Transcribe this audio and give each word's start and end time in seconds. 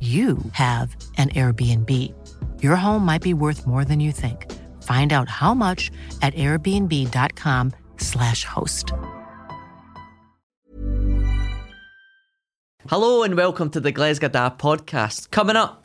you 0.00 0.38
have 0.52 0.96
an 1.18 1.28
Airbnb. 1.30 2.14
Your 2.62 2.76
home 2.76 3.04
might 3.04 3.20
be 3.20 3.34
worth 3.34 3.66
more 3.66 3.84
than 3.84 4.00
you 4.00 4.12
think. 4.12 4.50
Find 4.82 5.12
out 5.12 5.28
how 5.28 5.52
much 5.52 5.90
at 6.22 6.32
airbnb.com/slash 6.34 8.44
host. 8.44 8.92
Hello 12.88 13.22
and 13.22 13.36
welcome 13.36 13.68
to 13.70 13.80
the 13.80 13.92
Glesga 13.92 14.32
Da 14.32 14.48
podcast. 14.48 15.30
Coming 15.30 15.56
up, 15.56 15.79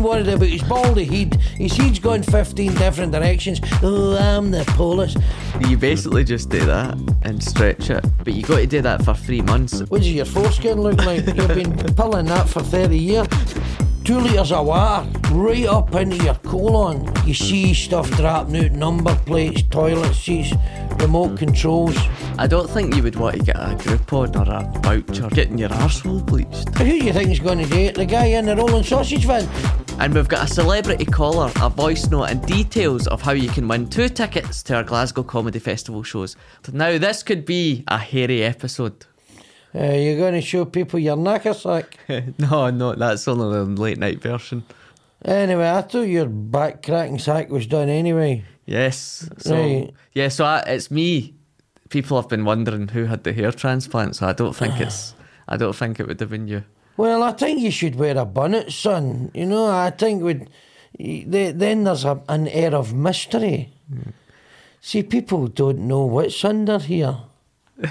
Worried 0.00 0.28
about 0.28 0.48
his 0.48 0.62
baldy 0.62 1.04
head. 1.04 1.34
His 1.58 1.76
head's 1.76 1.98
gone 1.98 2.22
15 2.22 2.74
different 2.74 3.12
directions. 3.12 3.60
Oh, 3.82 4.16
I'm 4.16 4.50
the 4.50 4.64
police. 4.76 5.14
you 5.68 5.76
basically 5.76 6.24
just 6.24 6.48
do 6.48 6.64
that 6.64 6.96
and 7.22 7.42
stretch 7.42 7.90
it, 7.90 8.04
but 8.24 8.32
you 8.32 8.42
got 8.42 8.56
to 8.56 8.66
do 8.66 8.80
that 8.80 9.04
for 9.04 9.12
three 9.14 9.42
months. 9.42 9.80
What 9.90 9.98
does 9.98 10.10
your 10.12 10.24
foreskin 10.24 10.80
look 10.80 11.04
like? 11.04 11.26
You've 11.26 11.48
been 11.48 11.76
pulling 11.96 12.26
that 12.26 12.48
for 12.48 12.60
30 12.60 12.98
years. 12.98 13.28
Two 14.02 14.18
litres 14.18 14.50
of 14.50 14.66
water 14.66 15.06
right 15.32 15.66
up 15.66 15.94
into 15.94 16.16
your 16.24 16.34
colon. 16.36 17.06
You 17.26 17.34
see 17.34 17.74
stuff 17.74 18.10
dropping 18.16 18.56
out, 18.56 18.72
number 18.72 19.14
plates, 19.26 19.62
toilet 19.70 20.14
seats, 20.14 20.54
remote 20.98 21.38
controls. 21.38 21.96
I 22.38 22.46
don't 22.46 22.68
think 22.70 22.96
you 22.96 23.02
would 23.02 23.16
want 23.16 23.36
to 23.36 23.42
get 23.42 23.56
a 23.56 23.76
Groupon 23.76 24.34
or 24.34 24.50
a 24.50 24.80
voucher 24.80 25.28
getting 25.28 25.58
your 25.58 25.68
arsehole 25.68 26.24
bleached. 26.24 26.70
Who 26.78 26.84
do 26.84 26.96
you 26.96 27.12
think 27.12 27.30
is 27.30 27.38
going 27.40 27.58
to 27.58 27.66
do 27.66 27.76
it? 27.78 27.94
The 27.96 28.06
guy 28.06 28.26
in 28.26 28.46
the 28.46 28.56
rolling 28.56 28.82
sausage 28.82 29.26
van? 29.26 29.46
And 30.00 30.14
we've 30.14 30.28
got 30.28 30.50
a 30.50 30.52
celebrity 30.52 31.04
caller, 31.04 31.52
a 31.60 31.68
voice 31.68 32.08
note, 32.08 32.24
and 32.30 32.44
details 32.46 33.06
of 33.06 33.20
how 33.20 33.32
you 33.32 33.50
can 33.50 33.68
win 33.68 33.86
two 33.86 34.08
tickets 34.08 34.62
to 34.62 34.76
our 34.76 34.82
Glasgow 34.82 35.22
Comedy 35.22 35.58
Festival 35.58 36.02
shows. 36.02 36.36
Now, 36.72 36.96
this 36.96 37.22
could 37.22 37.44
be 37.44 37.84
a 37.86 37.98
hairy 37.98 38.42
episode. 38.42 39.04
Uh, 39.74 39.92
you're 39.92 40.16
going 40.16 40.32
to 40.32 40.40
show 40.40 40.64
people 40.64 40.98
your 40.98 41.18
knackersack. 41.18 41.84
no, 42.38 42.70
no, 42.70 42.94
that's 42.94 43.28
only 43.28 43.58
the 43.74 43.80
late 43.80 43.98
night 43.98 44.22
version. 44.22 44.64
Anyway, 45.22 45.68
I 45.68 45.82
thought 45.82 46.02
your 46.02 46.26
back 46.26 46.82
cracking 46.82 47.18
sack 47.18 47.50
was 47.50 47.66
done 47.66 47.90
anyway. 47.90 48.42
Yes. 48.64 49.28
So, 49.36 49.54
Right. 49.54 49.92
yeah, 50.14 50.28
so 50.28 50.46
I, 50.46 50.60
it's 50.60 50.90
me. 50.90 51.34
People 51.90 52.18
have 52.18 52.30
been 52.30 52.46
wondering 52.46 52.88
who 52.88 53.04
had 53.04 53.24
the 53.24 53.34
hair 53.34 53.52
transplant, 53.52 54.16
so 54.16 54.26
I 54.26 54.32
don't 54.32 54.56
think 54.56 54.80
it's. 54.80 55.14
I 55.46 55.58
don't 55.58 55.74
think 55.76 56.00
it 56.00 56.06
would 56.06 56.20
have 56.20 56.30
been 56.30 56.48
you. 56.48 56.64
Well, 57.00 57.22
I 57.22 57.32
think 57.32 57.60
you 57.60 57.70
should 57.70 57.94
wear 57.94 58.18
a 58.18 58.26
bonnet, 58.26 58.70
son. 58.72 59.30
You 59.32 59.46
know, 59.46 59.66
I 59.66 59.88
think 59.90 60.22
would 60.22 60.50
then 60.98 61.84
there's 61.84 62.04
a, 62.04 62.20
an 62.28 62.46
air 62.48 62.74
of 62.74 62.92
mystery. 62.92 63.72
See, 64.82 65.02
people 65.02 65.46
don't 65.46 65.88
know 65.88 66.04
what's 66.04 66.44
under 66.44 66.78
here. 66.78 67.16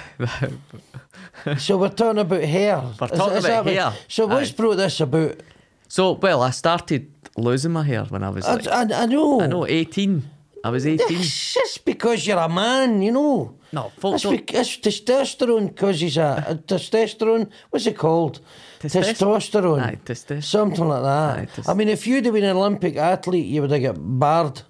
so 1.58 1.78
we're 1.80 1.90
talking 1.90 2.20
about 2.20 2.44
hair. 2.44 2.84
We're 3.02 3.08
talking 3.08 3.38
about 3.38 3.42
that 3.42 3.66
what- 3.66 3.74
hair. 3.74 3.94
So 4.08 4.28
what's 4.28 4.52
Aye. 4.52 4.56
brought 4.56 4.75
this 4.75 5.00
about? 5.00 5.41
So, 5.88 6.12
well, 6.12 6.44
I 6.44 6.52
started 6.52 7.12
losing 7.36 7.72
my 7.72 7.84
hair 7.84 8.03
when 8.09 8.24
I 8.24 8.30
was 8.30 8.46
I, 8.46 8.53
like, 8.53 8.68
I, 8.68 9.03
I 9.03 9.06
know. 9.08 9.41
I 9.41 9.47
know, 9.47 9.66
18. 9.66 10.30
I 10.64 10.70
was 10.70 10.86
18. 10.86 11.06
It's 11.18 11.53
just 11.53 11.86
because 11.86 12.25
you're 12.28 12.38
a 12.40 12.50
man, 12.50 13.02
you 13.02 13.12
know. 13.12 13.56
No, 13.72 13.92
folks 14.00 14.16
It's, 14.16 14.24
don't- 14.24 14.36
bec- 14.47 14.53
it's 14.53 14.78
testosterone 14.78 15.75
causes 15.75 16.18
a, 16.18 16.44
a 16.47 16.56
testosterone. 16.56 17.50
What's 17.70 17.86
it 17.88 17.97
called? 17.97 18.40
Testosterone. 18.81 19.81
Aye, 19.81 19.97
testes- 20.06 20.44
Something 20.46 20.88
like 20.88 21.03
that. 21.03 21.40
Aye, 21.40 21.46
tes- 21.56 21.70
I 21.70 21.74
mean, 21.74 21.88
if 21.90 22.08
you'd 22.08 22.25
have 22.25 22.34
been 22.34 22.44
an 22.44 22.58
Olympic 22.58 22.96
athlete, 22.97 23.46
you 23.46 23.62
would 23.62 23.72
have 23.72 23.81
got 23.81 23.96
barred 24.20 24.62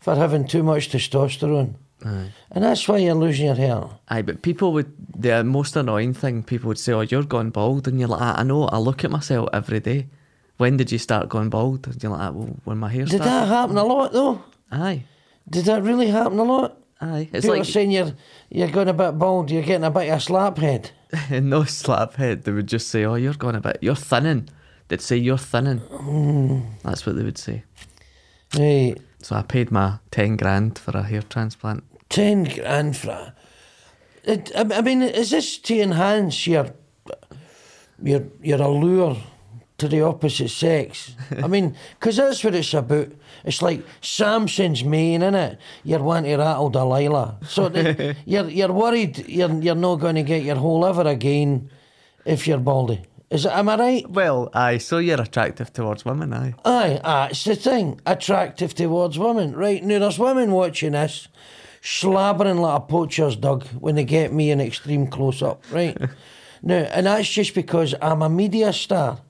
for 0.00 0.14
having 0.14 0.46
too 0.46 0.62
much 0.62 0.90
testosterone. 0.90 1.74
Aye. 2.04 2.30
And 2.52 2.64
that's 2.64 2.86
why 2.88 2.98
you're 2.98 3.14
losing 3.14 3.46
your 3.46 3.54
hair. 3.56 3.82
Aye, 4.08 4.22
but 4.22 4.42
people 4.42 4.72
would, 4.72 4.92
the 5.16 5.42
most 5.44 5.76
annoying 5.76 6.14
thing, 6.14 6.42
people 6.42 6.68
would 6.68 6.78
say, 6.78 6.92
Oh, 6.92 7.00
you're 7.00 7.24
going 7.24 7.50
bald. 7.50 7.86
And 7.88 7.98
you're 7.98 8.08
like, 8.08 8.22
I, 8.22 8.36
I 8.38 8.42
know, 8.44 8.64
I 8.68 8.78
look 8.78 9.04
at 9.04 9.10
myself 9.10 9.48
every 9.52 9.80
day. 9.80 10.06
When 10.56 10.76
did 10.76 10.90
you 10.90 10.98
start 10.98 11.28
going 11.28 11.50
bald? 11.50 11.86
And 11.86 12.02
you're 12.02 12.10
like, 12.10 12.20
"Ah, 12.20 12.30
well, 12.32 12.56
when 12.64 12.78
my 12.78 12.88
hair 12.88 13.04
Did 13.04 13.22
started. 13.22 13.26
that 13.30 13.46
happen 13.48 13.76
a 13.78 13.84
lot, 13.84 14.12
though? 14.12 14.42
Aye, 14.72 15.04
Did 15.48 15.64
that 15.66 15.82
really 15.82 16.08
happen 16.08 16.38
a 16.38 16.44
lot? 16.44 16.78
aye. 17.00 17.28
It's 17.32 17.44
People 17.44 17.54
are 17.54 17.58
like, 17.58 17.66
saying 17.66 17.90
you're, 17.92 18.12
you're 18.50 18.70
going 18.70 18.88
a 18.88 18.92
bit 18.92 19.18
bald, 19.18 19.50
you're 19.50 19.62
getting 19.62 19.84
a 19.84 19.90
bit 19.90 20.08
of 20.10 20.18
a 20.18 20.20
slap 20.20 20.58
head. 20.58 20.90
no 21.30 21.64
slap 21.64 22.14
head. 22.14 22.42
They 22.42 22.52
would 22.52 22.66
just 22.66 22.88
say, 22.88 23.04
Oh, 23.04 23.14
you're 23.14 23.34
going 23.34 23.54
a 23.54 23.60
bit, 23.60 23.78
you're 23.80 23.94
thinning. 23.94 24.48
They'd 24.88 25.00
say, 25.00 25.16
You're 25.16 25.38
thinning. 25.38 25.80
Mm. 25.80 26.66
That's 26.82 27.06
what 27.06 27.16
they 27.16 27.22
would 27.22 27.38
say. 27.38 27.64
Right. 28.56 28.96
So 29.20 29.36
I 29.36 29.42
paid 29.42 29.70
my 29.70 29.98
10 30.10 30.36
grand 30.36 30.78
for 30.78 30.96
a 30.96 31.02
hair 31.02 31.22
transplant. 31.22 31.84
Ten 32.08 32.44
grand 32.44 32.96
for 32.96 33.10
a- 33.10 33.34
it. 34.24 34.50
I 34.56 34.60
I 34.78 34.80
mean, 34.80 35.02
is 35.02 35.30
this 35.30 35.58
to 35.58 35.78
enhance 35.78 36.46
your 36.46 36.68
your 38.02 38.22
your 38.42 38.62
allure 38.62 39.16
to 39.78 39.88
the 39.88 40.02
opposite 40.02 40.50
sex? 40.50 41.14
I 41.42 41.46
mean, 41.46 41.76
because 41.98 42.16
that's 42.16 42.44
what 42.44 42.54
it's 42.54 42.74
about. 42.74 43.08
It's 43.44 43.62
like 43.62 43.84
Samson's 44.00 44.84
mane, 44.84 45.20
innit? 45.20 45.58
You're 45.84 46.02
wanting 46.02 46.32
to 46.32 46.38
rattle 46.38 46.70
Delilah, 46.70 47.38
so 47.46 47.68
the, 47.68 48.16
you're 48.26 48.48
you're 48.48 48.72
worried 48.72 49.28
you're 49.28 49.52
you're 49.62 49.74
not 49.74 49.96
going 49.96 50.16
to 50.16 50.22
get 50.22 50.42
your 50.42 50.56
whole 50.56 50.80
liver 50.80 51.08
again 51.08 51.70
if 52.24 52.46
you're 52.46 52.58
baldy. 52.58 53.02
Is 53.30 53.44
it? 53.44 53.52
Am 53.52 53.68
I 53.68 53.76
right? 53.76 54.10
Well, 54.10 54.48
aye, 54.54 54.78
so 54.78 54.98
you're 54.98 55.20
attractive 55.20 55.72
towards 55.72 56.04
women, 56.04 56.32
aye. 56.32 56.54
Aye, 56.64 57.00
that's 57.02 57.44
the 57.44 57.56
thing. 57.56 58.00
Attractive 58.06 58.74
towards 58.74 59.18
women. 59.18 59.54
Right, 59.54 59.84
now 59.84 59.98
there's 59.98 60.18
women 60.18 60.50
watching 60.50 60.92
this, 60.92 61.28
slabbering 61.82 62.58
like 62.58 62.78
a 62.78 62.80
poacher's 62.80 63.36
dog 63.36 63.66
when 63.78 63.96
they 63.96 64.04
get 64.04 64.32
me 64.32 64.50
in 64.50 64.60
extreme 64.60 65.06
close 65.08 65.42
up, 65.42 65.62
right? 65.70 65.96
now, 66.62 66.76
and 66.76 67.06
that's 67.06 67.28
just 67.28 67.54
because 67.54 67.94
I'm 68.00 68.22
a 68.22 68.30
media 68.30 68.72
star. 68.72 69.20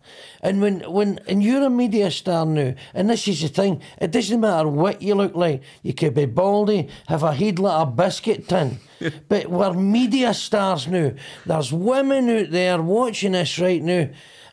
And 0.41 0.61
when, 0.61 0.81
when 0.91 1.19
and 1.27 1.43
you're 1.43 1.65
a 1.65 1.71
media 1.71 2.11
star 2.11 2.47
now, 2.47 2.75
and 2.95 3.11
this 3.11 3.27
is 3.27 3.43
the 3.43 3.49
thing, 3.49 3.83
it 4.01 4.13
doesn't 4.13 4.41
matter 4.41 4.69
what 4.69 5.03
you 5.03 5.15
look 5.15 5.35
like. 5.35 5.63
You 5.83 5.95
could 5.95 6.15
be 6.15 6.27
baldy, 6.27 6.89
have 7.09 7.25
a 7.25 7.35
head 7.35 7.59
like 7.59 7.83
a 7.83 7.91
biscuit 7.91 8.49
tin. 8.49 8.79
but 9.29 9.49
we're 9.49 9.73
media 9.73 10.35
stars 10.35 10.87
now. 10.87 11.13
There's 11.45 11.73
women 11.73 12.31
out 12.31 12.51
there 12.51 12.81
watching 12.81 13.33
this 13.33 13.59
right 13.59 13.83
now. 13.83 14.11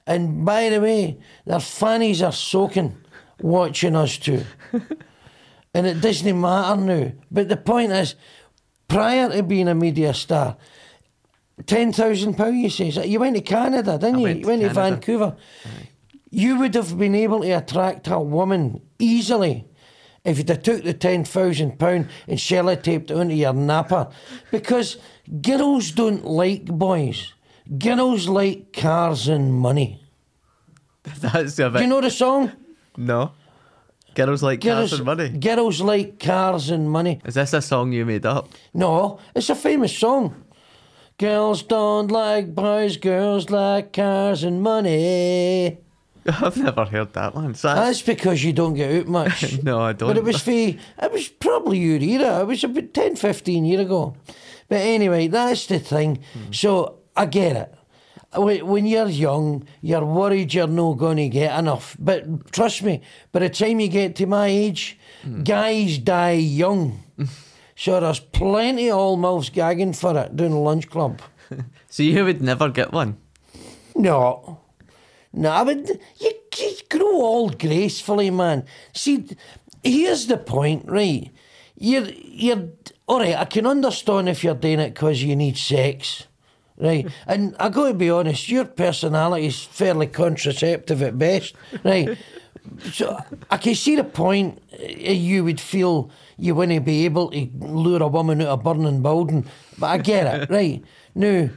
And 0.07 0.45
by 0.45 0.69
the 0.69 0.81
way, 0.81 1.17
their 1.45 1.59
fannies 1.59 2.21
are 2.21 2.31
soaking 2.31 2.95
watching 3.39 3.95
us 3.95 4.17
too. 4.17 4.43
and 5.73 5.87
it 5.87 6.01
doesn't 6.01 6.39
matter 6.39 6.81
now. 6.81 7.11
But 7.31 7.49
the 7.49 7.57
point 7.57 7.91
is, 7.91 8.15
prior 8.87 9.29
to 9.29 9.43
being 9.43 9.67
a 9.67 9.75
media 9.75 10.13
star, 10.13 10.57
Ten 11.65 11.93
thousand 11.93 12.35
pound, 12.35 12.59
you 12.59 12.69
say? 12.69 13.05
You 13.07 13.19
went 13.19 13.35
to 13.37 13.41
Canada, 13.41 13.97
didn't 13.97 14.15
I 14.15 14.17
you? 14.19 14.23
went 14.23 14.37
you 14.39 14.43
to 14.43 14.47
went 14.49 14.61
to 14.63 14.67
Canada. 14.69 14.89
Vancouver. 14.95 15.35
You 16.29 16.59
would 16.59 16.75
have 16.75 16.97
been 16.97 17.15
able 17.15 17.41
to 17.41 17.51
attract 17.51 18.07
a 18.09 18.19
woman 18.19 18.81
easily 18.99 19.65
if 20.25 20.37
you'd 20.37 20.49
have 20.49 20.63
took 20.63 20.83
the 20.83 20.93
ten 20.93 21.23
thousand 21.23 21.79
pound 21.79 22.09
and 22.27 22.37
sellotaped 22.37 23.09
it 23.09 23.11
onto 23.11 23.33
your 23.35 23.53
napper. 23.53 24.09
Because 24.51 24.97
girls 25.41 25.91
don't 25.91 26.25
like 26.25 26.65
boys. 26.65 27.31
Girls 27.79 28.27
like 28.27 28.73
cars 28.73 29.27
and 29.29 29.53
money. 29.53 30.03
That's 31.03 31.57
a 31.59 31.69
bit. 31.69 31.77
Do 31.77 31.83
you 31.83 31.89
know 31.89 32.01
the 32.01 32.11
song? 32.11 32.51
no. 32.97 33.31
Girls 34.13 34.41
like 34.41 34.61
cars 34.61 34.91
Girls, 34.91 34.93
and 34.93 35.03
money. 35.05 35.27
girls 35.27 35.81
like 35.81 36.19
cars 36.21 36.69
and 36.69 36.89
money. 36.89 37.19
Is 37.25 37.33
this 37.33 37.51
a 37.51 37.61
song 37.61 37.91
you 37.91 38.05
made 38.05 38.25
up? 38.25 38.47
No, 38.73 39.19
it's 39.35 39.49
a 39.49 39.55
famous 39.55 39.97
song. 39.97 40.44
Girls 41.17 41.63
don't 41.63 42.11
like 42.11 42.53
boys, 42.53 42.97
girls 42.97 43.49
like 43.49 43.93
cars 43.93 44.43
and 44.43 44.61
money. 44.61 45.77
I've 46.27 46.57
never 46.57 46.85
heard 46.85 47.13
that 47.13 47.35
one. 47.35 47.53
So 47.55 47.73
That's 47.73 48.01
because 48.01 48.43
you 48.43 48.51
don't 48.51 48.73
get 48.73 48.91
out 49.01 49.07
much. 49.07 49.59
No, 49.63 49.79
I 49.79 49.93
don't. 49.93 50.09
But 50.09 50.17
it 50.17 50.23
was 50.23 50.41
for, 50.41 50.51
it 50.51 51.11
was 51.11 51.29
probably 51.29 51.77
your 51.79 51.99
era. 52.01 52.41
It 52.41 52.47
was 52.47 52.63
about 52.63 52.93
10, 52.93 53.15
15 53.15 53.63
years 53.63 53.81
ago. 53.81 54.15
But 54.67 54.81
anyway, 54.81 55.27
that's 55.27 55.67
the 55.67 55.79
thing. 55.79 56.17
Hmm. 56.33 56.51
So 56.51 56.99
I 57.15 57.27
get 57.27 57.55
it. 57.55 57.73
When 58.37 58.85
you're 58.85 59.07
young, 59.07 59.65
you're 59.81 60.03
worried 60.03 60.53
you're 60.53 60.67
not 60.67 60.93
going 60.97 61.17
to 61.17 61.29
get 61.29 61.57
enough. 61.57 61.95
But 61.97 62.51
trust 62.51 62.83
me, 62.83 63.01
by 63.31 63.39
the 63.39 63.49
time 63.49 63.79
you 63.79 63.87
get 63.87 64.15
to 64.17 64.25
my 64.25 64.47
age, 64.47 64.97
Hmm. 65.23 65.43
guys 65.43 65.97
die 65.99 66.31
young. 66.33 66.99
so 67.75 67.99
there's 67.99 68.19
plenty 68.19 68.89
of 68.89 68.97
old 68.97 69.19
mouths 69.19 69.49
gagging 69.49 69.93
for 69.93 70.17
it 70.17 70.35
doing 70.35 70.53
a 70.53 70.59
lunch 70.59 70.89
club. 70.89 71.21
so 71.89 72.03
you 72.03 72.23
would 72.23 72.41
never 72.41 72.69
get 72.69 72.91
one. 72.91 73.17
No. 73.95 74.59
No, 75.33 75.65
but 75.65 75.89
you, 76.19 76.31
you 76.57 76.77
grow 76.89 77.07
old 77.07 77.59
gracefully, 77.59 78.29
man. 78.29 78.65
See, 78.93 79.27
here's 79.83 80.27
the 80.27 80.37
point, 80.37 80.85
right? 80.87 81.29
You're, 81.77 82.07
you're, 82.09 82.69
all 83.07 83.19
right, 83.19 83.35
I 83.35 83.43
can 83.43 83.67
understand 83.67 84.29
if 84.29 84.43
you're 84.43 84.55
doing 84.55 84.79
it 84.79 84.93
because 84.93 85.21
you 85.21 85.35
need 85.35 85.57
sex, 85.57 86.27
right? 86.77 87.05
And 87.27 87.53
I 87.59 87.67
got 87.67 87.89
to 87.89 87.93
be 87.93 88.09
honest, 88.09 88.47
your 88.47 88.63
personality 88.63 89.47
is 89.47 89.61
fairly 89.61 90.07
contraceptive 90.07 91.01
at 91.01 91.19
best, 91.19 91.53
right? 91.83 92.17
So 92.91 93.17
I 93.49 93.57
can 93.57 93.75
see 93.75 93.95
the 93.95 94.03
point 94.03 94.61
uh, 94.73 95.11
you 95.11 95.43
would 95.43 95.59
feel 95.59 96.09
you 96.37 96.55
wouldn't 96.55 96.85
be 96.85 97.05
able 97.05 97.31
to 97.31 97.49
lure 97.59 98.01
a 98.03 98.07
woman 98.07 98.41
out 98.41 98.47
of 98.47 98.63
burning 98.63 99.01
building, 99.01 99.45
but 99.77 99.87
I 99.87 99.97
get 99.97 100.41
it, 100.41 100.49
right? 100.53 100.83
Now, 101.13 101.49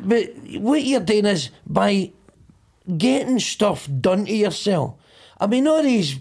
but 0.00 0.28
what 0.58 0.82
you're 0.82 1.00
doing 1.00 1.26
is 1.26 1.50
by 1.66 2.12
getting 2.96 3.38
stuff 3.38 3.88
done 4.00 4.26
to 4.26 4.34
yourself. 4.34 4.94
I 5.40 5.46
mean, 5.46 5.66
all 5.66 5.82
these 5.82 6.18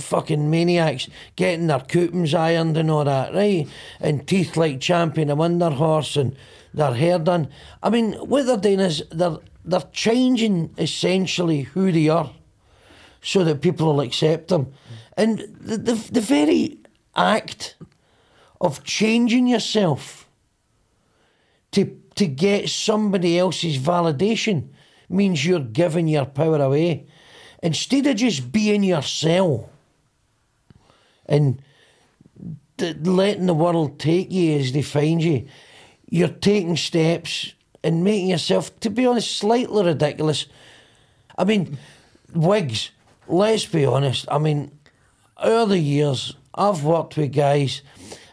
fucking 0.00 0.50
maniacs 0.50 1.08
getting 1.36 1.68
their 1.68 1.80
coupons 1.80 2.34
ironed 2.34 2.76
and 2.76 2.90
all 2.90 3.04
that, 3.04 3.34
right? 3.34 3.68
And 4.00 4.26
teeth 4.26 4.56
like 4.56 4.80
Champion 4.80 5.30
and 5.30 5.38
Wonder 5.38 5.70
Horse 5.70 6.16
and 6.16 6.36
their 6.74 6.94
hair 6.94 7.18
done. 7.18 7.48
I 7.82 7.90
mean, 7.90 8.14
what 8.14 8.46
they're 8.46 8.56
doing 8.56 8.80
is 8.80 9.02
they're 9.10 9.38
they're 9.64 9.82
changing 9.92 10.74
essentially 10.78 11.62
who 11.62 11.92
they 11.92 12.08
are, 12.08 12.30
so 13.22 13.44
that 13.44 13.60
people 13.60 13.86
will 13.86 14.00
accept 14.00 14.48
them. 14.48 14.72
And 15.16 15.38
the 15.38 15.76
the, 15.76 15.94
the 16.12 16.20
very 16.20 16.78
act 17.16 17.76
of 18.60 18.84
changing 18.84 19.46
yourself 19.46 20.28
to 21.72 22.00
to 22.14 22.26
get 22.26 22.68
somebody 22.68 23.38
else's 23.38 23.78
validation 23.78 24.68
means 25.08 25.44
you're 25.44 25.60
giving 25.60 26.08
your 26.08 26.26
power 26.26 26.60
away. 26.60 27.06
Instead 27.62 28.06
of 28.06 28.16
just 28.16 28.52
being 28.52 28.82
yourself 28.82 29.68
and 31.26 31.60
letting 32.78 33.46
the 33.46 33.54
world 33.54 33.98
take 33.98 34.30
you 34.30 34.58
as 34.58 34.72
they 34.72 34.82
find 34.82 35.22
you, 35.22 35.46
you're 36.08 36.28
taking 36.28 36.76
steps 36.76 37.52
and 37.82 38.04
making 38.04 38.28
yourself, 38.28 38.78
to 38.80 38.90
be 38.90 39.06
honest, 39.06 39.36
slightly 39.36 39.84
ridiculous. 39.84 40.46
I 41.36 41.44
mean, 41.44 41.78
wigs, 42.34 42.90
let's 43.28 43.66
be 43.66 43.84
honest. 43.84 44.26
I 44.30 44.38
mean, 44.38 44.72
over 45.36 45.70
the 45.74 45.78
years, 45.78 46.34
I've 46.54 46.82
worked 46.82 47.16
with 47.16 47.32
guys, 47.32 47.82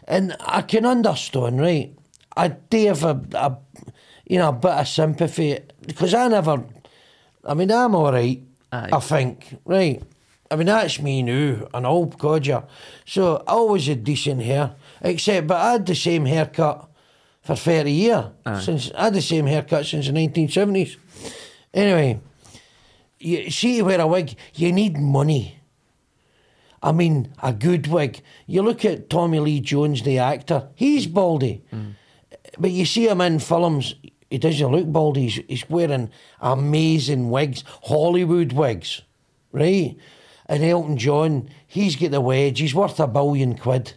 and 0.08 0.36
I 0.40 0.62
can 0.62 0.84
understand, 0.84 1.60
right? 1.60 1.94
I 2.36 2.48
do 2.48 2.86
have 2.86 3.04
a, 3.04 3.20
a 3.34 3.58
you 4.26 4.38
know, 4.38 4.48
a 4.48 4.52
bit 4.52 4.72
of 4.72 4.88
sympathy 4.88 5.58
because 5.86 6.14
I 6.14 6.28
never. 6.28 6.64
I 7.44 7.54
mean, 7.54 7.70
I'm 7.70 7.94
all 7.94 8.12
right. 8.12 8.42
Aye. 8.72 8.90
I 8.92 9.00
think, 9.00 9.58
right? 9.64 10.02
I 10.50 10.56
mean, 10.56 10.66
that's 10.66 11.00
me 11.00 11.22
now, 11.22 11.68
an 11.74 11.86
old 11.86 12.18
codger. 12.18 12.64
So 13.04 13.36
I 13.46 13.52
always 13.52 13.86
had 13.86 14.04
decent 14.04 14.42
hair, 14.42 14.74
except, 15.00 15.46
but 15.46 15.56
I 15.56 15.72
had 15.72 15.86
the 15.86 15.94
same 15.94 16.24
haircut 16.24 16.88
for 17.42 17.56
30 17.56 17.90
years. 17.92 18.24
Since 18.60 18.90
I 18.96 19.04
had 19.04 19.14
the 19.14 19.22
same 19.22 19.46
haircut 19.46 19.86
since 19.86 20.06
the 20.06 20.12
1970s. 20.12 20.96
Anyway, 21.74 22.20
you 23.18 23.50
see, 23.50 23.78
to 23.78 23.82
wear 23.82 24.00
a 24.00 24.06
wig, 24.06 24.36
you 24.54 24.72
need 24.72 24.98
money. 24.98 25.60
I 26.82 26.92
mean, 26.92 27.32
a 27.42 27.52
good 27.52 27.86
wig. 27.86 28.20
You 28.46 28.62
look 28.62 28.84
at 28.84 29.10
Tommy 29.10 29.40
Lee 29.40 29.60
Jones, 29.60 30.02
the 30.02 30.18
actor, 30.18 30.68
he's 30.74 31.06
baldy. 31.06 31.64
Mm. 31.72 31.94
But 32.58 32.70
you 32.70 32.86
see 32.86 33.08
him 33.08 33.20
in 33.20 33.38
films, 33.38 33.94
he 34.30 34.38
doesn't 34.38 34.72
look 34.72 34.90
baldy. 34.90 35.28
He's, 35.28 35.44
he's 35.48 35.70
wearing 35.70 36.10
amazing 36.40 37.30
wigs, 37.30 37.64
Hollywood 37.84 38.52
wigs, 38.52 39.02
right? 39.52 39.96
And 40.46 40.62
Elton 40.62 40.96
John, 40.96 41.48
he's 41.66 41.96
got 41.96 42.12
the 42.12 42.20
wedge. 42.20 42.60
He's 42.60 42.74
worth 42.74 43.00
a 43.00 43.06
billion 43.06 43.56
quid. 43.56 43.94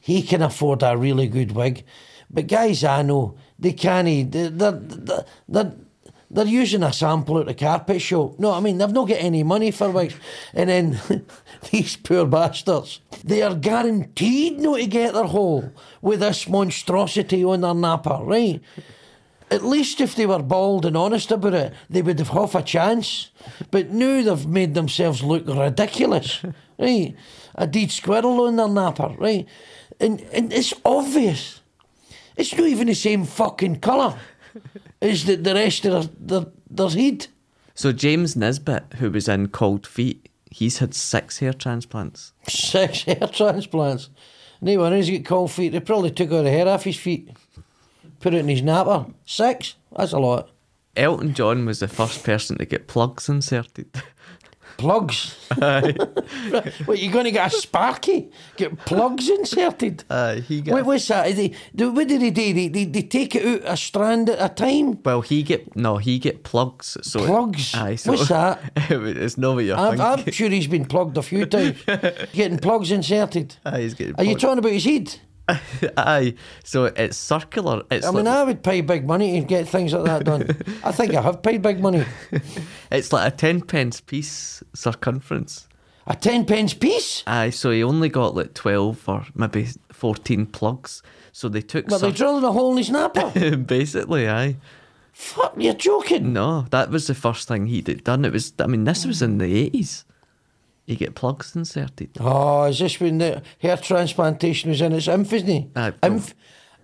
He 0.00 0.22
can 0.22 0.42
afford 0.42 0.82
a 0.82 0.96
really 0.96 1.28
good 1.28 1.52
wig. 1.52 1.84
But 2.30 2.48
guys 2.48 2.82
I 2.82 3.02
know, 3.02 3.36
they 3.58 3.72
can't. 3.72 4.32
They're, 4.32 4.50
they're, 4.50 5.24
they're, 5.48 5.74
they're, 6.34 6.46
using 6.46 6.82
a 6.82 6.92
sample 6.92 7.38
at 7.38 7.46
the 7.46 7.54
carpet 7.54 8.00
show. 8.00 8.34
No, 8.38 8.52
I 8.52 8.60
mean, 8.60 8.78
they've 8.78 8.92
not 8.92 9.08
got 9.08 9.18
any 9.18 9.42
money 9.42 9.70
for 9.70 9.90
wigs. 9.90 10.14
And 10.52 10.68
then 10.68 11.00
these 11.70 11.96
poor 11.96 12.26
bastards, 12.26 13.00
they 13.22 13.42
are 13.42 13.54
guaranteed 13.54 14.58
not 14.58 14.76
to 14.76 14.86
get 14.86 15.14
their 15.14 15.24
hole 15.24 15.72
with 16.02 16.20
this 16.20 16.48
monstrosity 16.48 17.44
on 17.44 17.60
their 17.60 17.74
napper, 17.74 18.18
right? 18.22 18.60
At 19.50 19.64
least 19.64 20.00
if 20.00 20.16
they 20.16 20.26
were 20.26 20.42
bald 20.42 20.84
and 20.84 20.96
honest 20.96 21.30
about 21.30 21.54
it, 21.54 21.74
they 21.88 22.02
would 22.02 22.18
have 22.18 22.28
half 22.28 22.54
a 22.54 22.62
chance. 22.62 23.30
But 23.70 23.90
now 23.90 24.22
they've 24.22 24.46
made 24.46 24.74
themselves 24.74 25.22
look 25.22 25.46
ridiculous, 25.46 26.42
right? 26.78 27.14
A 27.54 27.66
deed 27.66 27.92
squirrel 27.92 28.46
on 28.46 28.56
their 28.56 28.68
napper, 28.68 29.14
right? 29.18 29.46
And, 30.00 30.20
and 30.32 30.52
it's 30.52 30.74
obvious. 30.84 31.60
It's 32.36 32.56
not 32.56 32.66
even 32.66 32.88
the 32.88 32.94
same 32.94 33.24
fucking 33.24 33.80
colour 33.80 34.18
as 35.04 35.24
the, 35.24 35.36
the 35.36 35.54
rest 35.54 35.84
of 35.84 35.92
their, 36.18 36.40
their, 36.40 36.50
their 36.70 36.88
head. 36.88 37.26
So 37.74 37.92
James 37.92 38.36
Nesbitt, 38.36 38.94
who 38.98 39.10
was 39.10 39.28
in 39.28 39.48
Cold 39.48 39.86
Feet, 39.86 40.28
he's 40.50 40.78
had 40.78 40.94
six 40.94 41.38
hair 41.38 41.52
transplants. 41.52 42.32
Six 42.48 43.02
hair 43.02 43.28
transplants. 43.32 44.10
No 44.60 44.78
one 44.78 44.92
has 44.92 45.10
got 45.10 45.24
cold 45.24 45.50
feet. 45.50 45.70
They 45.70 45.80
probably 45.80 46.10
took 46.10 46.32
all 46.32 46.42
the 46.42 46.50
hair 46.50 46.68
off 46.68 46.84
his 46.84 46.96
feet, 46.96 47.28
put 48.20 48.34
it 48.34 48.38
in 48.38 48.48
his 48.48 48.62
napper. 48.62 49.06
Six? 49.26 49.74
That's 49.96 50.12
a 50.12 50.18
lot. 50.18 50.50
Elton 50.96 51.34
John 51.34 51.66
was 51.66 51.80
the 51.80 51.88
first 51.88 52.22
person 52.22 52.56
to 52.58 52.64
get 52.64 52.86
plugs 52.86 53.28
inserted. 53.28 53.88
Plugs. 54.76 55.36
what, 55.56 56.98
you 56.98 57.10
going 57.10 57.24
to 57.24 57.30
get 57.30 57.52
a 57.52 57.56
sparky? 57.56 58.30
Get 58.56 58.76
plugs 58.84 59.28
inserted? 59.28 60.04
Uh, 60.10 60.34
he 60.36 60.60
got 60.60 60.74
What, 60.74 60.84
what's 60.86 61.08
that? 61.08 61.34
They, 61.34 61.54
they, 61.72 61.86
what 61.86 62.08
did 62.08 62.20
they 62.20 62.30
do? 62.30 62.52
They, 62.52 62.68
they, 62.68 62.84
they 62.84 63.02
take 63.02 63.34
it 63.34 63.44
out 63.64 63.72
a 63.72 63.76
strand 63.76 64.28
at 64.30 64.50
a 64.50 64.54
time? 64.54 65.02
well, 65.04 65.20
he 65.20 65.42
get 65.42 65.74
no, 65.76 65.96
he 65.98 66.18
get 66.18 66.42
plugs. 66.44 66.96
So 67.02 67.22
it- 67.22 67.26
Plugs? 67.26 67.74
aye, 67.74 67.94
so 67.96 68.12
What's 68.12 68.28
that? 68.28 68.60
it's 68.76 69.38
not 69.38 69.54
what 69.54 69.64
you're 69.64 69.76
I'm, 69.76 70.00
I'm 70.00 70.30
sure 70.30 70.48
he's 70.50 70.66
been 70.66 70.86
plugged 70.86 71.16
a 71.16 71.22
few 71.22 71.46
times. 71.46 71.82
Getting 72.32 72.58
plugs 72.58 72.90
inserted. 72.90 73.56
Aye, 73.64 73.80
he's 73.82 73.94
getting 73.94 74.14
Are 74.16 74.24
you 74.24 74.30
plugged. 74.30 74.40
talking 74.40 74.58
about 74.58 74.72
his 74.72 74.84
head? 74.84 75.18
Aye, 75.96 76.34
so 76.64 76.86
it's 76.86 77.16
circular. 77.16 77.82
It's 77.90 78.06
I 78.06 78.10
mean, 78.10 78.24
like, 78.24 78.34
I 78.34 78.42
would 78.44 78.62
pay 78.62 78.80
big 78.80 79.06
money 79.06 79.40
to 79.40 79.46
get 79.46 79.68
things 79.68 79.92
like 79.92 80.04
that 80.04 80.24
done. 80.24 80.56
I 80.82 80.90
think 80.92 81.14
I 81.14 81.20
have 81.20 81.42
paid 81.42 81.60
big 81.60 81.80
money. 81.80 82.04
it's 82.90 83.12
like 83.12 83.32
a 83.32 83.36
ten 83.36 83.60
pence 83.60 84.00
piece 84.00 84.62
circumference. 84.74 85.68
A 86.06 86.16
ten 86.16 86.46
pence 86.46 86.74
piece? 86.74 87.22
Aye, 87.26 87.50
so 87.50 87.70
he 87.70 87.82
only 87.82 88.08
got 88.08 88.34
like 88.34 88.54
twelve 88.54 89.06
or 89.08 89.26
maybe 89.34 89.68
fourteen 89.92 90.46
plugs. 90.46 91.02
So 91.32 91.48
they 91.48 91.62
took 91.62 91.88
But 91.88 91.98
they 91.98 92.12
drilled 92.12 92.44
a 92.44 92.52
hole 92.52 92.72
in 92.72 92.78
his 92.78 92.90
napper? 92.90 93.56
basically, 93.56 94.28
aye. 94.28 94.56
Fuck, 95.12 95.54
you're 95.58 95.74
joking. 95.74 96.32
No, 96.32 96.62
that 96.70 96.90
was 96.90 97.06
the 97.06 97.14
first 97.14 97.48
thing 97.48 97.66
he 97.66 97.82
did 97.82 98.02
done. 98.04 98.24
It 98.24 98.32
was, 98.32 98.52
I 98.58 98.66
mean, 98.66 98.84
this 98.84 99.04
was 99.04 99.20
in 99.20 99.38
the 99.38 99.54
eighties. 99.56 100.04
You 100.86 100.96
get 100.96 101.14
plugs 101.14 101.56
inserted. 101.56 102.10
Oh, 102.20 102.64
is 102.64 102.78
this 102.78 103.00
when 103.00 103.18
the 103.18 103.42
hair 103.60 103.76
transplantation 103.78 104.70
was 104.70 104.80
in 104.82 104.92
its 104.92 105.08
infancy? 105.08 105.70
Aye, 105.74 105.92
Inf- 106.02 106.34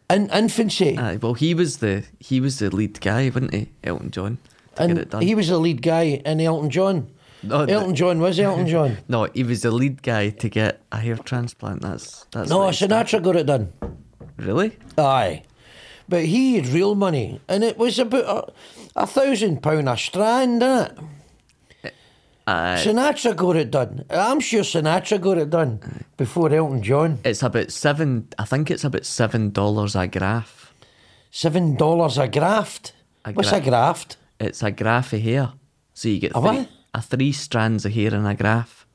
in 0.08 0.30
infancy. 0.30 0.96
Aye, 0.98 1.16
well, 1.16 1.34
he 1.34 1.52
was 1.54 1.78
the 1.78 2.04
he 2.18 2.40
was 2.40 2.58
the 2.60 2.74
lead 2.74 3.00
guy, 3.00 3.26
wasn't 3.28 3.52
he? 3.54 3.68
Elton 3.84 4.10
John. 4.10 4.38
To 4.76 4.86
get 4.86 4.90
it 4.96 4.98
and 5.02 5.10
done. 5.10 5.22
he 5.22 5.34
was 5.34 5.48
the 5.48 5.58
lead 5.58 5.82
guy 5.82 6.02
in 6.24 6.40
Elton 6.40 6.70
John. 6.70 7.10
No, 7.42 7.66
the- 7.66 7.72
Elton 7.72 7.94
John 7.94 8.20
was 8.20 8.40
Elton 8.40 8.66
John. 8.66 8.96
no, 9.08 9.24
he 9.24 9.44
was 9.44 9.62
the 9.62 9.70
lead 9.70 10.02
guy 10.02 10.30
to 10.30 10.48
get 10.48 10.80
a 10.92 10.98
hair 10.98 11.16
transplant. 11.16 11.82
That's 11.82 12.24
that's 12.30 12.48
no, 12.48 12.58
what 12.58 12.74
he 12.74 12.86
started- 12.86 13.18
Sinatra 13.18 13.22
got 13.22 13.36
it 13.36 13.46
done. 13.46 13.72
Really? 14.38 14.76
Aye. 14.96 15.42
But 16.08 16.24
he 16.24 16.56
had 16.56 16.66
real 16.68 16.94
money, 16.94 17.40
and 17.48 17.62
it 17.62 17.76
was 17.78 17.98
about 17.98 18.54
a, 18.96 19.02
a 19.02 19.06
thousand 19.06 19.62
pound 19.62 19.88
a 19.88 19.96
strand, 19.96 20.62
innit? 20.62 20.98
Aye. 22.50 22.82
Sinatra 22.84 23.36
got 23.36 23.56
it 23.56 23.70
done. 23.70 24.04
I'm 24.10 24.40
sure 24.40 24.62
Sinatra 24.62 25.20
got 25.20 25.38
it 25.38 25.50
done 25.50 25.80
before 26.16 26.52
Elton 26.52 26.82
John. 26.82 27.18
It's 27.24 27.42
about 27.42 27.70
seven. 27.70 28.26
I 28.38 28.44
think 28.44 28.70
it's 28.70 28.84
about 28.84 29.06
seven 29.06 29.50
dollars 29.50 29.94
a 29.94 30.06
graft. 30.08 30.72
Seven 31.30 31.76
dollars 31.76 32.18
a 32.18 32.26
graft. 32.26 32.92
A 33.24 33.32
What's 33.32 33.50
gra- 33.50 33.58
a 33.58 33.62
graft? 33.62 34.16
It's 34.40 34.62
a 34.62 34.70
graft 34.72 35.12
of 35.12 35.20
hair, 35.20 35.52
so 35.94 36.08
you 36.08 36.18
get 36.18 36.32
A 36.34 36.40
three, 36.40 36.68
a 36.94 37.02
three 37.02 37.32
strands 37.32 37.84
of 37.86 37.92
hair 37.92 38.14
in 38.14 38.24
a 38.26 38.34
graft. 38.34 38.86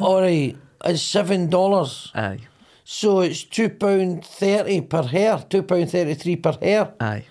All 0.00 0.20
right, 0.20 0.56
it's 0.84 1.02
seven 1.02 1.48
dollars. 1.50 2.10
Aye, 2.14 2.40
So 2.84 3.20
it's 3.20 3.44
two 3.44 3.70
pound 3.70 4.24
thirty 4.24 4.80
per 4.82 5.02
hair. 5.04 5.44
Two 5.48 5.62
pound 5.62 5.90
thirty 5.90 6.14
three 6.14 6.36
per 6.36 6.56
hair. 6.60 6.92
aye. 7.00 7.24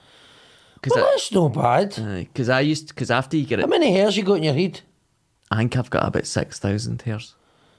Because 0.82 0.96
Well, 0.96 1.10
that's 1.12 1.32
no 1.32 1.50
bad. 1.50 1.98
I, 2.00 2.28
cause 2.34 2.50
I 2.50 2.60
used 2.62 2.90
because 2.90 3.12
after 3.12 3.36
you 3.38 3.46
get 3.46 3.60
it, 3.60 3.64
How 3.64 3.68
many 3.68 3.92
hairs 3.92 4.16
you 4.16 4.24
got 4.24 4.36
in 4.36 4.44
your 4.44 4.54
head? 4.54 4.82
I 5.50 5.58
think 5.58 5.78
I've 5.78 5.90
got 5.90 6.08
about 6.08 6.26
six 6.26 6.60
thousand 6.60 7.02
hairs. 7.02 7.36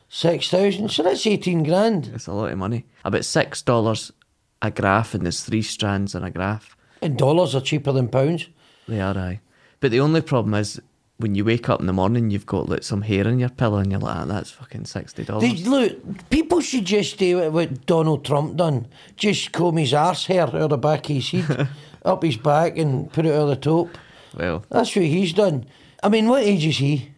Six 0.08 0.48
thousand. 0.50 0.90
So 0.90 1.02
that's 1.02 1.26
eighteen 1.26 1.62
grand. 1.62 2.10
It's 2.14 2.26
a 2.26 2.32
lot 2.32 2.50
of 2.50 2.58
money. 2.58 2.86
About 3.04 3.24
six 3.24 3.62
dollars 3.62 4.12
a 4.60 4.70
graft, 4.70 5.14
and 5.14 5.24
there's 5.24 5.42
three 5.44 5.62
strands 5.62 6.14
in 6.14 6.24
a 6.24 6.30
graft. 6.30 6.76
And 7.00 7.16
dollars 7.16 7.54
are 7.54 7.60
cheaper 7.60 7.92
than 7.92 8.08
pounds. 8.08 8.48
They 8.88 9.00
are, 9.00 9.16
aye. 9.16 9.40
But 9.80 9.92
the 9.92 10.00
only 10.00 10.20
problem 10.20 10.54
is 10.54 10.80
when 11.18 11.34
you 11.34 11.44
wake 11.44 11.68
up 11.68 11.80
in 11.80 11.86
the 11.86 11.92
morning, 11.92 12.30
you've 12.30 12.46
got 12.46 12.68
like 12.68 12.84
some 12.84 13.02
hair 13.02 13.26
in 13.26 13.40
your 13.40 13.48
pillow, 13.48 13.78
and 13.78 13.90
you're 13.90 14.00
like, 14.00 14.16
"Ah, 14.16 14.24
"That's 14.24 14.50
fucking 14.52 14.84
sixty 14.84 15.24
dollars." 15.24 15.66
look, 15.66 16.30
people 16.30 16.60
should 16.60 16.84
just 16.84 17.18
do 17.18 17.38
what, 17.38 17.52
what 17.52 17.86
Donald 17.86 18.24
Trump 18.24 18.56
done. 18.56 18.86
Just 19.16 19.52
comb 19.52 19.76
his 19.76 19.92
arse 19.92 20.26
hair 20.26 20.42
out 20.42 20.54
of 20.54 20.70
the 20.70 20.78
back 20.78 21.10
of 21.10 21.16
his 21.16 21.30
head, 21.30 21.68
up 22.04 22.22
his 22.22 22.36
back, 22.36 22.78
and 22.78 23.12
put 23.12 23.26
it 23.26 23.30
over 23.30 23.50
the 23.50 23.60
top. 23.60 23.88
Well, 24.36 24.64
That's 24.70 24.94
what 24.94 25.04
he's 25.06 25.32
done. 25.32 25.66
I 26.02 26.08
mean, 26.08 26.28
what 26.28 26.44
age 26.44 26.64
is 26.64 26.78
he? 26.78 27.10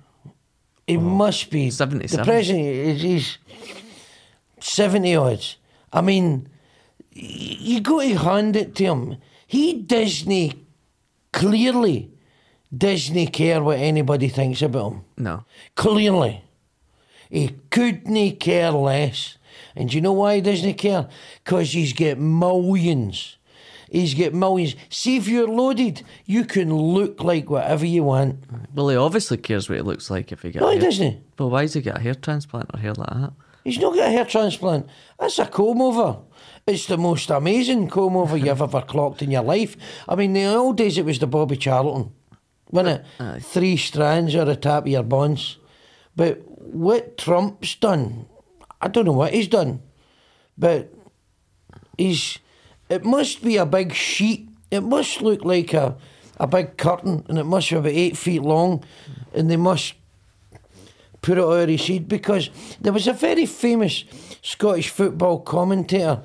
He 0.86 0.96
must 0.96 1.50
be 1.50 1.70
77. 1.70 2.24
The 2.24 2.24
president 2.24 2.66
is 2.66 3.02
he's 3.02 3.38
seventy 4.60 5.14
odds. 5.14 5.56
I 5.92 6.00
mean, 6.00 6.48
you 7.12 7.80
got 7.80 8.02
to 8.02 8.14
hand 8.14 8.56
it 8.56 8.74
to 8.76 8.84
him. 8.84 9.16
He 9.46 9.74
Disney 9.74 10.64
clearly 11.32 12.10
Disney 12.76 13.26
care 13.26 13.62
what 13.62 13.78
anybody 13.78 14.28
thinks 14.28 14.62
about 14.62 14.92
him. 14.92 15.04
no, 15.18 15.44
Clearly. 15.74 16.44
He 17.28 17.56
couldn't 17.70 18.36
care 18.40 18.70
less. 18.72 19.38
And 19.76 19.88
do 19.90 19.96
you 19.96 20.00
know 20.00 20.12
why 20.12 20.36
he 20.36 20.40
doesn't 20.40 20.74
care? 20.74 21.08
Because 21.44 21.72
he's 21.72 21.92
got 21.92 22.18
millions. 22.18 23.36
He's 23.90 24.14
got 24.14 24.32
millions. 24.34 24.74
See, 24.88 25.16
if 25.16 25.28
you're 25.28 25.48
loaded, 25.48 26.02
you 26.26 26.44
can 26.44 26.74
look 26.74 27.22
like 27.22 27.48
whatever 27.50 27.86
you 27.86 28.02
want. 28.04 28.44
well, 28.74 28.88
he 28.88 28.96
obviously 28.96 29.36
cares 29.36 29.68
what 29.68 29.78
it 29.78 29.84
looks 29.84 30.10
like 30.10 30.32
if 30.32 30.42
he 30.42 30.50
gets. 30.50 30.60
No, 30.62 30.70
he 30.70 30.76
hair- 30.78 30.84
doesn't. 30.90 31.22
Well, 31.38 31.50
why 31.50 31.62
does 31.62 31.74
he 31.74 31.80
get 31.82 31.96
a 31.98 32.00
hair 32.00 32.14
transplant 32.14 32.70
or 32.74 32.78
hair 32.80 32.94
like 32.94 33.08
that? 33.10 33.32
He's 33.64 33.78
not 33.78 33.94
got 33.94 34.08
a 34.08 34.10
hair 34.12 34.24
transplant. 34.24 34.86
That's 35.18 35.38
a 35.38 35.46
comb 35.46 35.82
over. 35.82 36.18
It's 36.66 36.86
the 36.86 36.96
most 36.98 37.30
amazing 37.30 37.88
comb 37.88 38.16
over 38.16 38.36
you've 38.36 38.60
ever 38.62 38.82
clocked 38.82 39.22
in 39.22 39.30
your 39.30 39.42
life. 39.42 39.76
I 40.08 40.14
mean, 40.16 40.34
in 40.36 40.44
the 40.50 40.54
old 40.56 40.76
days, 40.78 40.98
it 40.98 41.04
was 41.04 41.18
the 41.18 41.26
Bobby 41.26 41.56
Charlton, 41.56 42.12
wasn't 42.70 43.04
it? 43.18 43.42
Three 43.42 43.76
strands 43.76 44.34
or 44.34 44.44
the 44.44 44.56
top 44.56 44.84
of 44.84 44.88
your 44.88 45.02
bonds. 45.02 45.58
But 46.16 46.42
what 46.58 47.16
Trump's 47.16 47.74
done, 47.74 48.26
I 48.80 48.88
don't 48.88 49.04
know 49.04 49.12
what 49.12 49.32
he's 49.34 49.48
done, 49.48 49.82
but 50.56 50.92
he's. 51.96 52.38
It 52.88 53.04
must 53.04 53.42
be 53.44 53.56
a 53.56 53.66
big 53.66 53.92
sheet. 53.94 54.48
It 54.70 54.80
must 54.80 55.22
look 55.22 55.44
like 55.44 55.72
a, 55.74 55.96
a 56.38 56.46
big 56.46 56.76
curtain, 56.76 57.24
and 57.28 57.38
it 57.38 57.44
must 57.44 57.70
be 57.70 57.76
about 57.76 57.92
eight 57.92 58.16
feet 58.16 58.42
long, 58.42 58.84
and 59.32 59.50
they 59.50 59.56
must 59.56 59.94
put 61.22 61.38
it 61.38 61.44
of 61.44 61.68
his 61.68 61.86
head 61.86 62.08
because 62.08 62.50
there 62.80 62.92
was 62.92 63.06
a 63.06 63.12
very 63.12 63.46
famous 63.46 64.04
Scottish 64.42 64.88
football 64.88 65.40
commentator. 65.40 66.22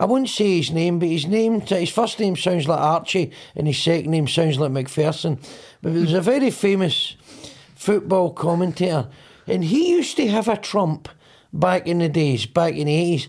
I 0.00 0.06
won't 0.06 0.30
say 0.30 0.56
his 0.56 0.70
name, 0.70 0.98
but 0.98 1.08
his 1.08 1.26
name, 1.26 1.60
his 1.60 1.90
first 1.90 2.18
name 2.18 2.34
sounds 2.34 2.66
like 2.66 2.80
Archie, 2.80 3.32
and 3.54 3.66
his 3.66 3.78
second 3.78 4.10
name 4.10 4.26
sounds 4.26 4.58
like 4.58 4.72
Macpherson. 4.72 5.38
But 5.82 5.92
there 5.92 6.00
was 6.00 6.14
a 6.14 6.22
very 6.22 6.50
famous 6.50 7.16
football 7.74 8.32
commentator, 8.32 9.10
and 9.46 9.62
he 9.62 9.90
used 9.90 10.16
to 10.16 10.26
have 10.28 10.48
a 10.48 10.56
trump 10.56 11.10
back 11.52 11.86
in 11.86 11.98
the 11.98 12.08
days, 12.08 12.46
back 12.46 12.74
in 12.74 12.86
the 12.86 12.94
eighties. 12.94 13.28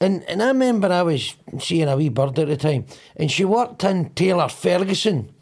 And 0.00 0.24
and 0.24 0.42
I 0.42 0.48
remember 0.48 0.88
I 0.88 1.02
was 1.02 1.36
seeing 1.60 1.86
a 1.86 1.96
wee 1.96 2.08
bird 2.08 2.40
at 2.40 2.48
the 2.48 2.56
time, 2.56 2.86
and 3.14 3.30
she 3.30 3.44
worked 3.44 3.84
in 3.84 4.10
Taylor 4.10 4.48
Ferguson, 4.48 5.32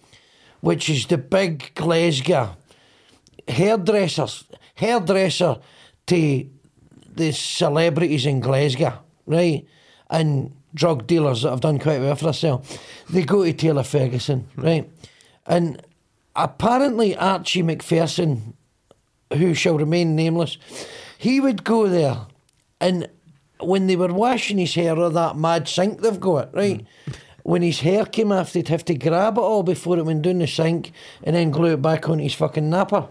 which 0.60 0.90
is 0.90 1.06
the 1.06 1.16
big 1.16 1.74
Glasgow 1.76 2.56
hairdressers, 3.48 4.44
hairdresser 4.74 5.60
to 6.08 6.46
the 7.14 7.32
celebrities 7.32 8.26
in 8.26 8.40
Glasgow, 8.40 8.98
right? 9.26 9.66
And 10.10 10.54
drug 10.74 11.06
dealers 11.06 11.42
that 11.42 11.50
have 11.50 11.60
done 11.60 11.78
quite 11.78 12.00
well 12.00 12.16
for 12.16 12.24
themselves. 12.24 12.78
They 13.08 13.22
go 13.22 13.44
to 13.44 13.52
Taylor 13.52 13.82
Ferguson, 13.82 14.40
hmm. 14.54 14.60
right? 14.60 14.90
And 15.46 15.82
apparently 16.36 17.16
Archie 17.16 17.62
Macpherson, 17.62 18.54
who 19.32 19.54
shall 19.54 19.78
remain 19.78 20.16
nameless, 20.16 20.58
he 21.16 21.40
would 21.40 21.64
go 21.64 21.88
there 21.88 22.26
and 22.80 23.08
when 23.60 23.88
they 23.88 23.96
were 23.96 24.12
washing 24.12 24.58
his 24.58 24.74
hair 24.74 24.96
or 24.96 25.10
that 25.10 25.36
mad 25.36 25.68
sink 25.68 26.00
they've 26.00 26.20
got, 26.20 26.54
right? 26.54 26.86
Hmm. 27.04 27.12
When 27.42 27.62
his 27.62 27.80
hair 27.80 28.04
came 28.04 28.30
off, 28.30 28.52
they'd 28.52 28.68
have 28.68 28.84
to 28.86 28.94
grab 28.94 29.38
it 29.38 29.40
all 29.40 29.62
before 29.62 29.96
it 29.96 30.04
went 30.04 30.22
down 30.22 30.38
the 30.38 30.46
sink 30.46 30.92
and 31.24 31.34
then 31.34 31.50
glue 31.50 31.72
it 31.72 31.82
back 31.82 32.08
on 32.08 32.18
his 32.18 32.34
fucking 32.34 32.68
napper. 32.68 33.08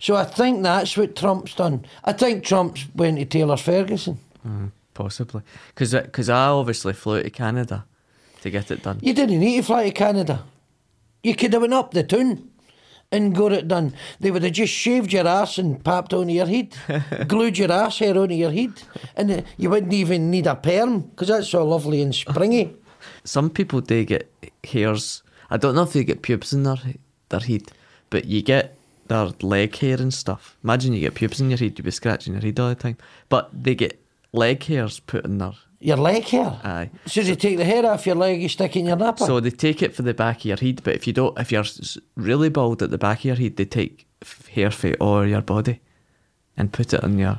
So 0.00 0.16
I 0.16 0.24
think 0.24 0.62
that's 0.62 0.96
what 0.96 1.14
Trump's 1.14 1.54
done. 1.54 1.84
I 2.02 2.14
think 2.14 2.44
Trump's 2.44 2.86
went 2.94 3.18
to 3.18 3.24
Taylor 3.26 3.58
Ferguson. 3.58 4.18
Hmm. 4.42 4.66
Possibly, 4.94 5.42
because 5.74 6.28
I 6.28 6.46
obviously 6.46 6.92
flew 6.92 7.22
to 7.22 7.30
Canada 7.30 7.84
to 8.42 8.50
get 8.50 8.70
it 8.70 8.82
done. 8.82 9.00
You 9.02 9.12
didn't 9.12 9.40
need 9.40 9.56
to 9.56 9.62
fly 9.64 9.84
to 9.84 9.90
Canada. 9.90 10.44
You 11.22 11.34
could 11.34 11.52
have 11.52 11.62
went 11.62 11.74
up 11.74 11.92
the 11.92 12.04
town 12.04 12.50
and 13.10 13.34
got 13.34 13.52
it 13.52 13.68
done. 13.68 13.94
They 14.20 14.30
would 14.30 14.42
have 14.42 14.52
just 14.52 14.72
shaved 14.72 15.12
your 15.12 15.26
ass 15.26 15.58
and 15.58 15.82
popped 15.82 16.12
onto 16.12 16.32
your 16.32 16.46
head, 16.46 16.76
glued 17.28 17.58
your 17.58 17.72
ass 17.72 17.98
hair 17.98 18.18
onto 18.18 18.34
your 18.34 18.50
head, 18.50 18.82
and 19.16 19.30
uh, 19.30 19.42
you 19.56 19.70
wouldn't 19.70 19.92
even 19.92 20.30
need 20.30 20.46
a 20.46 20.54
perm 20.56 21.00
because 21.00 21.28
that's 21.28 21.48
so 21.48 21.66
lovely 21.66 22.02
and 22.02 22.14
springy. 22.14 22.76
Some 23.24 23.50
people 23.50 23.80
do 23.80 24.04
get 24.04 24.30
hairs. 24.64 25.22
I 25.50 25.56
don't 25.56 25.74
know 25.74 25.82
if 25.82 25.92
they 25.92 26.04
get 26.04 26.22
pubes 26.22 26.52
in 26.52 26.62
their 26.62 26.76
their 27.28 27.40
head, 27.40 27.72
but 28.10 28.26
you 28.26 28.42
get 28.42 28.76
their 29.06 29.30
leg 29.42 29.76
hair 29.76 29.96
and 30.00 30.12
stuff. 30.12 30.56
Imagine 30.62 30.92
you 30.92 31.00
get 31.00 31.14
pubes 31.14 31.40
in 31.40 31.50
your 31.50 31.58
head, 31.58 31.78
you'd 31.78 31.84
be 31.84 31.90
scratching 31.90 32.34
your 32.34 32.42
head 32.42 32.58
all 32.60 32.68
the 32.68 32.74
time. 32.74 32.96
But 33.28 33.50
they 33.52 33.74
get 33.74 34.00
leg 34.34 34.62
hairs 34.64 35.00
put 35.00 35.24
in 35.24 35.38
there. 35.38 35.52
Your 35.80 35.96
leg 35.98 36.24
hair. 36.24 36.58
Aye. 36.64 36.90
So 37.06 37.22
they 37.22 37.34
take 37.34 37.58
the 37.58 37.64
hair 37.64 37.84
off 37.84 38.06
your 38.06 38.14
leg, 38.16 38.40
you 38.40 38.48
stick 38.48 38.74
it 38.74 38.80
in 38.80 38.86
your 38.86 38.96
napper. 38.96 39.24
So 39.26 39.38
they 39.40 39.50
take 39.50 39.82
it 39.82 39.94
for 39.94 40.02
the 40.02 40.14
back 40.14 40.38
of 40.38 40.44
your 40.46 40.56
head, 40.56 40.80
but 40.82 40.94
if 40.94 41.06
you 41.06 41.12
don't, 41.12 41.38
if 41.38 41.52
you're 41.52 41.64
really 42.16 42.48
bald 42.48 42.82
at 42.82 42.90
the 42.90 42.98
back 42.98 43.18
of 43.20 43.24
your 43.26 43.36
head, 43.36 43.56
they 43.56 43.66
take 43.66 44.06
hair 44.50 44.70
from 44.70 44.94
all 45.00 45.26
your 45.26 45.42
body 45.42 45.80
and 46.56 46.72
put 46.72 46.94
it 46.94 47.04
on 47.04 47.18
your 47.18 47.38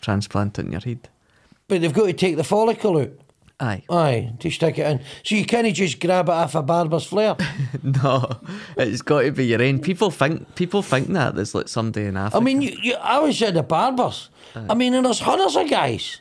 transplant 0.00 0.58
in 0.58 0.70
your 0.70 0.80
head. 0.82 1.08
but 1.66 1.80
they've 1.80 1.92
got 1.92 2.06
to 2.06 2.12
take 2.12 2.36
the 2.36 2.44
follicle 2.44 2.98
out. 2.98 3.10
Aye. 3.60 3.82
Aye, 3.88 4.32
to 4.40 4.50
stick 4.50 4.78
it 4.78 4.86
in. 4.86 5.00
So 5.24 5.34
you 5.36 5.44
can't 5.44 5.72
just 5.74 6.00
grab 6.00 6.28
it 6.28 6.32
off 6.32 6.54
a 6.54 6.62
barber's 6.62 7.06
flare. 7.06 7.36
No, 7.82 8.28
it's 8.76 9.02
got 9.02 9.22
to 9.22 9.30
be 9.32 9.46
your 9.46 9.62
own. 9.62 9.78
People 9.78 10.10
think 10.10 10.54
people 10.54 10.82
think 10.82 11.08
that 11.08 11.34
there's 11.34 11.54
like 11.54 11.68
somebody 11.68 12.06
in 12.06 12.16
Africa. 12.16 12.36
I 12.36 12.40
mean, 12.40 12.62
you, 12.62 12.76
you, 12.82 12.94
I 12.94 13.18
was 13.20 13.40
at 13.42 13.54
the 13.54 13.62
barbers. 13.62 14.28
I 14.56 14.74
mean, 14.74 14.94
and 14.94 15.04
there's 15.06 15.20
hundreds 15.20 15.56
of 15.56 15.68
guys. 15.68 16.20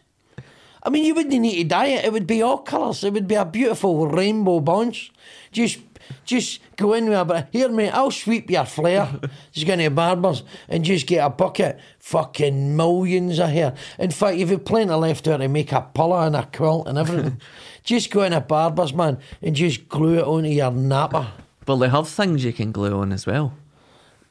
I 0.85 0.89
mean, 0.89 1.05
you 1.05 1.15
wouldn't 1.15 1.33
need 1.33 1.55
to 1.55 1.63
dye 1.63 1.87
it. 1.87 2.05
It 2.05 2.11
would 2.11 2.27
be 2.27 2.41
all 2.41 2.57
colours. 2.57 3.03
It 3.03 3.13
would 3.13 3.27
be 3.27 3.35
a 3.35 3.45
beautiful 3.45 4.07
rainbow 4.07 4.59
bunch. 4.59 5.13
Just, 5.53 5.79
just 6.25 6.59
go 6.75 6.93
in 6.93 7.07
with 7.07 7.17
a 7.17 7.23
bit. 7.23 7.47
Here, 7.51 7.69
mate, 7.69 7.91
I'll 7.91 8.11
sweep 8.11 8.49
your 8.49 8.65
flare. 8.65 9.07
just 9.53 9.65
go 9.65 9.77
to 9.77 9.89
barbers 9.89 10.43
and 10.67 10.83
just 10.83 11.07
get 11.07 11.25
a 11.25 11.29
bucket. 11.29 11.79
Fucking 11.99 12.75
millions 12.75 13.39
of 13.39 13.49
hair. 13.49 13.73
In 13.97 14.11
fact, 14.11 14.35
if 14.35 14.49
you've 14.49 14.59
got 14.59 14.65
plenty 14.65 14.93
left 14.93 15.27
out 15.29 15.37
to 15.37 15.47
make 15.47 15.71
a 15.71 15.81
pillow 15.93 16.19
and 16.19 16.35
a 16.35 16.45
quilt 16.51 16.87
and 16.87 16.97
everything, 16.97 17.39
just 17.83 18.11
go 18.11 18.23
in 18.23 18.33
a 18.33 18.41
barber's 18.41 18.93
man 18.93 19.19
and 19.41 19.55
just 19.55 19.87
glue 19.87 20.19
it 20.19 20.25
onto 20.25 20.49
your 20.49 20.71
napper. 20.71 21.27
well, 21.65 21.77
they 21.77 21.89
have 21.89 22.09
things 22.09 22.43
you 22.43 22.51
can 22.51 22.73
glue 22.73 22.99
on 22.99 23.13
as 23.13 23.25
well. 23.25 23.53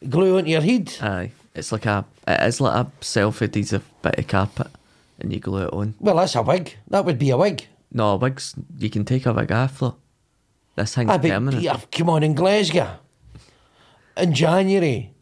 Glue 0.06 0.36
onto 0.36 0.50
your 0.50 0.60
head. 0.60 0.92
Aye, 1.00 1.32
it's 1.54 1.72
like 1.72 1.86
a 1.86 2.04
it 2.26 2.40
is 2.46 2.60
like 2.60 2.86
a 2.86 2.90
self-adhesive 3.04 3.84
bit 4.02 4.18
of 4.18 4.26
carpet, 4.28 4.68
and 5.20 5.32
you 5.32 5.40
glue 5.40 5.64
it 5.66 5.72
on. 5.72 5.94
Well, 6.00 6.16
that's 6.16 6.34
a 6.34 6.42
wig. 6.42 6.76
That 6.88 7.04
would 7.04 7.18
be 7.18 7.30
a 7.30 7.36
wig. 7.36 7.66
No, 7.92 8.16
wigs. 8.16 8.54
You 8.78 8.88
can 8.90 9.04
take 9.04 9.26
a 9.26 9.32
wig 9.32 9.50
after. 9.50 9.92
This 10.76 10.94
thing's 10.94 11.10
Ah, 11.10 11.18
but, 11.18 11.30
permanent. 11.30 11.62
yeah, 11.62 11.78
come 11.90 12.08
on, 12.08 12.22
in 12.22 12.34
Glasgow, 12.34 12.96
in 14.16 14.32
January, 14.32 15.12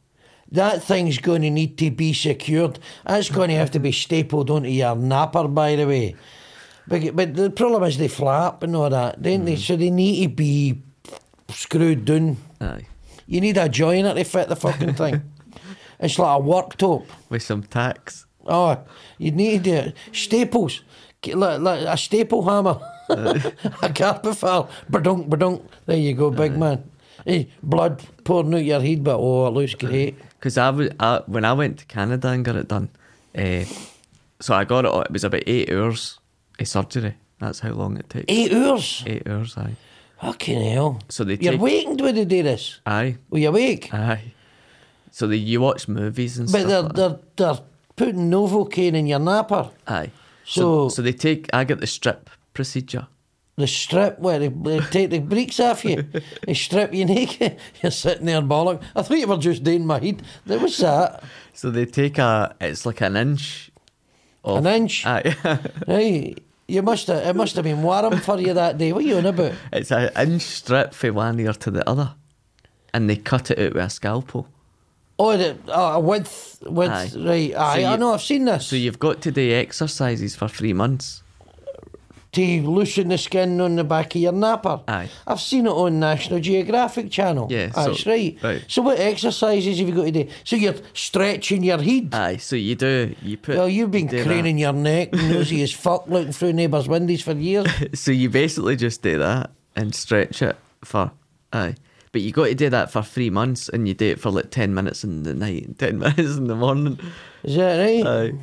that 0.53 0.83
thing's 0.85 1.19
going 1.19 1.43
to 1.43 1.51
need 1.51 1.77
to 1.79 1.91
be 1.91 2.13
secured. 2.13 2.79
That's 3.05 3.29
going 3.31 3.49
to 3.49 3.57
have 3.57 3.73
to 3.73 3.81
be 3.81 3.91
stapled 3.91 4.49
onto 4.51 4.69
your 4.69 4.95
napper, 4.95 5.49
by 5.49 5.75
the 5.75 5.87
way. 5.89 6.15
But, 6.87 7.15
but 7.17 7.35
the 7.35 7.51
problem 7.51 7.83
is 7.85 7.99
they 7.99 8.07
flap 8.09 8.63
and 8.63 8.77
all 8.77 8.91
that, 8.91 9.21
don't 9.23 9.43
Mm. 9.43 9.45
they? 9.47 9.57
So 9.57 9.75
they 9.77 9.91
need 9.91 10.23
to 10.29 10.35
be 10.35 10.83
screwed 11.49 12.05
down. 12.05 12.37
Aye. 12.61 12.87
You 13.27 13.41
need 13.41 13.57
a 13.59 13.69
joiner 13.69 14.15
to 14.15 14.23
fit 14.25 14.49
the 14.49 14.57
fucking 14.57 14.95
thing. 14.95 15.23
it's 16.01 16.19
like 16.19 16.41
a 16.41 16.43
worktop. 16.43 17.07
With 17.29 17.43
some 17.43 17.63
tacks. 17.63 18.27
Oh, 18.47 18.79
you 19.19 19.31
need 19.31 19.65
to 19.65 19.87
do 19.89 19.93
staples, 20.13 20.83
like, 21.27 21.61
like 21.61 21.81
a 21.83 21.97
staple 21.97 22.43
hammer, 22.43 22.81
uh. 23.11 23.39
a 23.83 23.93
carpet 23.93 24.37
file, 24.37 24.69
badunk, 24.91 25.29
badunk. 25.29 25.63
There 25.87 25.97
you 25.97 26.15
go, 26.15 26.31
big 26.31 26.55
uh. 26.55 26.59
man. 26.59 26.91
Hey, 27.25 27.51
blood 27.63 28.03
pouring 28.25 28.55
out 28.55 28.65
your 28.65 28.81
head, 28.81 29.05
but 29.05 29.19
oh, 29.21 29.47
it 29.47 29.51
looks 29.51 29.75
uh. 29.75 29.87
great. 29.87 30.19
Because 30.39 30.57
I, 30.57 30.71
was- 30.71 30.91
I, 30.99 31.21
when 31.27 31.45
I 31.45 31.53
went 31.53 31.79
to 31.81 31.85
Canada 31.87 32.29
and 32.29 32.45
got 32.45 32.57
it 32.57 32.69
done, 32.69 32.89
uh, 33.37 33.65
so 34.41 34.55
I 34.55 34.65
got 34.65 34.87
it, 34.87 34.89
it 35.07 35.13
was 35.13 35.23
about 35.25 35.43
eight 35.47 35.71
hours 35.71 36.19
of 36.59 36.67
surgery. 36.67 37.15
That's 37.39 37.61
how 37.61 37.71
long 37.73 37.99
it 37.99 38.09
takes. 38.09 38.25
Eight 38.29 38.53
hours. 38.53 39.05
Eight 39.07 39.29
hours, 39.29 39.57
aye. 39.59 39.77
Fucking 40.23 40.63
hell. 40.73 40.99
So 41.11 41.25
they 41.25 41.37
You're 41.41 41.53
take- 41.53 41.61
when 41.61 41.97
they 42.15 42.25
do 42.25 42.43
this. 42.43 42.81
Aye, 42.87 43.17
Were 43.29 43.39
you 43.39 43.49
awake? 43.49 43.93
aye. 43.93 44.33
So 45.11 45.27
they, 45.27 45.37
you 45.37 45.61
watch 45.61 45.89
movies 45.89 46.39
and 46.39 46.51
but 46.51 46.61
stuff. 46.63 46.69
they're, 46.95 47.09
like 47.09 47.17
they're, 47.37 47.53
they're 47.55 47.61
putting 47.97 48.31
Novocaine 48.31 48.95
in 48.95 49.07
your 49.07 49.19
napper. 49.19 49.71
Aye. 49.87 50.11
So- 50.45 50.89
So, 50.89 50.89
so 50.97 51.03
they 51.03 51.13
take. 51.13 51.49
I 51.53 51.65
get 51.65 51.81
the 51.81 51.87
strip 51.87 52.31
procedure. 52.55 53.07
The 53.57 53.67
strip 53.67 54.19
where 54.21 54.39
they, 54.39 54.49
they 54.49 54.81
take 54.81 55.11
the 55.11 55.19
breeks 55.19 55.61
off 55.61 55.85
you, 55.85 56.05
they 56.47 56.55
strip 56.55 56.95
you 56.95 57.05
naked. 57.05 57.59
You're 57.83 57.91
sitting 57.93 58.25
there 58.27 58.41
bollock. 58.41 58.83
I 58.97 59.03
thought 59.03 59.19
you 59.19 59.27
were 59.27 59.37
just 59.37 59.63
doing 59.63 59.85
my 59.87 59.99
head. 59.99 60.23
There 60.47 60.59
was 60.59 60.79
that. 60.79 61.23
So 61.53 61.71
they 61.71 61.85
take 61.85 62.17
a. 62.19 62.55
It's 62.61 62.87
like 62.87 63.03
an 63.03 63.17
inch. 63.17 63.71
Of, 64.43 64.65
An 64.65 64.67
inch? 64.67 65.05
Aye. 65.05 65.37
Hey, 65.87 66.35
you 66.69 66.81
must 66.83 67.09
have, 67.09 67.27
it 67.27 67.37
must 67.37 67.55
have 67.57 67.65
been 67.65 67.83
warm 67.83 68.19
for 68.21 68.41
you 68.41 68.55
that 68.55 68.79
day. 68.79 68.93
What 68.93 69.05
are 69.05 69.09
you 69.09 69.19
on 69.19 69.27
about? 69.27 69.53
it's 69.73 69.91
an 69.93 70.09
inch 70.17 70.41
strip 70.43 70.95
from 70.95 71.17
one 71.17 71.39
ear 71.41 71.53
to 71.53 71.71
the 71.71 71.87
other, 71.87 72.15
and 72.95 73.11
they 73.11 73.17
cut 73.17 73.51
it 73.51 73.59
out 73.59 73.75
with 73.75 73.85
a 73.85 73.91
scalpel. 73.91 74.49
Oh, 75.23 75.37
the 75.37 75.57
oh, 75.69 75.99
width, 76.01 76.63
width, 76.65 76.93
Aye. 76.93 77.11
right. 77.31 77.55
Aye, 77.55 77.85
I 77.85 77.91
you- 77.93 77.97
know, 77.99 78.15
I've 78.15 78.23
seen 78.23 78.47
this. 78.47 78.67
So 78.67 78.77
you've 78.77 78.99
got 78.99 79.21
to 79.23 79.31
do 79.31 79.53
exercises 79.53 80.35
for 80.35 80.49
three 80.49 80.73
months. 80.73 81.23
to 82.33 82.63
loosen 82.63 83.09
the 83.09 83.19
skin 83.19 83.61
on 83.61 83.75
the 83.75 83.83
back 83.83 84.15
of 84.15 84.21
your 84.23 84.31
napper. 84.33 84.81
Aye. 84.87 85.11
I've 85.27 85.41
seen 85.41 85.67
it 85.67 85.71
on 85.73 85.99
National 85.99 86.39
Geographic 86.39 87.11
Channel. 87.11 87.49
Yeah, 87.51 87.73
so- 87.73 87.87
That's 87.89 88.07
right. 88.07 88.39
right. 88.43 88.65
So 88.69 88.83
what 88.83 89.01
exercises 89.01 89.79
have 89.81 89.89
you 89.89 89.95
got 89.95 90.05
to 90.05 90.13
do? 90.13 90.29
So 90.45 90.55
you're 90.55 90.77
stretching 90.95 91.65
your 91.65 91.83
head. 91.83 92.15
Aye. 92.15 92.37
So 92.37 92.55
you 92.55 92.77
do. 92.77 93.15
You 93.21 93.37
put. 93.37 93.57
well, 93.57 93.69
you've 93.69 93.91
been 93.91 94.07
do 94.07 94.19
that. 94.19 94.27
craning 94.27 94.59
your 94.59 94.73
neck, 94.73 95.13
nosy 95.35 95.61
as 95.63 95.73
fuck, 95.73 96.07
looking 96.07 96.33
through 96.33 96.53
neighbours' 96.53 96.87
windows 96.89 97.21
for 97.21 97.33
years. 97.33 97.67
So 97.95 98.13
you 98.13 98.31
basically 98.31 98.77
just 98.77 99.03
do 99.03 99.19
that 99.19 99.51
and 99.75 99.93
stretch 99.95 100.41
it 100.41 100.57
for. 100.85 101.11
Aye. 101.53 101.75
But 102.13 102.23
you 102.23 102.33
got 102.33 102.47
to 102.47 102.55
do 102.55 102.69
that 102.71 102.91
for 102.91 103.03
three 103.03 103.31
months, 103.31 103.69
and 103.69 103.87
you 103.87 103.95
do 103.95 104.07
it 104.07 104.21
for 104.21 104.31
like 104.31 104.51
ten 104.51 104.75
minutes 104.75 105.05
in 105.05 105.23
the 105.23 105.35
night, 105.35 105.65
and 105.67 105.79
ten 105.79 105.99
minutes 105.99 106.37
in 106.37 106.47
the 106.49 106.57
morning. 106.57 106.99
Is 107.45 107.57
that 107.57 107.79
right? 107.79 108.07
Aye. 108.07 108.39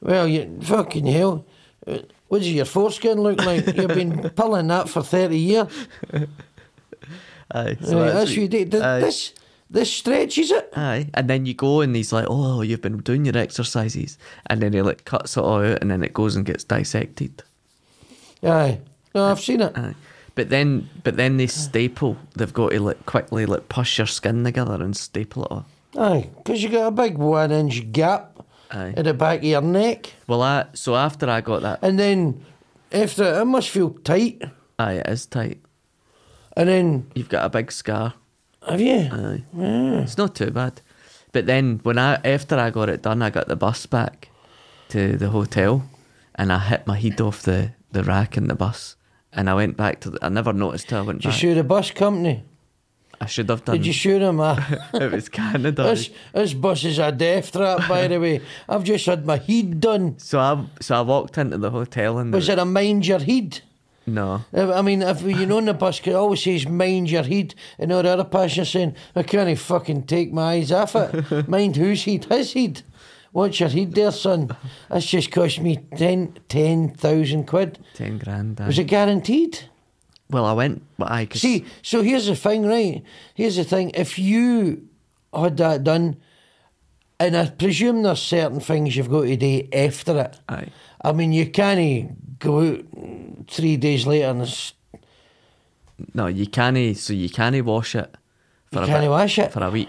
Well, 0.00 0.28
you 0.28 0.58
fucking 0.62 1.06
hell. 1.06 1.44
Uh, 1.86 1.98
What 2.28 2.38
does 2.38 2.52
your 2.52 2.64
foreskin 2.64 3.20
look 3.20 3.44
like? 3.44 3.66
You've 3.76 3.88
been 3.88 4.30
pulling 4.30 4.68
that 4.68 4.88
for 4.88 5.02
30 5.02 5.36
years. 5.36 5.66
Aye. 7.52 7.76
So 7.82 8.00
right, 8.00 8.12
that's 8.12 8.36
you 8.36 8.44
aye. 8.44 9.00
This, 9.00 9.34
this 9.68 9.92
stretches 9.92 10.52
it. 10.52 10.70
Aye, 10.76 11.08
and 11.14 11.28
then 11.28 11.46
you 11.46 11.54
go 11.54 11.80
and 11.80 11.94
he's 11.96 12.12
like, 12.12 12.26
"Oh, 12.28 12.62
you've 12.62 12.80
been 12.80 12.98
doing 12.98 13.24
your 13.24 13.36
exercises," 13.36 14.18
and 14.46 14.62
then 14.62 14.72
he 14.72 14.82
like 14.82 15.04
cuts 15.04 15.36
it 15.36 15.40
all 15.40 15.64
out, 15.64 15.78
and 15.80 15.90
then 15.90 16.02
it 16.04 16.12
goes 16.14 16.36
and 16.36 16.46
gets 16.46 16.62
dissected. 16.64 17.42
Aye. 18.44 18.78
No, 19.14 19.24
I've 19.24 19.40
seen 19.40 19.60
it. 19.60 19.76
Aye, 19.76 19.94
but 20.34 20.48
then, 20.50 20.88
but 21.04 21.16
then 21.16 21.36
they 21.36 21.44
ah. 21.44 21.48
staple. 21.48 22.16
They've 22.36 22.52
got 22.52 22.70
to 22.70 22.80
like 22.80 23.06
quickly 23.06 23.46
like 23.46 23.68
push 23.68 23.98
your 23.98 24.06
skin 24.06 24.44
together 24.44 24.74
and 24.82 24.96
staple 24.96 25.44
it 25.44 25.50
all. 25.50 25.66
Aye, 25.98 26.30
because 26.36 26.62
you 26.62 26.68
got 26.68 26.86
a 26.86 26.90
big 26.90 27.18
one 27.18 27.50
inch 27.50 27.90
gap 27.92 28.46
Aye. 28.70 28.94
at 28.96 29.04
the 29.04 29.14
back 29.14 29.38
of 29.38 29.44
your 29.44 29.60
neck. 29.62 30.12
Well, 30.26 30.42
I 30.42 30.66
so 30.72 30.94
after 30.96 31.28
I 31.28 31.40
got 31.40 31.62
that, 31.62 31.80
And 31.82 31.98
then 31.98 32.44
after 32.92 33.40
it 33.40 33.44
must 33.44 33.70
feel 33.70 33.90
tight. 34.04 34.42
aye, 34.78 34.94
it 34.94 35.08
is 35.08 35.26
tight. 35.26 35.60
And 36.56 36.68
then 36.68 37.10
You've 37.14 37.28
got 37.28 37.44
a 37.44 37.48
big 37.48 37.72
scar. 37.72 38.14
have 38.68 38.80
you? 38.80 39.08
Aye, 39.12 39.42
ah. 39.56 40.02
it's 40.02 40.16
not 40.18 40.34
too 40.36 40.50
bad. 40.50 40.80
But 41.32 41.46
then 41.46 41.80
when 41.82 41.98
I 41.98 42.14
after 42.24 42.56
I 42.56 42.70
got 42.70 42.88
it 42.88 43.02
done, 43.02 43.22
I 43.22 43.30
got 43.30 43.48
the 43.48 43.56
bus 43.56 43.86
back 43.86 44.28
to 44.90 45.16
the 45.16 45.30
hotel, 45.30 45.84
and 46.34 46.52
I 46.52 46.58
hit 46.58 46.86
my 46.86 46.98
head 46.98 47.20
off 47.20 47.42
the 47.42 47.72
the 47.92 48.02
rack 48.04 48.36
in 48.36 48.46
the 48.48 48.54
bus, 48.54 48.96
and 49.32 49.48
I 49.50 49.54
went 49.54 49.76
back 49.76 50.00
to. 50.00 50.10
The, 50.10 50.18
I 50.24 50.28
never 50.28 50.52
noticed 50.52 50.88
till 50.88 50.98
I 50.98 51.02
went 51.02 51.18
Did 51.20 51.24
you 51.26 51.30
back. 51.30 51.40
sue 51.40 51.54
the 51.54 51.64
bus 51.64 51.90
company? 51.90 52.44
I 53.22 53.26
should 53.26 53.50
have 53.50 53.64
done. 53.66 53.76
Did 53.76 53.86
you 53.86 53.92
sue 53.92 54.18
him? 54.18 54.40
It 54.94 55.12
was 55.12 55.28
Canada. 55.28 55.82
this, 55.82 56.08
this 56.32 56.54
bus 56.54 56.84
is 56.84 56.98
a 56.98 57.12
death 57.12 57.52
trap, 57.52 57.86
by 57.86 58.08
the 58.08 58.18
way. 58.18 58.40
I've 58.68 58.82
just 58.82 59.04
had 59.04 59.26
my 59.26 59.36
head 59.36 59.78
done. 59.80 60.18
So 60.18 60.38
I 60.38 60.64
so 60.80 60.94
I 60.96 61.00
walked 61.02 61.36
into 61.36 61.58
the 61.58 61.70
hotel 61.70 62.18
and 62.18 62.32
Was 62.32 62.46
there- 62.46 62.56
it 62.56 62.60
a 62.60 62.64
mind 62.64 63.06
your 63.06 63.18
head? 63.20 63.60
no. 64.06 64.42
Uh, 64.56 64.72
I 64.72 64.80
mean, 64.82 65.02
if 65.02 65.20
you 65.22 65.44
know 65.46 65.58
in 65.58 65.66
the 65.66 65.74
bus, 65.74 66.00
it 66.04 66.14
always 66.14 66.42
says 66.42 66.66
mind 66.66 67.10
your 67.10 67.22
head, 67.22 67.54
and 67.78 67.92
all 67.92 68.02
the 68.02 68.08
other 68.08 68.24
passengers 68.24 68.70
saying, 68.70 68.96
I 69.14 69.22
can't 69.22 69.56
fucking 69.58 70.04
take 70.04 70.32
my 70.32 70.54
eyes 70.54 70.72
off 70.72 70.96
it. 70.96 71.46
mind 71.48 71.76
whose 71.76 72.04
head? 72.04 72.24
His 72.24 72.54
head. 72.54 72.82
What's 73.32 73.60
your 73.60 73.68
head 73.68 73.94
there, 73.94 74.10
son? 74.10 74.50
That's 74.88 75.06
just 75.06 75.30
cost 75.30 75.60
me 75.60 75.76
10 75.96 76.38
10,000 76.48 77.46
quid. 77.46 77.78
Ten 77.94 78.18
grand. 78.18 78.60
aye. 78.60 78.66
Was 78.66 78.78
it 78.78 78.84
guaranteed? 78.84 79.60
Well, 80.30 80.44
I 80.44 80.52
went, 80.52 80.82
but 80.98 81.10
I 81.10 81.26
could 81.26 81.40
See, 81.40 81.64
so 81.82 82.02
here's 82.02 82.26
the 82.26 82.36
thing, 82.36 82.64
right? 82.66 83.02
Here's 83.34 83.56
the 83.56 83.64
thing. 83.64 83.90
If 83.94 84.18
you 84.18 84.88
had 85.34 85.56
that 85.58 85.84
done, 85.84 86.16
and 87.18 87.36
I 87.36 87.50
presume 87.50 88.02
there's 88.02 88.22
certain 88.22 88.60
things 88.60 88.96
you've 88.96 89.10
got 89.10 89.22
to 89.22 89.36
do 89.36 89.68
after 89.72 90.18
it. 90.20 90.38
Aye. 90.48 90.68
I 91.04 91.12
mean, 91.12 91.32
you 91.32 91.50
can't 91.50 92.38
go 92.38 92.60
out 92.68 92.84
three 93.48 93.76
days 93.76 94.06
later 94.06 94.30
and 94.30 94.42
it's, 94.42 94.72
No, 96.14 96.26
you 96.28 96.46
can't. 96.46 96.96
So 96.96 97.12
you 97.12 97.28
can't 97.28 97.64
wash 97.64 97.94
it. 97.94 98.14
For 98.72 98.78
You 98.78 98.84
a 98.84 98.86
can't 98.86 99.02
bit- 99.02 99.10
wash 99.10 99.38
it? 99.38 99.52
for 99.52 99.62
a 99.64 99.70
week 99.70 99.88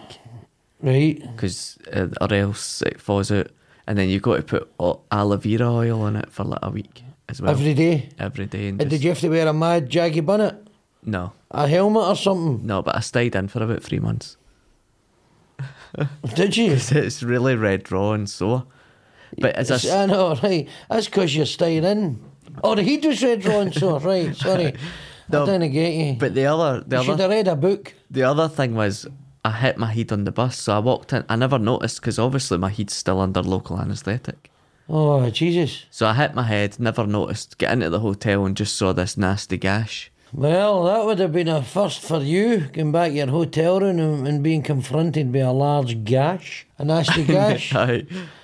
right. 0.82 1.20
because 1.36 1.78
uh, 1.94 2.08
or 2.22 2.34
else 2.34 2.82
it 2.82 3.00
falls 3.02 3.32
out, 3.32 3.48
and 3.88 3.98
then 3.98 4.10
you've 4.10 4.22
got 4.22 4.38
to 4.38 4.44
put 4.44 4.72
o- 4.80 5.02
aloe 5.12 5.38
vera 5.38 5.72
oil 5.72 6.02
on 6.02 6.16
it 6.16 6.32
for 6.32 6.44
like 6.44 6.60
a 6.64 6.70
week 6.70 7.04
as 7.30 7.42
well. 7.42 7.52
Every 7.52 7.74
day. 7.74 8.10
Every 8.20 8.46
day. 8.46 8.68
And 8.70 8.82
And 8.82 8.90
just, 8.90 9.00
did 9.02 9.04
you 9.04 9.10
have 9.12 9.20
to 9.22 9.30
wear 9.30 9.48
a 9.48 9.54
mad 9.54 9.90
jaggy 9.90 10.26
bonnet? 10.26 10.56
No, 11.04 11.34
A 11.50 11.68
helmet 11.68 12.04
or 12.04 12.16
something? 12.16 12.66
no, 12.66 12.82
but 12.84 12.96
I 12.96 13.00
stayed 13.00 13.36
in 13.36 13.48
for 13.48 13.64
about 13.64 13.82
three 13.84 14.00
months. 14.00 14.38
Did 16.36 16.56
you? 16.58 16.72
It's 16.92 17.22
really 17.24 17.56
red 17.56 17.92
raw 17.92 18.12
and 18.14 18.30
sore. 18.30 18.66
But 19.40 19.56
as 19.56 19.72
I 19.72 19.76
It's- 19.76 19.86
s- 19.86 19.92
I 19.92 20.06
know, 20.06 20.36
right. 20.44 20.68
That's 20.90 21.06
because 21.08 21.36
you're 21.36 21.46
staying 21.46 21.84
in. 21.84 22.20
Oh, 22.64 22.76
the 22.76 22.84
heat 22.84 23.06
was 23.06 23.24
red 23.24 23.42
drawn, 23.42 23.72
so, 23.72 24.00
right, 24.12 24.36
sorry. 24.36 24.74
No, 25.30 25.44
I 25.44 25.46
didn't 25.46 25.72
get 25.72 25.94
you. 25.94 26.14
but 26.20 26.34
the 26.36 26.46
other 26.46 26.84
the 26.86 26.98
you 26.98 27.04
should 27.04 27.14
other 27.14 27.24
have 27.24 27.32
read 27.32 27.48
a 27.48 27.56
book. 27.56 27.94
The 28.10 28.24
other 28.24 28.48
thing 28.50 28.76
was 28.76 29.08
I 29.44 29.52
hit 29.52 29.78
my 29.78 29.92
head 29.92 30.12
on 30.12 30.24
the 30.24 30.32
bus, 30.32 30.58
so 30.58 30.76
I 30.76 30.80
walked 30.80 31.14
in. 31.14 31.26
I 31.28 31.36
never 31.36 31.58
noticed 31.58 32.00
because 32.02 32.20
obviously 32.20 32.58
my 32.58 32.70
head's 32.70 32.96
still 32.96 33.20
under 33.20 33.42
local 33.42 33.80
anaesthetic. 33.80 34.52
Oh, 34.88 35.30
Jesus. 35.30 35.86
So 35.90 36.06
I 36.06 36.14
hit 36.14 36.36
my 36.36 36.44
head, 36.44 36.80
never 36.80 37.08
noticed. 37.08 37.58
Get 37.58 37.72
into 37.72 37.90
the 37.90 38.02
hotel 38.02 38.46
and 38.46 38.58
just 38.58 38.76
saw 38.76 38.94
this 38.94 39.18
nasty 39.18 39.58
gash. 39.58 40.12
Well, 40.34 40.84
that 40.86 41.06
would 41.06 41.20
have 41.20 41.34
been 41.34 41.48
a 41.48 41.62
first 41.62 42.02
for 42.02 42.22
you, 42.22 42.62
going 42.72 42.92
back 42.92 43.12
to 43.12 43.18
your 43.18 43.28
hotel 43.28 43.80
room 43.80 44.00
and, 44.00 44.28
and 44.28 44.44
being 44.44 44.64
confronted 44.64 45.32
by 45.32 45.40
a 45.40 45.52
large 45.52 46.04
gash, 46.04 46.66
a 46.78 46.86
nasty 46.86 47.24
gash. 47.26 47.74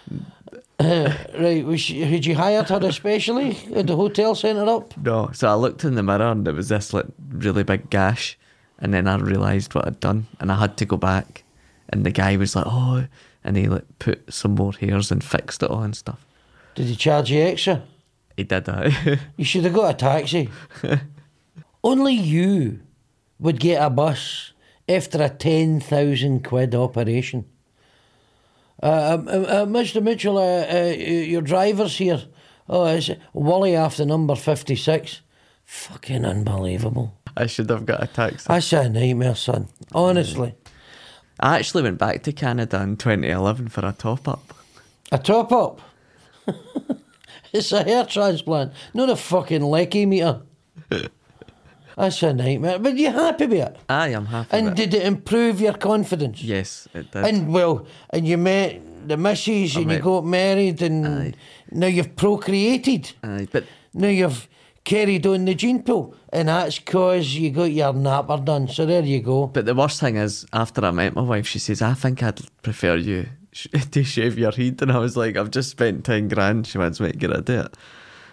Right, 0.80 1.66
was 1.66 1.82
she, 1.82 2.02
had 2.02 2.26
you 2.26 2.36
hired 2.36 2.70
her 2.70 2.80
especially? 2.84 3.54
Had 3.54 3.88
the 3.88 3.96
hotel 3.96 4.36
sent 4.36 4.60
her 4.60 4.68
up? 4.70 4.96
No. 4.98 5.32
So 5.34 5.48
I 5.48 5.56
looked 5.56 5.84
in 5.84 5.96
the 5.96 6.04
mirror 6.04 6.32
and 6.32 6.46
there 6.46 6.54
was 6.54 6.70
this 6.70 6.94
like 6.94 7.06
really 7.30 7.64
big 7.64 7.90
gash, 7.90 8.38
and 8.80 8.94
then 8.94 9.08
I 9.08 9.18
realised 9.18 9.74
what 9.76 9.88
I'd 9.88 10.00
done, 10.00 10.28
and 10.40 10.52
I 10.52 10.60
had 10.60 10.78
to 10.78 10.86
go 10.86 10.98
back. 10.98 11.44
And 11.90 12.06
the 12.06 12.12
guy 12.12 12.38
was 12.38 12.56
like, 12.56 12.66
"Oh," 12.68 13.06
and 13.44 13.58
he 13.58 13.68
like 13.68 13.86
put 14.00 14.34
some 14.34 14.56
more 14.56 14.74
hairs 14.74 15.12
and 15.12 15.24
fixed 15.24 15.64
it 15.64 15.70
all 15.70 15.84
and 15.84 15.96
stuff. 15.96 16.26
Did 16.76 16.88
he 16.88 16.96
charge 16.96 17.32
you 17.32 17.42
extra? 17.42 17.84
He 18.36 18.44
did 18.44 18.66
that. 18.66 19.20
You 19.36 19.46
should 19.46 19.64
have 19.64 19.74
got 19.74 19.96
a 19.96 19.98
taxi. 19.98 20.50
Only 21.84 22.14
you 22.14 22.82
would 23.40 23.60
get 23.60 23.82
a 23.82 23.90
bus 23.90 24.54
after 24.88 25.22
a 25.24 25.30
10,000 25.30 26.44
quid 26.44 26.76
operation. 26.76 27.46
Uh, 28.82 29.18
um, 29.18 29.28
uh, 29.28 29.32
uh, 29.32 29.66
Mr. 29.66 30.02
Mitchell, 30.04 30.38
uh, 30.38 30.66
uh, 30.72 30.94
your 30.94 31.42
driver's 31.42 31.98
here. 31.98 32.24
Oh, 32.70 32.86
it's 32.86 33.10
Wally 33.34 33.76
after 33.76 34.06
number 34.06 34.36
56. 34.36 35.22
Fucking 35.66 36.26
unbelievable. 36.26 37.16
I 37.38 37.46
should 37.46 37.70
have 37.70 37.86
got 37.86 38.04
a 38.04 38.08
taxi. 38.08 38.46
That's 38.48 38.74
a 38.74 38.90
nightmare, 38.90 39.36
son. 39.36 39.68
Honestly. 39.94 40.56
I 41.40 41.58
actually 41.58 41.84
went 41.84 42.00
back 42.00 42.24
to 42.24 42.34
Canada 42.34 42.82
in 42.82 42.98
2011 42.98 43.68
for 43.68 43.86
a 43.86 43.94
top 43.94 44.28
up. 44.28 44.54
A 45.12 45.20
top 45.20 45.52
up. 45.52 45.82
it's 47.54 47.72
a 47.72 47.84
hair 47.84 48.06
transplant, 48.06 48.74
not 48.96 49.10
a 49.10 49.16
fucking 49.16 49.62
lecky 49.62 50.08
meter. 50.08 50.42
That's 51.96 52.24
a 52.24 52.34
nightmare. 52.34 52.80
But 52.80 52.98
you 52.98 53.12
happy 53.12 53.46
with 53.46 53.60
it? 53.60 53.78
I 53.88 54.10
am 54.10 54.26
happy. 54.26 54.50
And 54.52 54.70
with 54.72 54.80
it. 54.80 54.90
did 54.90 54.94
it 54.96 55.06
improve 55.06 55.62
your 55.62 55.74
confidence? 55.74 56.42
Yes, 56.42 56.88
it 56.96 57.12
did. 57.12 57.24
And 57.24 57.54
well, 57.54 57.86
and 58.10 58.28
you 58.28 58.38
met 58.38 58.82
the 59.08 59.18
missus 59.18 59.76
and 59.76 59.92
you 59.92 60.00
got 60.00 60.26
married 60.26 60.82
and 60.82 61.08
Aye. 61.08 61.34
now 61.72 61.88
you've 61.88 62.16
procreated. 62.16 63.14
Aye, 63.24 63.48
but 63.52 63.66
Now 63.94 64.10
you've 64.10 64.48
carried 64.88 65.28
on 65.28 65.44
the 65.46 65.54
gene 65.54 65.84
pool. 65.84 66.16
And 66.32 66.48
that's 66.48 66.80
cause 66.80 67.34
you 67.34 67.52
got 67.52 67.72
your 67.72 67.94
napper 67.94 68.38
done. 68.38 68.68
So 68.70 68.86
there 68.86 69.04
you 69.04 69.20
go. 69.22 69.48
but 69.48 69.66
the 69.66 69.76
worst 69.76 70.00
thing 70.00 70.16
is, 70.16 70.46
after 70.54 70.84
I 70.86 70.92
met 70.92 71.14
my 71.14 71.22
wife, 71.22 71.46
she 71.46 71.60
says, 71.60 71.82
"I 71.82 71.94
think 71.94 72.24
I'd 72.24 72.40
prefer 72.64 72.96
you 72.96 73.28
sh- 73.52 73.68
to 73.92 74.04
shave 74.04 74.38
your 74.40 74.52
head," 74.52 74.82
and 74.82 74.92
I 74.92 74.98
was 74.98 75.18
like, 75.18 75.36
"I've 75.38 75.52
just 75.52 75.70
spent 75.72 76.06
ten 76.06 76.28
grand. 76.30 76.66
She 76.68 76.78
wants 76.78 77.00
me 77.00 77.12
to 77.12 77.18
get 77.18 77.30
rid 77.30 77.50
of 77.50 77.66
it." 77.66 77.78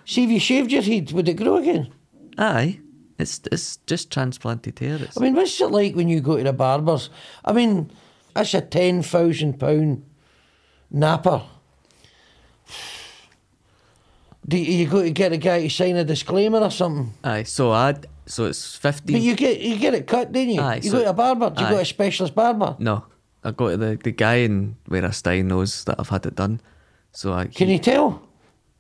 See 0.07 0.25
if 0.25 0.31
you 0.31 0.39
shaved 0.41 0.71
your 0.71 0.83
head, 0.83 1.13
would 1.13 1.29
it 1.29 1.35
grow 1.35 1.57
again? 1.57 1.89
Aye, 2.39 2.79
it's 3.19 3.41
it's 3.51 3.79
just 3.87 4.13
transplanted 4.13 4.79
hair. 4.79 4.99
It's, 5.01 5.17
I 5.19 5.21
mean, 5.23 5.35
what's 5.35 5.61
it 5.61 5.71
like 5.71 5.95
when 5.97 6.09
you 6.09 6.21
go 6.21 6.37
to 6.37 6.45
the 6.45 6.53
barbers? 6.53 7.11
I 7.45 7.53
mean, 7.53 7.91
that's 8.35 8.55
a 8.55 8.61
ten 8.61 9.03
thousand 9.03 9.59
pound 9.59 10.05
napper. 10.91 11.43
Do 14.47 14.59
you, 14.59 14.73
you 14.85 14.87
got 14.89 15.03
to 15.03 15.11
get 15.11 15.33
a 15.33 15.37
guy 15.39 15.63
to 15.63 15.71
sign 15.71 15.97
a 15.97 16.05
disclaimer 16.05 16.59
or 16.61 16.71
something? 16.71 17.13
aye, 17.25 17.45
so 17.45 17.73
I 17.73 17.95
so 18.27 18.45
it's 18.47 18.77
fifteen. 18.77 19.17
But 19.17 19.23
you 19.23 19.35
get 19.35 19.61
you 19.61 19.77
get 19.79 19.95
it 19.95 20.07
cut, 20.07 20.33
didn't 20.33 20.55
you? 20.55 20.61
Aye, 20.61 20.81
you 20.83 20.91
so- 20.91 20.99
go 20.99 21.05
to 21.05 21.11
a 21.11 21.15
barber. 21.15 21.51
Do 21.51 21.63
you 21.63 21.69
go 21.71 21.77
to 21.77 21.83
a 21.83 21.85
specialist 21.85 22.35
barber? 22.35 22.77
no, 22.79 23.05
I 23.43 23.51
go 23.53 23.71
to 23.71 23.77
the 23.77 23.97
the 24.03 24.13
guy 24.13 24.37
in 24.37 24.77
where 24.87 25.05
I 25.05 25.11
stay 25.11 25.43
knows 25.43 25.85
that 25.85 25.97
I've 25.99 26.09
had 26.11 26.27
it 26.27 26.35
done. 26.37 26.61
So 27.13 27.33
I 27.33 27.47
Can 27.47 27.69
he, 27.69 27.75
you 27.75 27.79
tell? 27.79 28.23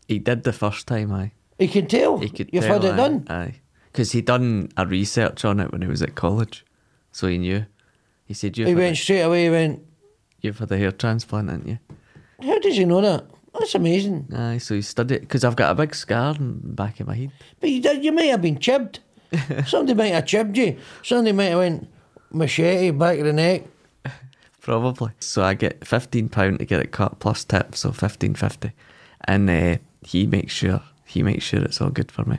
he 0.09 0.19
did 0.19 0.43
the 0.45 0.53
first 0.53 0.87
time. 0.87 1.13
Aye. 1.13 1.33
He 1.59 1.69
can 1.69 1.87
tell. 1.87 2.19
He 2.19 2.29
could 2.31 2.51
You've 2.53 2.65
tell, 2.65 2.75
had 2.81 2.85
it 2.85 2.93
aye, 2.95 2.97
done. 2.97 3.27
Aye. 3.31 3.55
Because 3.93 4.11
he 4.11 4.21
done 4.23 4.71
a 4.77 4.85
research 4.87 5.45
on 5.45 5.61
it 5.61 5.71
when 5.71 5.81
he 5.83 5.87
was 5.89 6.03
at 6.03 6.17
college. 6.17 6.65
So 7.13 7.29
he 7.29 7.39
knew. 7.39 7.65
He 8.27 8.35
said, 8.35 8.59
You've, 8.59 8.67
He 8.69 8.75
went 8.75 8.99
a, 8.99 9.01
straight 9.01 9.21
away. 9.21 9.45
He 9.45 9.51
went. 9.51 9.81
you've 10.41 10.59
had 10.59 10.73
a 10.73 10.77
hair 10.77 10.91
transplant, 10.91 11.49
haven't 11.49 11.69
you? 11.69 11.79
How 12.43 12.59
did 12.59 12.77
you 12.77 12.87
know 12.87 13.01
that? 13.03 13.25
That's 13.59 13.75
amazing. 13.75 14.29
Aye, 14.35 14.59
so 14.59 14.75
he 14.75 14.83
studied 14.83 15.21
Because 15.21 15.45
I've 15.45 15.57
got 15.57 15.71
a 15.71 15.75
big 15.75 15.95
scar 15.95 16.35
in 16.35 16.61
the 16.63 16.73
back 16.73 16.99
of 17.01 17.07
my 17.07 17.15
head. 17.15 17.31
But 17.61 17.71
you, 17.71 17.81
did- 17.81 18.05
you 18.05 18.13
might 18.13 18.25
have 18.25 18.43
been 18.43 18.59
chibbed. 18.59 18.99
Somebody 19.67 19.95
might 19.95 20.13
have 20.15 20.25
chibbed 20.27 20.57
you. 20.57 20.77
Somebody 21.03 21.33
might 21.33 21.45
have 21.47 21.59
went 21.59 21.89
machete 22.33 22.91
back 22.91 23.19
of 23.19 23.25
the 23.27 23.33
neck. 23.33 23.63
Probably. 24.61 25.13
So 25.21 25.43
I 25.43 25.55
get 25.55 25.81
£15 25.81 26.59
to 26.59 26.65
get 26.65 26.81
it 26.81 26.91
cut 26.93 27.19
plus 27.21 27.45
tip, 27.45 27.75
so 27.77 27.93
fifteen 27.93 28.35
fifty, 28.35 28.73
And 29.27 29.49
uh, 29.51 29.79
he 30.05 30.27
makes 30.27 30.53
sure 30.53 30.83
he 31.07 31.23
makes 31.23 31.45
sure 31.45 31.63
it's 31.63 31.81
all 31.81 31.91
good 31.91 32.11
for 32.11 32.25
me. 32.25 32.39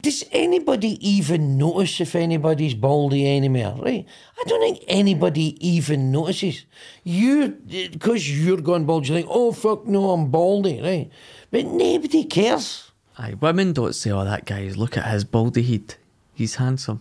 Does 0.00 0.24
anybody 0.30 0.96
even 1.06 1.58
notice 1.58 2.00
if 2.00 2.14
anybody's 2.14 2.74
baldy 2.74 3.28
anymore? 3.36 3.74
Right? 3.82 4.06
I 4.38 4.44
don't 4.44 4.60
think 4.60 4.84
anybody 4.86 5.56
even 5.66 6.12
notices. 6.12 6.66
You, 7.02 7.48
because 7.90 8.30
you're 8.30 8.60
going 8.60 8.84
bald, 8.84 9.08
you 9.08 9.14
think, 9.16 9.26
oh 9.28 9.50
fuck 9.50 9.86
no, 9.86 10.10
I'm 10.10 10.30
baldy, 10.30 10.80
right? 10.80 11.10
But 11.50 11.66
nobody 11.66 12.24
cares. 12.24 12.92
Aye, 13.18 13.34
women 13.40 13.72
don't 13.72 13.92
say, 13.92 14.12
oh, 14.12 14.24
that 14.24 14.44
guy's 14.44 14.76
look 14.76 14.96
at 14.96 15.06
his 15.06 15.24
baldy 15.24 15.62
head. 15.62 15.96
He's 16.32 16.54
handsome. 16.54 17.00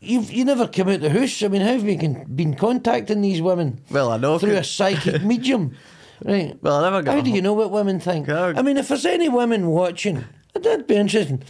You've 0.00 0.32
you 0.32 0.46
never 0.46 0.66
come 0.66 0.88
out 0.88 1.00
the 1.00 1.10
house. 1.10 1.42
I 1.42 1.48
mean, 1.48 1.60
how 1.60 1.74
have 1.74 1.86
you 1.86 2.24
been 2.34 2.54
contacting 2.54 3.20
these 3.20 3.42
women? 3.42 3.82
Well, 3.90 4.10
I 4.12 4.16
know, 4.16 4.38
through 4.38 4.56
a 4.56 4.64
psychic 4.78 5.22
medium, 5.22 5.76
right? 6.24 6.56
Well, 6.62 6.76
I 6.76 6.84
never 6.84 7.02
got 7.02 7.16
How 7.16 7.20
do 7.20 7.28
you 7.28 7.42
know 7.42 7.52
what 7.52 7.70
women 7.70 8.00
think? 8.00 8.28
Yeah. 8.28 8.54
I 8.56 8.62
mean, 8.62 8.78
if 8.78 8.88
there's 8.88 9.04
any 9.04 9.28
women 9.28 9.66
watching, 9.66 10.24
that'd 10.54 10.86
be 10.86 10.96
interesting. 10.96 11.42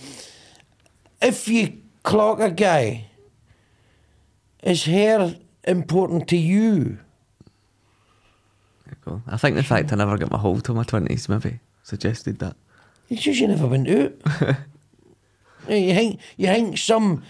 If 1.21 1.49
you 1.49 1.79
clock 2.03 2.41
a 2.41 2.51
guy, 2.51 3.07
is 4.63 4.85
hair 4.85 5.35
important 5.65 6.29
to 6.29 6.37
you? 6.37 6.99
Go. 9.05 9.23
I 9.27 9.37
think 9.37 9.57
the 9.57 9.63
fact 9.63 9.93
I 9.93 9.97
never 9.97 10.19
got 10.19 10.31
my 10.31 10.39
hole 10.39 10.61
till 10.61 10.75
my 10.75 10.85
20s 10.85 11.29
maybe 11.29 11.61
suggested 11.83 12.39
that. 12.41 12.57
It's 13.09 13.23
just 13.23 13.41
you 13.41 13.49
never 13.49 13.67
went 13.67 13.89
out. 13.89 14.13
You 15.69 15.95
think 15.95 16.21
you 16.37 16.47
think 16.47 16.79
some 16.79 17.23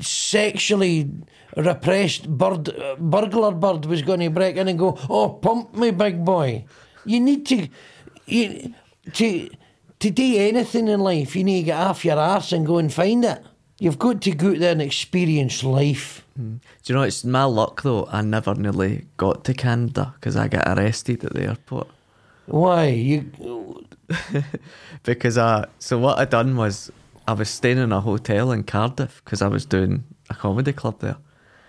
sexually 0.00 1.10
repressed 1.56 2.28
bird, 2.28 2.70
burglar 2.98 3.52
bird 3.52 3.84
was 3.84 4.02
going 4.02 4.20
to 4.20 4.30
break 4.30 4.56
in 4.56 4.66
and 4.66 4.78
go, 4.78 4.98
"Oh, 5.08 5.28
pump 5.28 5.76
me, 5.76 5.90
big 5.90 6.24
boy." 6.24 6.64
You 7.04 7.20
need 7.20 7.46
to, 7.46 7.68
you, 8.26 8.74
to 9.12 9.50
to 10.00 10.10
do 10.10 10.36
anything 10.36 10.88
in 10.88 11.00
life. 11.00 11.36
You 11.36 11.44
need 11.44 11.60
to 11.60 11.66
get 11.66 11.78
off 11.78 12.04
your 12.04 12.18
arse 12.18 12.52
and 12.52 12.66
go 12.66 12.78
and 12.78 12.92
find 12.92 13.24
it. 13.24 13.42
You've 13.78 13.98
got 13.98 14.22
to 14.22 14.30
go 14.32 14.50
out 14.50 14.58
there 14.58 14.72
and 14.72 14.82
experience 14.82 15.62
life. 15.62 16.24
Hmm. 16.36 16.56
Do 16.82 16.92
you 16.92 16.94
know, 16.94 17.02
it's 17.02 17.24
my 17.24 17.44
luck 17.44 17.82
though, 17.82 18.08
I 18.10 18.22
never 18.22 18.54
nearly 18.54 19.06
got 19.16 19.44
to 19.44 19.54
Canada 19.54 20.14
because 20.14 20.36
I 20.36 20.48
got 20.48 20.66
arrested 20.66 21.24
at 21.24 21.34
the 21.34 21.44
airport. 21.44 21.88
Why 22.46 22.86
you? 22.88 23.84
Because 25.02 25.36
I, 25.38 25.66
so 25.78 25.98
what 25.98 26.18
I 26.18 26.24
done 26.24 26.56
was, 26.56 26.90
I 27.28 27.32
was 27.32 27.48
staying 27.48 27.78
in 27.78 27.92
a 27.92 28.00
hotel 28.00 28.52
in 28.52 28.64
Cardiff 28.64 29.22
because 29.24 29.42
I 29.42 29.48
was 29.48 29.64
doing 29.64 30.04
a 30.30 30.34
comedy 30.34 30.72
club 30.72 31.00
there. 31.00 31.16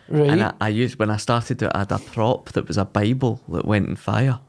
Right. 0.07 0.29
And 0.29 0.43
I, 0.43 0.53
I 0.61 0.69
used, 0.69 0.97
when 0.99 1.09
I 1.09 1.17
started 1.17 1.61
it, 1.61 1.71
I 1.73 1.79
had 1.79 1.91
a 1.91 1.99
prop 1.99 2.51
that 2.53 2.67
was 2.67 2.77
a 2.77 2.85
Bible 2.85 3.41
that 3.49 3.65
went 3.65 3.89
in 3.89 3.95
fire. 3.95 4.39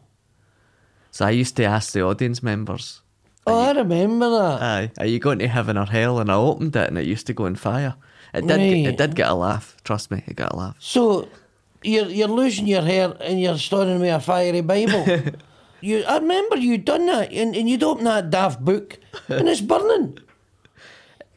So 1.10 1.26
I 1.26 1.30
used 1.30 1.56
to 1.56 1.64
ask 1.64 1.92
the 1.92 2.02
audience 2.02 2.42
members, 2.42 3.02
oh, 3.48 3.60
I 3.60 3.72
remember 3.72 4.30
that. 4.30 4.62
Aye, 4.62 4.90
are 4.98 5.06
you 5.06 5.18
going 5.18 5.38
to 5.40 5.48
heaven 5.48 5.76
or 5.76 5.86
hell? 5.86 6.18
And 6.20 6.30
I 6.30 6.34
opened 6.34 6.76
it 6.76 6.88
and 6.88 6.98
it 6.98 7.06
used 7.06 7.26
to 7.28 7.32
go 7.34 7.46
in 7.46 7.56
fire. 7.56 7.94
It 8.34 8.46
did, 8.46 8.56
Right. 8.56 8.86
it 8.86 8.96
did 8.96 9.14
get 9.14 9.28
a 9.28 9.34
laugh, 9.34 9.76
trust 9.84 10.10
me, 10.10 10.22
it 10.26 10.36
got 10.36 10.52
a 10.52 10.56
laugh. 10.56 10.76
So 10.78 11.28
you're 11.82 12.08
you're 12.08 12.28
losing 12.28 12.66
your 12.66 12.82
hair 12.82 13.14
and 13.20 13.40
you're 13.40 13.56
standing 13.58 14.00
with 14.00 14.12
a 14.14 14.20
fiery 14.20 14.60
Bible. 14.60 15.04
you 15.80 16.04
I 16.04 16.18
remember 16.18 16.56
you 16.56 16.76
done 16.78 17.06
that 17.06 17.32
and, 17.32 17.56
and 17.56 17.68
you'd 17.70 17.82
open 17.82 18.04
that 18.04 18.30
daft 18.30 18.64
book 18.64 18.98
and 19.28 19.48
it's 19.48 19.60
burning. 19.62 20.18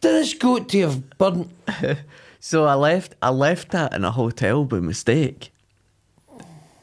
Did 0.01 0.15
this 0.15 0.33
got 0.33 0.67
to 0.69 0.79
have 0.81 1.17
burnt? 1.17 1.49
So 2.43 2.65
I 2.65 2.73
left 2.73 3.13
I 3.21 3.29
left 3.29 3.69
that 3.69 3.93
in 3.93 4.03
a 4.03 4.09
hotel 4.09 4.65
by 4.65 4.79
mistake. 4.79 5.51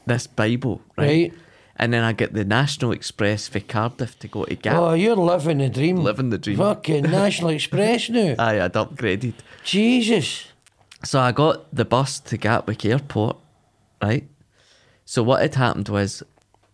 This 0.05 0.25
Bible, 0.25 0.81
right? 0.97 1.05
Right. 1.05 1.33
And 1.81 1.93
then 1.93 2.03
I 2.03 2.11
get 2.11 2.33
the 2.33 2.43
National 2.43 2.91
Express 2.91 3.47
for 3.47 3.61
Cardiff 3.61 4.19
to 4.19 4.27
go 4.27 4.43
to 4.43 4.55
Gap. 4.55 4.75
Oh, 4.75 4.93
you're 4.93 5.15
living 5.15 5.59
the 5.59 5.69
dream. 5.69 5.95
Living 5.97 6.29
the 6.29 6.37
dream. 6.37 6.57
Fucking 6.57 7.03
National 7.09 7.51
Express 7.51 8.09
now. 8.09 8.35
Aye, 8.37 8.59
I'd 8.61 8.73
upgraded. 8.73 9.33
Jesus. 9.63 10.47
So 11.05 11.21
I 11.21 11.31
got 11.31 11.73
the 11.73 11.85
bus 11.85 12.19
to 12.19 12.35
Gatwick 12.37 12.83
Airport, 12.85 13.37
right? 14.01 14.27
So 15.05 15.23
what 15.23 15.41
had 15.41 15.55
happened 15.55 15.87
was 15.87 16.21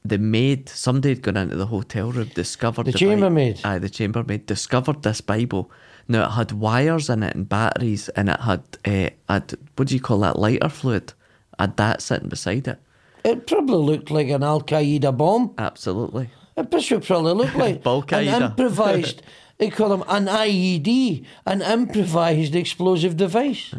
the 0.04 0.18
maid, 0.18 0.70
somebody 0.70 1.10
had 1.10 1.22
gone 1.22 1.38
into 1.38 1.56
the 1.56 1.68
hotel 1.68 2.12
room, 2.12 2.32
discovered 2.34 2.88
The 2.88 2.92
Bi- 2.94 2.98
chambermaid? 2.98 3.62
Aye, 3.64 3.78
the 3.80 3.90
chambermaid 3.90 4.48
discovered 4.48 5.04
this 5.04 5.22
Bible. 5.22 5.70
Now 6.08 6.26
it 6.26 6.32
had 6.32 6.52
wires 6.52 7.10
in 7.10 7.22
it 7.22 7.36
and 7.36 7.48
batteries, 7.48 8.10
and 8.10 8.30
it 8.30 8.40
had, 8.40 8.64
uh, 8.86 9.10
had 9.30 9.54
what 9.76 9.88
do 9.88 9.94
you 9.94 10.02
call 10.02 10.20
that 10.22 10.40
lighter 10.40 10.70
fluid? 10.70 11.14
Had 11.60 11.78
that 11.78 12.02
sitting 12.02 12.30
beside 12.30 12.68
it. 12.68 12.80
It 13.26 13.48
probably 13.48 13.78
looked 13.78 14.12
like 14.12 14.30
an 14.30 14.44
Al 14.44 14.62
Qaeda 14.62 15.18
bomb. 15.18 15.56
Absolutely. 15.58 16.30
It 16.56 16.70
probably 16.70 17.34
looked 17.34 17.56
like 17.86 18.12
an 18.14 18.44
improvised. 18.44 19.22
They 19.58 19.70
call 19.70 19.88
them 19.88 20.04
an 20.10 20.26
IED, 20.26 21.26
an 21.46 21.62
improvised 21.62 22.56
explosive 22.56 23.16
device, 23.16 23.74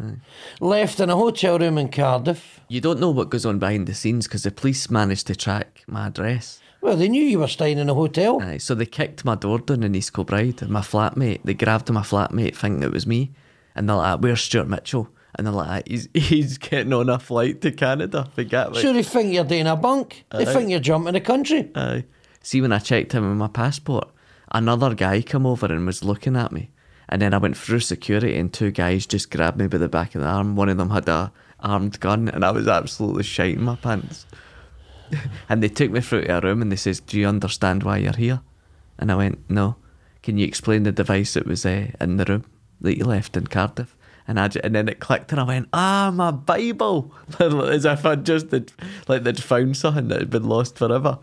left 0.59 1.01
in 1.01 1.11
a 1.11 1.17
hotel 1.17 1.59
room 1.59 1.77
in 1.77 1.91
Cardiff. 1.91 2.61
You 2.69 2.81
don't 2.81 2.99
know 2.99 3.11
what 3.11 3.29
goes 3.29 3.45
on 3.45 3.59
behind 3.59 3.87
the 3.87 3.93
scenes 3.93 4.27
because 4.27 4.45
the 4.45 4.51
police 4.51 4.89
managed 4.91 5.27
to 5.27 5.37
track 5.37 5.85
my 5.87 6.07
address. 6.07 6.61
Well, 6.81 6.97
they 6.97 7.09
knew 7.09 7.23
you 7.23 7.41
were 7.41 7.47
staying 7.47 7.77
in 7.77 7.91
a 7.91 7.95
hotel. 7.95 8.41
Aye, 8.41 8.57
so 8.57 8.75
they 8.75 8.87
kicked 8.87 9.27
my 9.27 9.35
door 9.35 9.59
down 9.59 9.83
in 9.83 9.95
East 9.95 10.15
Kilbride. 10.15 10.63
and 10.63 10.71
My 10.71 10.81
flatmate, 10.81 11.43
they 11.45 11.53
grabbed 11.53 11.93
my 11.93 12.01
flatmate 12.01 12.57
thinking 12.57 12.83
it 12.83 12.93
was 12.93 13.07
me. 13.07 13.33
And 13.75 13.87
they're 13.87 13.97
like, 13.97 14.15
ah, 14.15 14.17
where's 14.19 14.41
Stuart 14.41 14.69
Mitchell? 14.69 15.11
And 15.37 15.47
they're 15.47 15.55
like, 15.55 15.87
he's, 15.87 16.09
he's 16.15 16.59
getting 16.59 16.93
on 16.93 17.09
a 17.09 17.19
flight 17.19 17.61
to 17.61 17.71
Canada 17.71 18.29
for 18.35 18.43
Gatwick. 18.43 18.83
So 18.83 18.93
they 18.93 19.03
think 19.03 19.33
you're 19.33 19.45
doing 19.45 19.67
a 19.67 19.77
bunk. 19.77 20.25
They 20.31 20.45
think 20.45 20.71
you're 20.71 20.81
jumping 20.81 21.13
the 21.13 21.21
country. 21.21 21.71
Aye. 21.75 22.05
See, 22.43 22.61
when 22.61 22.73
I 22.73 22.79
checked 22.79 23.13
him 23.13 23.29
with 23.29 23.39
my 23.39 23.49
passport, 23.49 24.09
another 24.53 24.95
guy 24.95 25.21
come 25.23 25.47
over 25.47 25.67
and 25.67 25.87
was 25.87 26.05
looking 26.05 26.37
at 26.37 26.53
me. 26.53 26.71
And 27.09 27.23
then 27.23 27.35
I 27.35 27.39
went 27.39 27.57
through 27.57 27.81
security 27.81 28.37
and 28.37 28.53
two 28.53 28.71
guys 28.71 29.07
just 29.07 29.31
grabbed 29.31 29.59
me 29.59 29.69
by 29.69 29.79
the 29.79 29.89
back 29.89 30.15
of 30.15 30.23
the 30.23 30.29
arm. 30.29 30.57
One 30.57 30.69
of 30.69 30.77
them 30.77 30.91
had 30.91 31.09
a 31.09 31.33
armed 31.61 32.01
gun 32.01 32.29
and 32.29 32.45
I 32.45 32.51
was 32.51 32.69
absolutely 32.69 33.23
shiting 33.23 33.63
my 33.63 33.77
pants. 33.77 34.27
and 35.49 35.63
they 35.63 35.69
took 35.69 35.91
me 35.91 36.01
through 36.01 36.25
to 36.25 36.39
a 36.39 36.41
room 36.41 36.63
and 36.63 36.73
they 36.73 36.77
says, 36.77 37.01
do 37.01 37.19
you 37.19 37.27
understand 37.27 37.83
why 37.83 37.99
you're 37.99 38.17
here? 38.17 38.41
And 38.99 39.13
I 39.13 39.17
went, 39.17 39.49
no. 39.49 39.77
Can 40.23 40.39
you 40.39 40.47
explain 40.47 40.83
the 40.83 40.93
device 40.93 41.35
that 41.35 41.47
was 41.47 41.65
uh, 41.65 41.89
in 42.01 42.17
the 42.17 42.25
room 42.25 42.45
that 42.81 42.97
you 42.97 43.05
left 43.05 43.37
in 43.37 43.47
Cardiff? 43.47 43.96
And 44.29 44.41
I, 44.41 44.51
and 44.65 44.75
then 44.75 44.89
it 44.89 44.99
clicked 45.01 45.31
and 45.31 45.41
I 45.41 45.45
went, 45.45 45.69
ah, 45.73 46.11
my 46.13 46.31
Bible. 46.33 47.15
As 47.39 47.85
if 47.85 48.05
I'd 48.05 48.27
just, 48.27 48.51
had, 48.51 48.73
like 49.09 49.23
they'd 49.23 49.43
found 49.43 49.77
something 49.77 50.09
that 50.09 50.19
had 50.21 50.31
been 50.31 50.49
lost 50.49 50.79
forever. 50.79 51.19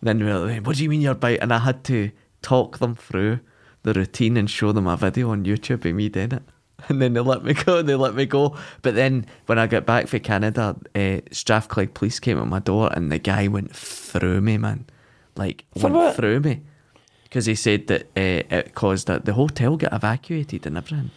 And 0.00 0.08
Then 0.08 0.18
they 0.18 0.24
were 0.24 0.38
like, 0.38 0.66
what 0.66 0.76
do 0.76 0.82
you 0.82 0.88
mean 0.88 1.00
you're 1.02 1.14
Bible? 1.14 1.42
And 1.42 1.52
I 1.52 1.58
had 1.58 1.84
to 1.84 2.10
talk 2.42 2.78
them 2.78 2.94
through 2.94 3.40
the 3.82 3.92
routine 3.92 4.36
and 4.36 4.48
show 4.50 4.72
them 4.72 4.86
a 4.86 4.96
video 4.96 5.30
on 5.30 5.44
YouTube 5.44 5.84
of 5.84 5.94
me 5.94 6.08
doing 6.08 6.32
it. 6.32 6.42
And 6.88 7.00
then 7.00 7.14
they 7.14 7.20
let 7.20 7.42
me 7.42 7.54
go, 7.54 7.80
they 7.80 7.94
let 7.94 8.14
me 8.14 8.26
go. 8.26 8.54
But 8.82 8.94
then 8.94 9.24
when 9.46 9.58
I 9.58 9.66
got 9.66 9.86
back 9.86 10.08
from 10.08 10.20
Canada, 10.20 10.76
uh, 10.94 11.20
Strathclyde 11.32 11.94
police 11.94 12.20
came 12.20 12.38
at 12.38 12.46
my 12.46 12.58
door 12.58 12.90
and 12.92 13.10
the 13.10 13.18
guy 13.18 13.48
went 13.48 13.74
through 13.74 14.42
me, 14.42 14.58
man. 14.58 14.84
Like, 15.36 15.64
For 15.74 15.84
went 15.84 15.94
what? 15.94 16.16
through 16.16 16.40
me. 16.40 16.60
Because 17.24 17.46
he 17.46 17.54
said 17.54 17.86
that 17.88 18.02
uh, 18.16 18.44
it 18.54 18.74
caused 18.74 19.06
that 19.08 19.24
the 19.24 19.32
hotel 19.32 19.76
got 19.78 19.92
evacuated 19.92 20.66
and 20.66 20.76
everything. 20.76 21.10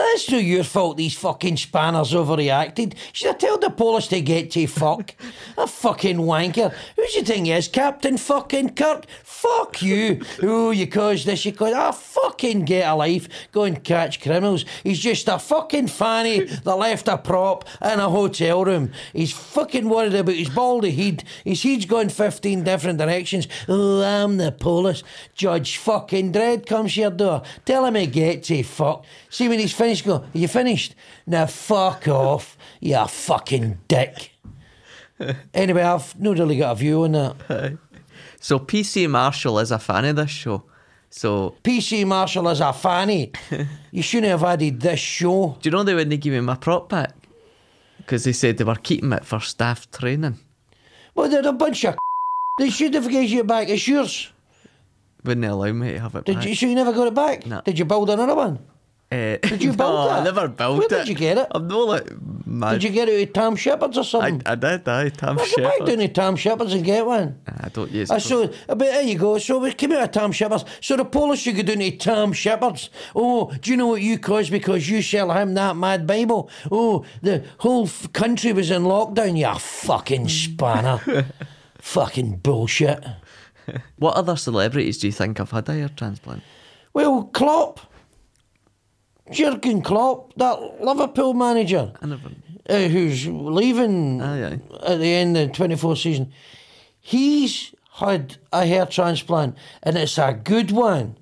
That's 0.00 0.30
not 0.30 0.42
your 0.42 0.64
fault 0.64 0.96
these 0.96 1.16
fucking 1.16 1.56
spanners 1.56 2.12
overreacted. 2.12 2.94
Should 3.12 3.28
have 3.28 3.38
told 3.38 3.60
the 3.60 3.70
police 3.70 4.06
to 4.08 4.20
get 4.20 4.50
to 4.52 4.66
fuck. 4.66 5.14
a 5.58 5.66
fucking 5.66 6.18
wanker. 6.18 6.72
Who's 6.96 7.14
you 7.14 7.22
think 7.22 7.48
is? 7.48 7.68
Captain 7.68 8.16
fucking 8.16 8.74
Kirk? 8.74 9.06
Fuck 9.22 9.82
you. 9.82 10.22
Oh, 10.42 10.70
you 10.70 10.86
caused 10.86 11.26
this, 11.26 11.44
you 11.44 11.52
caused... 11.52 11.74
Ah, 11.74 11.92
fucking 11.92 12.64
get 12.64 12.88
a 12.88 12.94
life. 12.94 13.28
Go 13.52 13.64
and 13.64 13.82
catch 13.82 14.20
criminals. 14.20 14.64
He's 14.84 14.98
just 14.98 15.28
a 15.28 15.38
fucking 15.38 15.88
fanny 15.88 16.44
that 16.44 16.74
left 16.74 17.08
a 17.08 17.18
prop 17.18 17.66
in 17.82 18.00
a 18.00 18.08
hotel 18.08 18.64
room. 18.64 18.92
He's 19.12 19.32
fucking 19.32 19.88
worried 19.88 20.14
about 20.14 20.34
his 20.34 20.50
baldy 20.50 20.92
head. 20.92 21.24
His 21.44 21.62
head's 21.62 21.86
going 21.86 22.08
15 22.08 22.64
different 22.64 22.98
directions. 22.98 23.48
Oh, 23.68 24.02
I'm 24.02 24.36
the 24.38 24.52
police. 24.52 25.02
Judge 25.34 25.76
fucking 25.76 26.32
Dredd 26.32 26.66
comes 26.66 26.94
to 26.94 27.00
your 27.00 27.10
door. 27.10 27.42
Tell 27.64 27.84
him 27.84 27.94
to 27.94 28.06
get 28.06 28.44
to 28.44 28.62
fuck. 28.62 29.04
See 29.30 29.48
when 29.48 29.60
he's 29.60 29.72
finished, 29.72 30.04
go, 30.04 30.16
Are 30.16 30.24
you 30.34 30.48
finished? 30.48 30.94
Now 31.26 31.46
fuck 31.46 32.08
off, 32.08 32.58
you 32.80 33.06
fucking 33.06 33.78
dick. 33.88 34.32
anyway, 35.54 35.82
I've 35.82 36.18
not 36.20 36.38
really 36.38 36.58
got 36.58 36.72
a 36.72 36.74
view 36.74 37.04
on 37.04 37.12
that. 37.12 37.78
So 38.40 38.58
PC 38.58 39.08
Marshall 39.08 39.58
is 39.60 39.70
a 39.70 39.78
fan 39.78 40.04
of 40.06 40.16
this 40.16 40.30
show. 40.30 40.64
So 41.10 41.54
PC 41.62 42.06
Marshall 42.06 42.48
is 42.48 42.60
a 42.60 42.72
fanny. 42.72 43.32
you 43.92 44.02
shouldn't 44.02 44.30
have 44.30 44.42
added 44.44 44.80
this 44.80 44.98
show. 45.00 45.56
do 45.60 45.68
you 45.68 45.76
know 45.76 45.84
they 45.84 45.94
wouldn't 45.94 46.20
give 46.20 46.32
me 46.32 46.40
my 46.40 46.56
prop 46.56 46.88
back? 46.88 47.14
Because 47.98 48.24
they 48.24 48.32
said 48.32 48.58
they 48.58 48.64
were 48.64 48.74
keeping 48.74 49.12
it 49.12 49.24
for 49.24 49.40
staff 49.40 49.90
training. 49.90 50.38
Well, 51.14 51.28
they're 51.28 51.46
a 51.46 51.52
bunch 51.52 51.84
of 51.84 51.96
They 52.58 52.70
should 52.70 52.94
have 52.94 53.08
given 53.08 53.28
you 53.28 53.44
back. 53.44 53.68
It's 53.68 53.86
yours. 53.86 54.32
Wouldn't 55.24 55.46
allow 55.46 55.72
me 55.72 55.92
to 55.92 56.00
have 56.00 56.14
it 56.16 56.24
Did 56.24 56.36
back. 56.36 56.46
you? 56.46 56.54
So 56.54 56.66
you 56.66 56.74
never 56.74 56.92
got 56.92 57.06
it 57.06 57.14
back? 57.14 57.46
No. 57.46 57.60
Did 57.64 57.78
you 57.78 57.84
build 57.84 58.10
another 58.10 58.34
one? 58.34 58.58
Uh, 59.12 59.38
Did 59.42 59.60
you 59.60 59.72
build 59.72 59.78
no, 60.06 60.08
I 60.08 60.22
never 60.22 60.46
built 60.46 60.78
Where 60.78 60.86
it. 60.86 60.88
did 60.90 61.08
you 61.08 61.16
get 61.16 61.36
it? 61.36 61.48
I'm 61.50 61.66
not 61.66 61.88
like 61.88 62.08
mad. 62.46 62.74
Did 62.74 62.84
you 62.84 62.90
get 62.90 63.08
it 63.08 63.20
at 63.20 63.34
Tam 63.34 63.56
Shepherd's 63.56 63.98
or 63.98 64.04
something? 64.04 64.40
I 64.46 64.54
did, 64.54 64.86
aye, 64.88 65.08
Tam 65.08 65.34
Well, 65.34 65.46
go 65.56 65.62
back 65.64 65.72
Shepherd. 65.72 65.86
down 65.88 65.98
to 65.98 66.08
Tam 66.08 66.36
Shepherd's 66.36 66.74
and 66.74 66.84
get 66.84 67.04
one. 67.04 67.40
I 67.60 67.70
don't 67.70 67.90
use 67.90 68.08
I 68.12 68.18
saw, 68.18 68.46
but 68.68 68.78
there 68.78 69.02
you 69.02 69.18
go. 69.18 69.38
So 69.38 69.58
we 69.58 69.72
came 69.72 69.90
out 69.90 70.02
of 70.04 70.10
Tam 70.12 70.30
Shepherd's. 70.30 70.64
So 70.80 70.96
the 70.96 71.04
Polish 71.04 71.44
you 71.44 71.54
could 71.54 71.66
do 71.66 71.74
to 71.74 71.90
Tam 71.96 72.32
Shepherd's. 72.32 72.88
Oh, 73.16 73.50
do 73.60 73.72
you 73.72 73.76
know 73.76 73.88
what 73.88 74.00
you 74.00 74.16
caused 74.16 74.52
because 74.52 74.88
you 74.88 75.02
sell 75.02 75.32
him 75.32 75.54
that 75.54 75.74
mad 75.76 76.06
Bible? 76.06 76.48
Oh, 76.70 77.04
the 77.20 77.44
whole 77.58 77.86
f- 77.86 78.12
country 78.12 78.52
was 78.52 78.70
in 78.70 78.84
lockdown. 78.84 79.36
You 79.36 79.58
fucking 79.58 80.28
spanner. 80.28 81.26
fucking 81.80 82.36
bullshit. 82.36 83.04
What 83.96 84.14
other 84.14 84.36
celebrities 84.36 84.98
do 84.98 85.08
you 85.08 85.12
think 85.12 85.38
have 85.38 85.50
had 85.50 85.68
a 85.68 85.88
transplant? 85.88 86.44
Well, 86.92 87.24
Klopp. 87.24 87.80
Jurgen 89.30 89.82
Klopp, 89.82 90.34
that 90.36 90.82
Liverpool 90.84 91.34
manager 91.34 91.92
uh, 92.68 92.78
who's 92.88 93.26
leaving 93.26 94.20
Aye, 94.20 94.46
aye. 94.54 94.60
at 94.86 94.98
the 94.98 95.12
end 95.12 95.36
of 95.36 95.48
the 95.48 95.54
24 95.54 95.96
season, 95.96 96.32
he's 97.00 97.74
had 97.94 98.36
a 98.52 98.66
hair 98.66 98.86
transplant 98.86 99.56
and 99.82 99.96
it's 99.96 100.18
a 100.18 100.32
good 100.32 100.70
one 100.70 101.16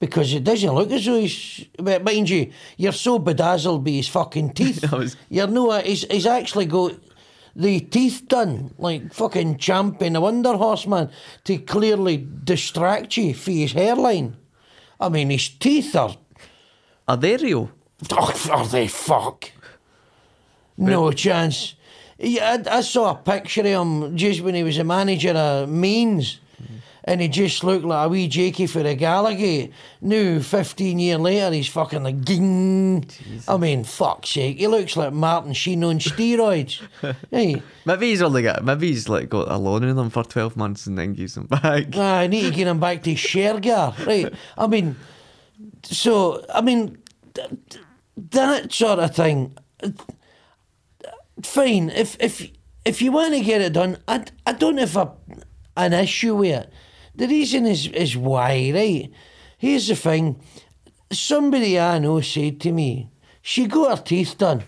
because 0.00 0.34
it 0.34 0.44
doesn't 0.44 0.74
look 0.74 0.90
as 0.90 1.04
though 1.06 1.18
he's. 1.18 1.66
Mind 1.80 2.28
you, 2.28 2.50
you're 2.76 2.92
so 2.92 3.18
bedazzled 3.18 3.84
by 3.84 3.92
his 3.92 4.08
fucking 4.08 4.52
teeth. 4.52 4.90
Was- 4.92 5.16
You're 5.30 5.46
no, 5.46 5.70
he's, 5.80 6.04
he's 6.10 6.26
actually 6.26 6.66
got 6.66 6.92
the 7.56 7.80
teeth 7.80 8.24
done 8.28 8.74
like 8.78 9.14
fucking 9.14 9.58
champion, 9.58 10.16
a 10.16 10.20
wonder 10.20 10.54
horse 10.56 10.86
man, 10.86 11.10
to 11.44 11.56
clearly 11.58 12.26
distract 12.44 13.16
you 13.16 13.32
for 13.34 13.52
his 13.52 13.72
hairline. 13.72 14.36
I 15.00 15.08
mean, 15.08 15.30
his 15.30 15.48
teeth 15.48 15.94
are 15.96 16.16
Are 17.06 17.16
they 17.16 17.36
real? 17.36 17.70
Oh, 18.10 18.50
are 18.50 18.66
they 18.66 18.88
fuck? 18.88 19.50
No 20.76 21.12
chance. 21.12 21.74
Yeah, 22.18 22.58
I, 22.66 22.78
I 22.78 22.80
saw 22.80 23.12
a 23.12 23.14
picture 23.14 23.60
of 23.60 23.66
him 23.66 24.16
just 24.16 24.40
when 24.40 24.54
he 24.54 24.62
was 24.62 24.78
a 24.78 24.84
manager 24.84 25.30
of 25.32 25.68
Mainz, 25.68 26.40
and 27.04 27.20
he 27.20 27.28
just 27.28 27.62
looked 27.62 27.84
like 27.84 28.06
a 28.06 28.08
wee 28.08 28.28
Jakey 28.28 28.66
for 28.66 28.80
a 28.80 28.94
Gallagher. 28.94 29.70
Now, 30.00 30.40
15 30.40 30.98
years 30.98 31.20
later, 31.20 31.52
he's 31.52 31.68
fucking 31.68 32.02
like 32.02 32.24
ging. 32.24 33.04
I 33.46 33.56
mean, 33.56 33.84
fuck's 33.84 34.30
sake, 34.30 34.58
he 34.58 34.66
looks 34.66 34.96
like 34.96 35.12
Martin 35.12 35.52
Sheen 35.52 35.84
on 35.84 35.98
steroids. 35.98 36.80
hey, 37.30 37.62
Maybe 37.84 38.10
he's 38.10 38.22
only 38.22 38.42
got. 38.42 38.64
Maybe 38.64 38.88
he's 38.88 39.08
like 39.08 39.28
got 39.28 39.50
a 39.50 39.58
loan 39.58 39.84
in 39.84 39.96
them 39.96 40.10
for 40.10 40.24
twelve 40.24 40.56
months 40.56 40.86
and 40.86 40.96
then 40.96 41.12
gives 41.12 41.34
them 41.34 41.46
back. 41.46 41.96
I 41.96 42.26
need 42.26 42.42
to 42.42 42.50
get 42.50 42.66
him 42.66 42.80
back 42.80 43.02
to 43.04 43.14
Shergar, 43.14 44.06
right? 44.06 44.32
I 44.56 44.66
mean, 44.66 44.96
so 45.84 46.44
I 46.52 46.60
mean, 46.60 46.98
th- 47.34 47.50
th- 47.70 47.84
that 48.30 48.72
sort 48.72 48.98
of 48.98 49.14
thing. 49.14 49.56
uh, 49.82 49.90
Fine, 51.42 51.90
if 51.90 52.16
if 52.20 52.48
if 52.84 53.02
you 53.02 53.10
want 53.12 53.34
to 53.34 53.40
get 53.40 53.60
it 53.60 53.72
done, 53.72 53.98
I, 54.06 54.24
I 54.46 54.52
don't 54.52 54.78
have 54.78 54.96
a, 54.96 55.12
an 55.76 55.92
issue 55.92 56.36
with 56.36 56.54
it. 56.54 56.72
The 57.14 57.26
reason 57.26 57.66
is 57.66 57.88
is 57.88 58.16
why, 58.16 58.70
right? 58.72 59.10
Here's 59.58 59.88
the 59.88 59.96
thing. 59.96 60.40
Somebody 61.12 61.78
I 61.78 61.98
know 61.98 62.20
said 62.20 62.60
to 62.60 62.72
me, 62.72 63.08
she 63.42 63.66
got 63.66 63.98
her 63.98 64.04
teeth 64.04 64.38
done. 64.38 64.62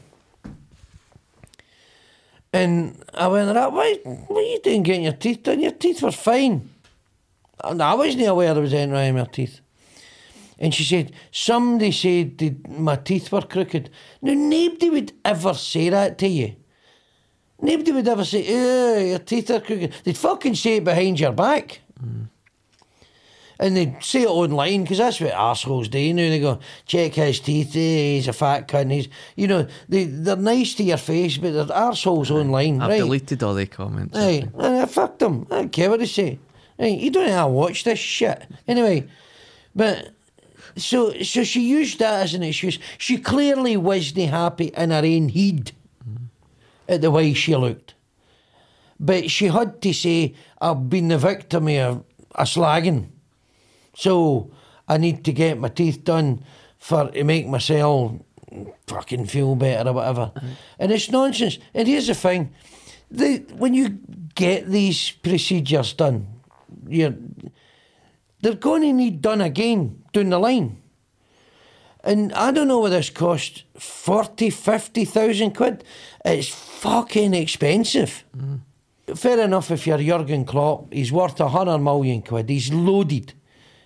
And 2.53 3.03
I 3.15 3.29
went, 3.29 3.55
right, 3.55 3.71
why, 3.73 3.99
what 4.05 4.39
are 4.41 4.43
you 4.43 4.61
doing 4.63 4.83
getting 4.83 5.03
your 5.05 5.13
teeth 5.13 5.43
done? 5.43 5.61
Your 5.61 5.73
teeth 5.73 6.03
were 6.03 6.11
fine. 6.13 6.71
And 7.63 7.83
I 7.83 7.95
wasn't 7.95 8.27
aware 8.27 8.55
there 8.55 8.63
was 8.63 8.73
anything 8.73 8.93
wrong 8.93 9.15
with 9.15 9.27
my 9.27 9.33
teeth. 9.33 9.61
And 10.59 10.75
she 10.75 10.85
said, 10.85 11.13
somebody 11.31 11.93
said 11.93 12.39
that 12.39 12.69
my 12.69 12.97
teeth 12.97 13.31
were 13.31 13.43
crooked. 13.43 13.91
Now, 14.23 14.33
nobody 14.35 14.91
would 14.91 15.13
ever 15.25 15.55
say 15.55 15.91
that 15.91 16.17
to 16.19 16.29
you. 16.29 16.57
Nobody 17.61 17.93
would 17.93 18.09
ever 18.09 18.25
say, 18.25 18.45
oh, 18.49 18.99
your 18.99 19.19
teeth 19.19 19.51
are 19.51 19.61
crooked. 19.61 19.93
They'd 20.05 20.17
fucking 20.17 20.55
say 20.55 20.77
it 20.77 20.85
behind 20.85 21.21
your 21.21 21.33
back. 21.33 21.81
And 23.59 23.75
they'd 23.77 24.03
say 24.03 24.23
it 24.23 24.29
online 24.29 24.83
because 24.83 24.99
that's 24.99 25.21
what 25.21 25.33
assholes 25.33 25.89
do. 25.89 25.99
You 25.99 26.13
know, 26.13 26.29
they 26.29 26.41
go, 26.41 26.59
check 26.85 27.15
his 27.15 27.41
teeth, 27.41 27.75
eh, 27.75 28.17
he's 28.17 28.29
a 28.29 28.35
fat 28.35 28.69
cunt. 28.69 28.93
He's, 28.93 29.09
you 29.35 29.47
know, 29.47 29.67
they, 29.89 30.05
they're 30.05 30.37
nice 30.37 30.75
to 30.75 30.83
your 30.83 30.99
face, 30.99 31.39
but 31.39 31.53
they're 31.53 31.65
arseholes 31.65 32.31
online. 32.31 32.83
I've 32.83 32.91
right? 32.91 32.99
deleted 32.99 33.43
all 33.43 33.55
the 33.55 33.67
comments. 33.67 34.17
Right, 34.17 34.47
I 34.59 34.85
fuck 34.85 35.19
them. 35.19 35.47
I 35.51 35.57
don't 35.57 35.73
care 35.73 35.89
what 35.89 36.01
they 36.01 36.07
say. 36.07 36.39
Right, 36.79 36.99
you 36.99 37.11
don't 37.11 37.29
have 37.29 37.47
to 37.47 37.51
watch 37.51 37.85
this 37.85 37.99
shit. 37.99 38.47
Anyway, 38.69 39.09
but 39.75 40.11
so 40.77 41.13
so 41.23 41.45
she 41.45 41.69
used 41.69 41.99
that 41.99 42.23
as 42.23 42.35
an 42.35 42.43
excuse. 42.43 42.79
She 42.99 43.19
clearly 43.19 43.77
wasn't 43.77 44.31
happy 44.31 44.67
in 44.77 44.91
her 44.91 45.03
own 45.05 45.29
head 45.29 45.73
at 46.89 47.01
the 47.01 47.11
way 47.11 47.33
she 47.35 47.57
looked. 47.57 47.95
But 48.99 49.31
she 49.31 49.47
had 49.47 49.83
to 49.83 49.93
say, 49.93 50.35
I've 50.61 50.89
been 50.89 51.09
the 51.09 51.19
victim 51.19 51.69
of 51.69 52.05
a 52.35 52.45
slagging. 52.45 53.09
So 53.95 54.51
I 54.89 54.97
need 54.99 55.25
to 55.25 55.33
get 55.33 55.59
my 55.59 55.69
teeth 55.69 56.05
done 56.05 56.45
for 56.79 57.11
to 57.11 57.25
make 57.25 57.47
myself 57.47 58.13
fucking 58.87 59.27
feel 59.27 59.57
better 59.57 59.91
or 59.91 59.95
whatever. 59.95 60.33
Mm-hmm. 60.35 60.49
And 60.79 60.93
it's 60.93 61.11
nonsense. 61.11 61.59
And 61.75 61.89
here's 61.89 62.07
the 62.07 62.15
thing. 62.15 62.55
The, 63.11 63.39
when 63.57 63.75
you 63.75 63.99
get 64.35 64.69
these 64.69 65.11
procedures 65.11 65.93
done, 65.93 66.27
you're, 66.89 67.15
they're 68.41 68.55
going 68.55 68.83
to 68.83 68.93
need 68.93 69.23
done 69.23 69.41
again 69.41 70.03
down 70.17 70.31
the 70.31 70.39
line. 70.39 70.83
And 72.05 72.33
I 72.35 72.53
don't 72.53 72.69
know 72.69 72.81
whether 72.81 72.97
this 72.97 73.11
cost 73.11 73.65
40, 73.79 74.51
50,000 74.51 75.55
quid. 75.55 75.83
It's 76.25 76.49
fucking 76.49 77.35
expensive. 77.35 78.25
Mm. 78.37 78.61
Fair 79.17 79.41
enough 79.41 79.71
if 79.71 79.87
you're 79.87 79.99
Jurgen 79.99 80.45
Klopp, 80.45 80.93
he's 80.93 81.13
worth 81.13 81.41
a 81.41 81.49
hundred 81.49 81.79
million 81.79 82.23
quid. 82.23 82.49
He's 82.49 82.73
loaded. 82.73 83.35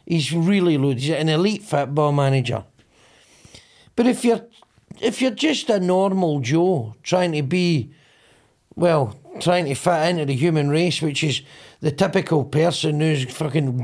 He's 0.06 0.32
really 0.32 0.78
loaded. 0.78 1.00
He's 1.00 1.10
an 1.10 1.28
elite 1.28 1.62
football 1.62 2.12
manager. 2.12 2.64
But 3.96 4.06
if 4.06 4.24
you're 4.24 4.46
if 5.00 5.20
you're 5.22 5.30
just 5.30 5.70
a 5.70 5.78
normal 5.78 6.40
Joe 6.40 6.94
trying 7.02 7.32
to 7.32 7.42
be 7.42 7.90
well, 8.76 9.14
trying 9.40 9.66
to 9.66 9.74
fit 9.74 10.08
into 10.08 10.24
the 10.24 10.34
human 10.34 10.70
race, 10.70 11.02
which 11.02 11.22
is 11.22 11.42
the 11.80 11.90
typical 11.90 12.44
person 12.44 13.00
who's 13.00 13.24
fucking 13.24 13.78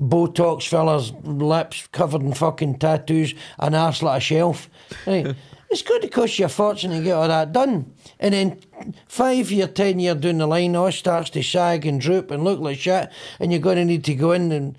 Botox 0.00 0.66
fillers, 0.66 1.12
lips 1.24 1.86
covered 1.92 2.22
in 2.22 2.32
fucking 2.32 2.78
tattoos, 2.78 3.34
an 3.58 3.74
arse 3.74 4.02
like 4.02 4.18
a 4.18 4.20
shelf. 4.20 4.70
Right. 5.06 5.34
it's 5.70 5.82
going 5.82 6.00
to 6.00 6.08
cost 6.08 6.38
you 6.38 6.46
a 6.46 6.48
fortune 6.48 6.90
to 6.90 7.02
get 7.02 7.12
all 7.12 7.28
that 7.28 7.52
done. 7.52 7.92
And 8.18 8.34
then 8.34 8.60
five 9.06 9.50
year, 9.50 9.68
ten 9.68 9.98
year 9.98 10.14
down 10.14 10.38
the 10.38 10.46
line, 10.46 10.74
all 10.74 10.90
starts 10.90 11.30
to 11.30 11.42
sag 11.42 11.86
and 11.86 12.00
droop 12.00 12.30
and 12.30 12.44
look 12.44 12.60
like 12.60 12.78
shit, 12.78 13.10
and 13.38 13.52
you're 13.52 13.60
going 13.60 13.76
to 13.76 13.84
need 13.84 14.04
to 14.04 14.14
go 14.14 14.32
in 14.32 14.50
and 14.52 14.78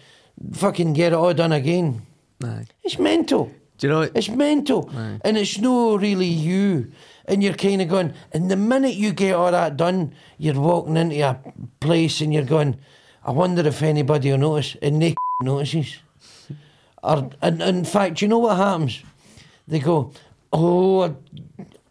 fucking 0.54 0.94
get 0.94 1.14
it 1.14 1.16
all 1.16 1.34
done 1.34 1.52
again. 1.52 2.06
Aye. 2.44 2.66
It's 2.84 2.98
mental. 2.98 3.52
Do 3.78 3.88
you 3.88 3.94
know 3.94 4.00
what? 4.02 4.16
It's 4.16 4.30
mental. 4.30 4.92
And 5.24 5.38
it's 5.38 5.58
no 5.58 5.98
really 5.98 6.28
you. 6.28 6.92
And 7.26 7.44
you're 7.44 7.54
kind 7.54 7.82
of 7.82 7.88
going, 7.88 8.14
and 8.32 8.52
the 8.52 8.56
minute 8.56 8.96
you 8.96 9.12
get 9.14 9.34
all 9.34 9.52
that 9.52 9.78
done, 9.78 10.14
you're 10.38 10.60
walking 10.60 10.98
into 10.98 11.20
a 11.22 11.40
place 11.80 12.22
and 12.22 12.34
you're 12.34 12.44
going, 12.44 12.78
I 13.24 13.32
wonder 13.32 13.66
if 13.68 13.82
anybody 13.84 14.32
will 14.32 14.38
notice. 14.38 14.76
And 14.82 15.02
they 15.02 15.16
notices. 15.44 16.00
Or, 17.04 17.30
and, 17.42 17.62
and 17.62 17.78
in 17.78 17.86
fact, 17.86 18.22
you 18.22 18.28
know 18.28 18.40
what 18.40 18.58
happens? 18.58 19.02
They 19.68 19.80
go, 19.80 20.12
Oh, 20.54 21.16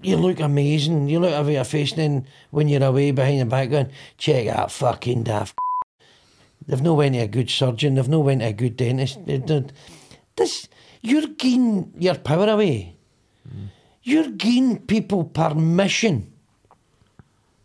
you 0.02 0.16
look 0.16 0.40
amazing. 0.40 1.08
You 1.08 1.20
look 1.20 1.32
over 1.32 1.50
your 1.50 1.64
face. 1.64 1.92
Then 1.92 2.26
when 2.50 2.68
you're 2.68 2.84
away 2.84 3.10
behind 3.12 3.40
the 3.40 3.46
back, 3.46 3.70
going, 3.70 3.90
Check 4.18 4.46
that 4.46 4.70
fucking 4.70 5.24
daft. 5.24 5.56
They've 6.66 6.82
no 6.82 6.94
went 6.94 7.14
to 7.14 7.22
a 7.22 7.28
good 7.28 7.50
surgeon. 7.50 7.94
They've 7.94 8.08
no 8.08 8.20
went 8.20 8.40
to 8.40 8.48
a 8.48 8.52
good 8.52 8.76
dentist. 8.76 9.18
This, 10.36 10.68
you're 11.00 11.26
giving 11.26 11.92
your 11.98 12.14
power 12.16 12.48
away. 12.48 12.96
You're 14.02 14.30
giving 14.30 14.78
people 14.78 15.24
permission 15.24 16.32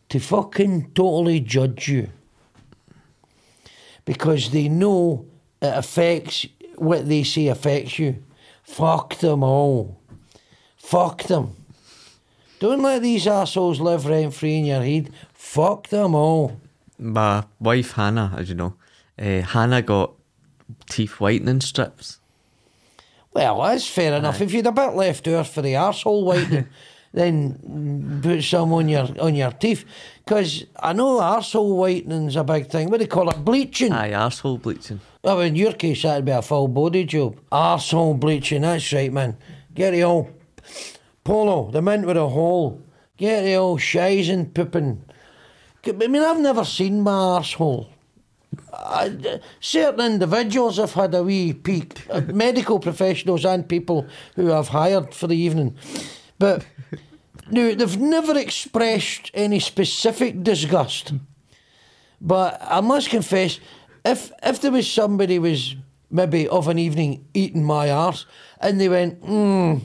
to 0.10 0.20
fucking 0.20 0.92
totally 0.94 1.40
judge 1.40 1.88
you 1.88 2.10
because 4.06 4.52
they 4.52 4.70
know 4.70 5.26
it 5.62 5.74
affects 5.76 6.48
what 6.76 7.08
they 7.08 7.24
say 7.24 7.48
affects 7.48 8.00
you. 8.00 8.24
Fuck 8.64 9.18
them 9.20 9.44
all. 9.44 10.00
Fuck 10.78 11.24
them. 11.24 11.56
Don't 12.60 12.82
let 12.82 13.02
these 13.02 13.28
assholes 13.28 13.80
live 13.80 14.06
rent 14.06 14.34
free 14.34 14.58
in 14.58 14.66
your 14.66 14.82
head. 14.82 15.12
Fuck 15.34 15.90
them 15.90 16.16
all. 16.16 16.60
My 16.98 17.44
wife 17.60 17.94
Hannah, 17.94 18.34
as 18.38 18.50
you 18.50 18.56
know, 18.56 18.76
uh, 19.20 19.42
Hannah 19.42 19.82
got 19.82 20.14
teeth 20.90 21.20
whitening 21.20 21.62
strips. 21.62 22.20
Well, 23.34 23.62
that's 23.64 23.88
fair 23.88 24.14
enough. 24.14 24.40
If 24.40 24.54
you'd 24.54 24.66
a 24.66 24.72
bit 24.72 24.96
left 24.96 25.28
over 25.28 25.44
for 25.44 25.62
the 25.62 25.74
arsehole 25.74 26.24
whitening, 26.24 26.68
then 27.16 28.20
put 28.22 28.44
some 28.44 28.74
on 28.74 28.90
your 28.90 29.08
on 29.20 29.36
your 29.36 29.52
teeth. 29.52 29.86
Because 30.24 30.66
I 30.80 30.94
know 30.94 31.20
arsehole 31.20 31.76
whitening's 31.78 32.36
a 32.36 32.44
big 32.44 32.70
thing. 32.70 32.90
What 32.90 33.00
do 33.00 33.06
they 33.06 33.10
call 33.10 33.30
it? 33.30 33.44
Bleaching. 33.44 33.94
Aye, 33.94 34.12
arsehole 34.12 34.62
bleaching. 34.62 35.00
Well, 35.24 35.40
in 35.40 35.56
your 35.56 35.74
case, 35.74 36.04
that'd 36.04 36.26
be 36.26 36.32
a 36.32 36.42
full 36.42 36.68
body 36.68 37.06
job. 37.06 37.40
Arsehole 37.52 38.20
bleaching, 38.20 38.62
that's 38.62 38.92
right, 38.94 39.12
man. 39.12 39.38
Get 39.74 39.92
the 39.92 40.04
old 40.04 40.34
polo, 41.24 41.72
the 41.72 41.82
mint 41.82 42.06
with 42.06 42.18
a 42.18 42.28
hole. 42.28 42.82
Get 43.18 43.44
the 43.44 43.56
old 43.56 43.82
shies 43.82 44.30
and 44.30 44.54
pooping. 44.54 45.04
I 45.88 45.92
mean, 45.92 46.22
I've 46.22 46.40
never 46.40 46.66
seen 46.66 47.02
my 47.02 47.12
arsehole. 47.12 47.88
I, 48.74 49.40
certain 49.60 50.02
individuals 50.14 50.78
have 50.78 50.94
had 50.94 51.14
a 51.16 51.24
wee 51.24 51.54
peek, 51.54 52.02
uh, 52.10 52.22
medical 52.22 52.80
professionals 52.80 53.46
and 53.46 53.68
people 53.68 54.06
who 54.36 54.52
I've 54.52 54.70
hired 54.70 55.14
for 55.14 55.28
the 55.28 55.36
evening. 55.36 55.78
But 56.46 56.64
no, 57.50 57.74
they've 57.74 58.00
never 58.00 58.38
expressed 58.38 59.32
any 59.34 59.60
specific 59.60 60.44
disgust. 60.44 61.14
But 62.22 62.62
I 62.62 62.82
must 62.82 63.10
confess, 63.10 63.60
if 64.06 64.32
if 64.44 64.62
there 64.62 64.72
was 64.72 64.86
somebody 64.92 65.40
was 65.40 65.76
maybe 66.12 66.48
of 66.48 66.68
an 66.68 66.78
evening 66.78 67.26
eating 67.34 67.64
my 67.64 67.90
arse 67.90 68.28
and 68.62 68.80
they 68.80 68.90
went, 68.90 69.24
hmm, 69.26 69.78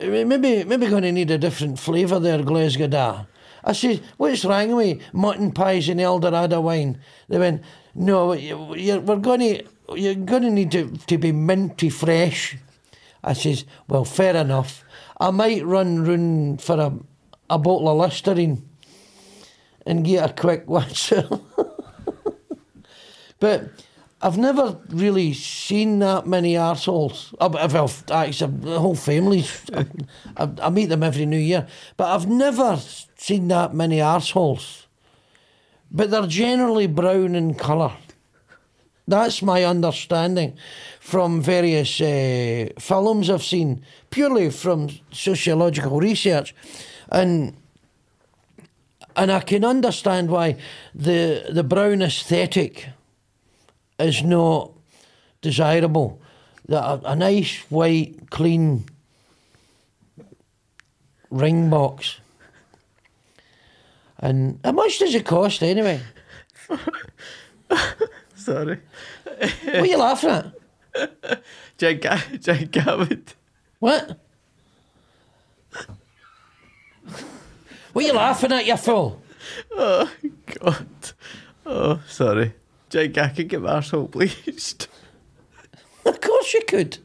maybe 0.00 0.64
maybe 0.64 0.86
going 0.86 1.02
to 1.02 1.12
need 1.12 1.30
a 1.30 1.36
different 1.36 1.78
flavour 1.78 2.18
there, 2.18 2.38
Glesga 2.38 2.88
Da. 2.88 3.26
I 3.62 3.74
said, 3.74 4.00
what's 4.16 4.46
wrong 4.46 4.74
with 4.74 5.02
mutton 5.12 5.52
pies 5.52 5.90
and 5.90 6.00
Eldorado 6.00 6.62
wine? 6.62 6.98
They 7.28 7.38
went, 7.38 7.62
no, 7.94 8.32
you, 8.32 8.74
you, 8.76 9.00
we're 9.00 9.16
going 9.16 9.40
to 9.40 9.64
you're 9.94 10.14
going 10.14 10.44
to 10.44 10.50
need 10.50 10.72
to, 10.72 10.96
to 11.06 11.18
be 11.18 11.32
minty 11.32 11.90
fresh. 11.90 12.56
I 13.22 13.34
says, 13.34 13.66
well, 13.88 14.06
fair 14.06 14.34
enough. 14.34 14.84
I 15.20 15.30
might 15.30 15.64
run 15.66 16.04
round 16.04 16.62
for 16.62 16.80
a, 16.80 16.92
a 17.50 17.58
bottle 17.58 17.90
of 17.90 17.98
Listerine 17.98 18.66
and 19.84 20.02
get 20.04 20.30
a 20.30 20.32
quick 20.32 20.66
watch. 20.66 21.12
but 23.38 23.70
I've 24.22 24.38
never 24.38 24.80
really 24.88 25.34
seen 25.34 25.98
that 25.98 26.26
many 26.26 26.54
arseholes. 26.54 27.34
Uh, 27.38 27.50
Well, 27.52 27.90
actually, 28.10 28.56
the 28.60 28.80
whole 28.80 28.94
family's. 28.94 29.62
I, 30.36 30.48
I 30.62 30.70
meet 30.70 30.86
them 30.86 31.02
every 31.02 31.26
New 31.26 31.38
Year. 31.38 31.66
But 31.98 32.14
I've 32.14 32.26
never 32.26 32.78
seen 33.16 33.48
that 33.48 33.74
many 33.74 33.98
arseholes. 33.98 34.86
But 35.90 36.10
they're 36.10 36.26
generally 36.26 36.86
brown 36.86 37.34
in 37.34 37.54
colour. 37.54 37.92
That's 39.10 39.42
my 39.42 39.64
understanding 39.64 40.56
from 41.00 41.42
various 41.42 42.00
uh, 42.00 42.68
films 42.78 43.28
I've 43.28 43.42
seen, 43.42 43.84
purely 44.10 44.50
from 44.50 44.88
sociological 45.10 45.98
research. 45.98 46.54
And 47.10 47.54
and 49.16 49.32
I 49.32 49.40
can 49.40 49.64
understand 49.64 50.30
why 50.30 50.56
the 50.94 51.46
the 51.50 51.64
brown 51.64 52.02
aesthetic 52.02 52.88
is 53.98 54.22
not 54.22 54.70
desirable. 55.42 56.20
That 56.68 56.84
a, 56.84 57.10
a 57.10 57.16
nice 57.16 57.58
white 57.68 58.30
clean 58.30 58.84
ring 61.30 61.68
box. 61.68 62.20
And 64.20 64.60
how 64.62 64.72
much 64.72 65.00
does 65.00 65.14
it 65.16 65.26
cost 65.26 65.64
anyway? 65.64 66.00
Sorry. 68.40 68.80
what 69.24 69.74
are 69.74 69.86
you 69.86 69.98
laughing 69.98 70.30
at? 70.30 71.42
Jake, 71.78 72.02
Jake 72.40 72.70
Gavitt. 72.70 73.34
What? 73.78 74.18
What 77.92 78.04
are 78.04 78.06
you 78.06 78.12
laughing 78.14 78.52
at, 78.52 78.66
you 78.66 78.76
fool? 78.76 79.20
Oh, 79.72 80.10
God. 80.60 80.86
Oh, 81.66 82.00
sorry. 82.06 82.54
Jake, 82.88 83.18
I 83.18 83.28
could 83.28 83.48
get 83.48 83.62
my 83.62 83.80
arsehole 83.80 84.10
bleached. 84.10 84.88
Of 86.04 86.20
course 86.20 86.54
you 86.54 86.62
could. 86.66 86.98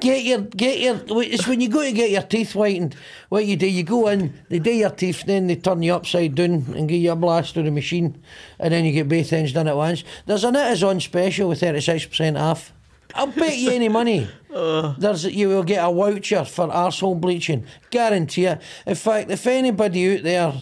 Get 0.00 0.22
your, 0.22 0.42
get 0.42 0.78
your. 0.78 1.00
It's 1.22 1.48
when 1.48 1.60
you 1.60 1.68
go 1.68 1.82
to 1.82 1.90
get 1.90 2.10
your 2.10 2.22
teeth 2.22 2.52
whitened. 2.52 2.94
What 3.30 3.46
you 3.46 3.56
do, 3.56 3.68
you 3.68 3.82
go 3.82 4.06
in, 4.08 4.32
they 4.48 4.60
do 4.60 4.70
your 4.70 4.90
teeth, 4.90 5.24
then 5.26 5.48
they 5.48 5.56
turn 5.56 5.82
you 5.82 5.94
upside 5.94 6.36
down 6.36 6.66
and 6.76 6.88
give 6.88 7.02
you 7.02 7.10
a 7.10 7.16
blast 7.16 7.54
through 7.54 7.64
the 7.64 7.72
machine, 7.72 8.22
and 8.60 8.72
then 8.72 8.84
you 8.84 8.92
get 8.92 9.08
both 9.08 9.32
ends 9.32 9.52
done 9.52 9.66
at 9.66 9.76
once. 9.76 10.04
There's 10.26 10.44
an 10.44 10.54
it 10.54 10.70
is 10.72 10.84
on 10.84 11.00
special 11.00 11.48
with 11.48 11.60
thirty 11.60 11.80
six 11.80 12.06
percent 12.06 12.36
off. 12.36 12.72
I'll 13.14 13.26
bet 13.26 13.56
you 13.56 13.70
any 13.70 13.88
money. 13.88 14.28
There's 14.50 15.24
you 15.24 15.48
will 15.48 15.64
get 15.64 15.84
a 15.84 15.92
voucher 15.92 16.44
for 16.44 16.68
arsehole 16.68 17.20
bleaching. 17.20 17.66
Guarantee 17.90 18.46
it. 18.46 18.62
In 18.86 18.94
fact, 18.94 19.30
if 19.30 19.46
anybody 19.48 20.16
out 20.16 20.22
there, 20.22 20.54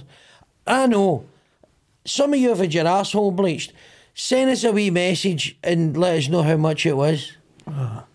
I 0.66 0.86
know 0.86 1.26
some 2.06 2.32
of 2.32 2.38
you 2.38 2.50
have 2.50 2.58
had 2.58 2.72
your 2.72 2.84
arsehole 2.86 3.36
bleached. 3.36 3.74
Send 4.14 4.50
us 4.50 4.64
a 4.64 4.72
wee 4.72 4.88
message 4.88 5.58
and 5.62 5.94
let 5.94 6.16
us 6.16 6.28
know 6.28 6.42
how 6.42 6.56
much 6.56 6.86
it 6.86 6.96
was. 6.96 7.32
Ah. 7.66 8.05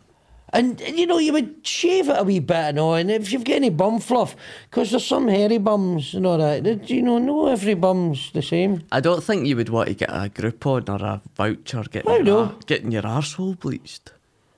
And, 0.54 0.82
and, 0.82 1.00
you 1.00 1.08
know, 1.08 1.18
you 1.18 1.32
would 1.34 1.66
shave 1.66 2.10
it 2.10 2.18
a 2.20 2.24
wee 2.24 2.40
bit 2.40 2.56
and 2.58 2.80
all, 2.80 2.96
and 2.96 3.10
if 3.10 3.32
you've 3.32 3.46
got 3.46 3.56
any 3.56 3.70
bum 3.70 4.00
fluff, 4.02 4.36
because 4.70 4.92
there's 4.92 5.06
some 5.06 5.30
hairy 5.30 5.58
bums 5.60 6.14
and 6.14 6.26
all 6.28 6.38
that, 6.38 6.90
you 6.90 7.02
know, 7.02 7.20
no 7.20 7.48
every 7.48 7.74
bum's 7.74 8.32
the 8.34 8.42
same. 8.42 8.84
I 8.92 9.00
don't 9.00 9.24
think 9.24 9.48
you 9.48 9.56
would 9.56 9.70
want 9.70 9.88
to 9.88 9.94
get 9.94 10.10
a 10.10 10.30
Groupon 10.30 10.90
or 10.90 11.06
a 11.06 11.22
voucher 11.36 11.84
getting, 11.90 12.12
I 12.12 12.16
your, 12.18 12.24
know. 12.26 12.40
ar- 12.40 12.56
getting 12.66 12.92
your 12.92 13.04
arsehole 13.04 13.58
bleached. 13.60 14.12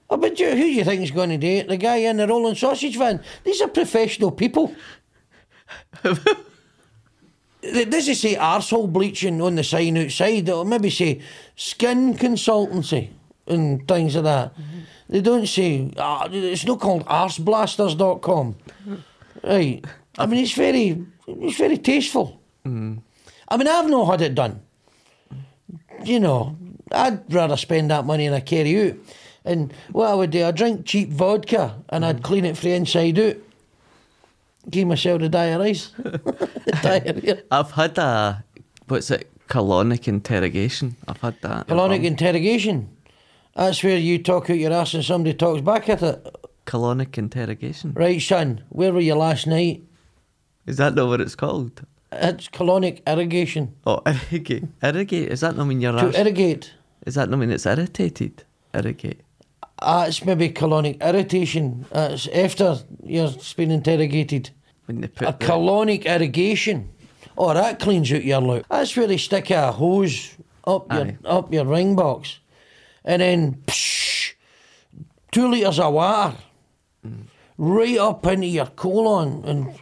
Oh, 0.09 0.17
but 0.17 0.39
you, 0.39 0.49
who 0.49 0.55
do 0.55 0.71
you 0.71 0.83
think 0.83 1.03
is 1.03 1.11
going 1.11 1.29
to 1.29 1.37
do 1.37 1.47
it? 1.47 1.67
The 1.67 1.77
guy 1.77 1.97
in 1.97 2.17
the 2.17 2.27
rolling 2.27 2.55
sausage 2.55 2.97
van? 2.97 3.21
These 3.43 3.61
are 3.61 3.67
professional 3.67 4.31
people. 4.31 4.75
It 7.65 7.89
doesn't 7.89 8.15
say 8.15 8.35
arsehole 8.35 8.91
bleaching 8.91 9.41
on 9.41 9.55
the 9.55 9.63
sign 9.63 9.97
outside. 9.97 10.49
It'll 10.49 10.65
maybe 10.65 10.89
say 10.89 11.21
skin 11.55 12.13
consultancy 12.15 13.11
and 13.47 13.87
things 13.87 14.15
like 14.15 14.25
that. 14.25 14.53
They 15.13 15.21
don't 15.21 15.45
say, 15.45 15.91
ah, 15.99 16.27
it's 16.31 16.65
not 16.65 16.79
called 16.79 17.05
arseblasters.com. 17.05 18.55
Right. 19.43 19.85
I 20.17 20.25
mean, 20.25 20.39
it's 20.43 20.53
very, 20.53 21.05
it's 21.27 21.55
very 21.55 21.77
tasteful. 21.77 22.41
I 22.65 22.69
mean, 22.69 23.03
I've 23.47 23.87
not 23.87 24.05
had 24.05 24.21
it 24.21 24.33
done. 24.33 24.59
You 26.03 26.19
know, 26.19 26.57
I'd 26.91 27.31
rather 27.31 27.57
spend 27.57 27.91
that 27.91 28.05
money 28.07 28.25
and 28.25 28.33
I 28.33 28.39
carry 28.39 28.89
out. 28.89 28.95
And 29.45 29.71
what 29.91 30.09
I 30.09 30.15
would 30.15 30.31
do, 30.31 30.45
I'd 30.45 30.55
drink 30.55 30.87
cheap 30.87 31.09
vodka 31.09 31.75
and 31.89 32.03
I'd 32.03 32.23
clean 32.23 32.43
it 32.43 32.57
from 32.57 32.69
the 32.69 32.75
inside 32.75 33.19
out. 33.19 33.35
Give 34.67 34.87
myself 34.87 35.21
the 35.21 35.29
diaries. 35.29 35.91
the 35.97 36.79
diarrhea. 36.81 37.43
I've 37.51 37.69
had 37.69 37.99
a, 37.99 38.43
what's 38.87 39.11
it, 39.11 39.29
colonic 39.47 40.07
interrogation. 40.07 40.95
I've 41.07 41.21
had 41.21 41.39
that. 41.41 41.67
Colonic 41.67 42.03
interrogation. 42.03 42.89
That's 43.55 43.83
where 43.83 43.97
you 43.97 44.17
talk 44.21 44.49
out 44.49 44.57
your 44.57 44.73
ass 44.73 44.93
and 44.93 45.03
somebody 45.05 45.35
talks 45.35 45.61
back 45.61 45.87
at 45.89 46.01
it. 46.01 46.35
colonic 46.65 47.17
interrogation. 47.17 47.93
Right, 47.93 48.21
son, 48.21 48.63
where 48.69 48.91
were 48.93 48.99
you 49.01 49.15
last 49.15 49.45
night? 49.47 49.83
Is 50.65 50.77
that 50.77 50.95
not 50.95 51.07
what 51.07 51.21
it's 51.21 51.35
called? 51.35 51.81
It's 52.11 52.47
colonic 52.47 53.01
irrigation. 53.05 53.75
Oh, 53.85 54.01
irrigate. 54.05 54.65
Irrigate. 54.81 55.31
Is 55.31 55.41
that 55.41 55.55
not 55.55 55.65
mean 55.67 55.81
your 55.81 55.91
To 55.93 56.05
arse? 56.07 56.15
irrigate. 56.17 56.73
Is 57.05 57.15
that 57.15 57.29
not 57.29 57.37
mean 57.39 57.51
it's 57.51 57.65
irritated? 57.65 58.43
Irrigate. 58.73 59.21
Ah, 59.79 60.05
it's 60.05 60.23
maybe 60.23 60.49
colonic 60.49 61.01
irritation. 61.01 61.85
Uh, 61.91 62.09
it's 62.11 62.27
after 62.27 62.77
you've 63.03 63.53
been 63.57 63.71
interrogated. 63.71 64.51
When 64.85 65.01
they 65.01 65.07
put 65.09 65.27
A 65.27 65.31
the- 65.37 65.45
colonic 65.45 66.05
irrigation. 66.05 66.89
Oh, 67.37 67.53
that 67.53 67.79
cleans 67.79 68.11
out 68.13 68.23
your 68.23 68.41
look. 68.41 68.67
That's 68.69 68.95
where 68.95 69.07
they 69.07 69.17
stick 69.17 69.49
a 69.49 69.71
hose 69.71 70.35
up 70.65 70.91
your 70.93 71.01
Aye. 71.07 71.17
up 71.25 71.51
your 71.53 71.65
ring 71.65 71.95
box, 71.95 72.39
and 73.05 73.21
then 73.21 73.63
psh, 73.67 74.33
two 75.31 75.49
litres 75.49 75.79
of 75.79 75.93
water 75.93 76.37
right 77.57 77.97
up 77.97 78.25
into 78.25 78.47
your 78.47 78.67
colon, 78.67 79.43
and 79.45 79.73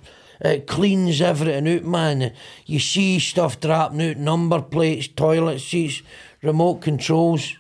it 0.42 0.68
cleans 0.68 1.22
everything 1.22 1.68
out, 1.68 1.84
man. 1.84 2.34
You 2.66 2.80
see 2.80 3.20
stuff 3.20 3.60
dropping 3.60 4.02
out, 4.02 4.18
number 4.18 4.62
plates, 4.62 5.08
toilet 5.08 5.60
seats, 5.60 6.02
remote 6.42 6.82
controls. 6.82 7.56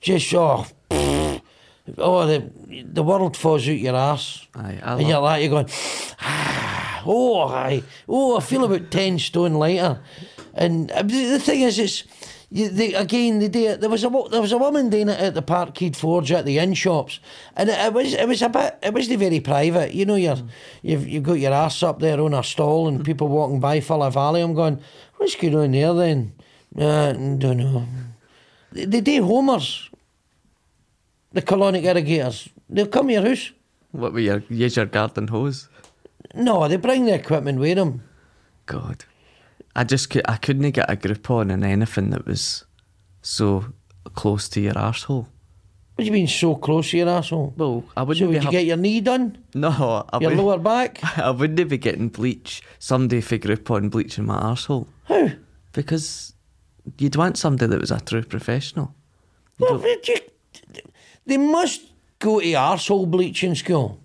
Just 0.00 0.32
oh, 0.34 0.66
pfft. 0.90 1.42
oh, 1.98 2.26
the 2.26 2.50
the 2.84 3.02
world 3.02 3.36
falls 3.36 3.68
out 3.68 3.78
your 3.78 3.96
ass. 3.96 4.46
Aye, 4.54 4.80
I 4.82 4.98
and 4.98 5.08
you're 5.08 5.20
like 5.20 5.42
you're 5.42 5.50
going. 5.50 5.68
Oh, 7.08 7.42
I, 7.42 7.84
oh, 8.08 8.36
I 8.36 8.40
feel 8.40 8.64
about 8.64 8.90
10 8.90 9.20
stone 9.20 9.54
lighter. 9.54 10.00
And 10.54 10.90
uh, 10.90 11.04
the 11.04 11.38
thing 11.38 11.60
is, 11.60 11.78
it's, 11.78 12.02
you, 12.48 12.68
they, 12.68 12.94
again, 12.94 13.40
they 13.40 13.48
do. 13.48 13.76
There 13.76 13.90
was 13.90 14.04
a 14.04 14.10
there 14.30 14.40
was 14.40 14.52
a 14.52 14.58
woman 14.58 14.88
doing 14.88 15.08
it 15.08 15.18
at 15.18 15.34
the 15.34 15.42
Parkhead 15.42 15.96
Forge 15.96 16.30
at 16.30 16.44
the 16.44 16.58
inn 16.58 16.74
shops, 16.74 17.18
and 17.56 17.68
it, 17.68 17.78
it 17.78 17.92
was 17.92 18.14
it 18.14 18.28
was 18.28 18.40
a 18.42 18.48
bit 18.48 18.78
it 18.82 18.94
wasn't 18.94 19.18
very 19.18 19.40
private. 19.40 19.92
You 19.92 20.06
know, 20.06 20.14
you're 20.14 20.38
you've 20.82 21.08
you've 21.08 21.24
got 21.24 21.34
your 21.40 21.52
ass 21.52 21.82
up 21.82 21.98
there 21.98 22.20
on 22.20 22.34
a 22.34 22.44
stall, 22.44 22.86
and 22.86 23.04
people 23.04 23.28
walking 23.28 23.58
by 23.58 23.80
full 23.80 24.02
of 24.02 24.14
valley. 24.14 24.42
I'm 24.42 24.54
going, 24.54 24.80
what's 25.16 25.34
going 25.34 25.56
on 25.56 25.72
there 25.72 25.94
then? 25.94 26.32
Uh, 26.78 27.12
don't 27.12 27.56
know. 27.56 27.86
They, 28.72 28.84
they 28.84 29.00
do 29.00 29.24
homers. 29.24 29.90
The 31.32 31.42
colonic 31.42 31.82
irrigators. 31.82 32.48
They'll 32.70 32.86
come 32.86 33.08
to 33.08 33.12
your 33.12 33.26
house. 33.26 33.50
What 33.90 34.12
were 34.12 34.20
your 34.20 34.42
use 34.48 34.76
your 34.76 34.86
garden 34.86 35.28
hose? 35.28 35.68
No, 36.34 36.68
they 36.68 36.76
bring 36.76 37.06
the 37.06 37.14
equipment 37.14 37.58
with 37.58 37.76
them. 37.76 38.02
God, 38.66 39.04
I 39.76 39.84
just 39.84 40.10
could, 40.10 40.22
I 40.26 40.36
couldn't 40.36 40.70
get 40.72 40.90
a 40.90 40.96
grip 40.96 41.30
on 41.30 41.50
in 41.50 41.62
anything 41.62 42.10
that 42.10 42.26
was 42.26 42.64
so 43.22 43.66
close 44.14 44.48
to 44.50 44.60
your 44.60 44.72
arsehole. 44.74 45.26
What 45.94 46.02
do 46.02 46.04
you 46.04 46.12
mean 46.12 46.26
so 46.26 46.54
close 46.56 46.90
to 46.90 46.98
your 46.98 47.08
asshole? 47.08 47.54
Well, 47.56 47.84
I 47.96 48.02
wouldn't 48.02 48.18
So 48.22 48.26
would 48.26 48.34
you 48.36 48.40
hap- 48.40 48.50
get 48.52 48.66
your 48.66 48.76
knee 48.76 49.00
done? 49.00 49.38
no, 49.54 50.04
I 50.12 50.18
Your 50.18 50.34
lower 50.34 50.58
back? 50.58 51.00
I 51.18 51.30
wouldn't 51.30 51.68
be 51.70 51.78
getting 51.78 52.08
bleach. 52.08 52.62
Somebody 52.78 53.20
for 53.20 53.38
grip 53.38 53.70
on 53.70 53.88
bleaching 53.88 54.26
my 54.26 54.38
asshole. 54.38 54.88
How? 55.04 55.30
because 55.72 56.32
you'd 56.98 57.16
want 57.16 57.36
somebody 57.36 57.66
that 57.68 57.80
was 57.80 57.90
a 57.90 58.00
true 58.00 58.22
professional. 58.22 58.94
You 59.58 59.66
Well, 59.70 59.84
you- 60.08 60.16
they 61.26 61.36
must 61.38 61.82
go 62.18 62.40
to 62.40 62.46
arsehole 62.52 63.10
bleaching 63.10 63.54
school. 63.54 64.00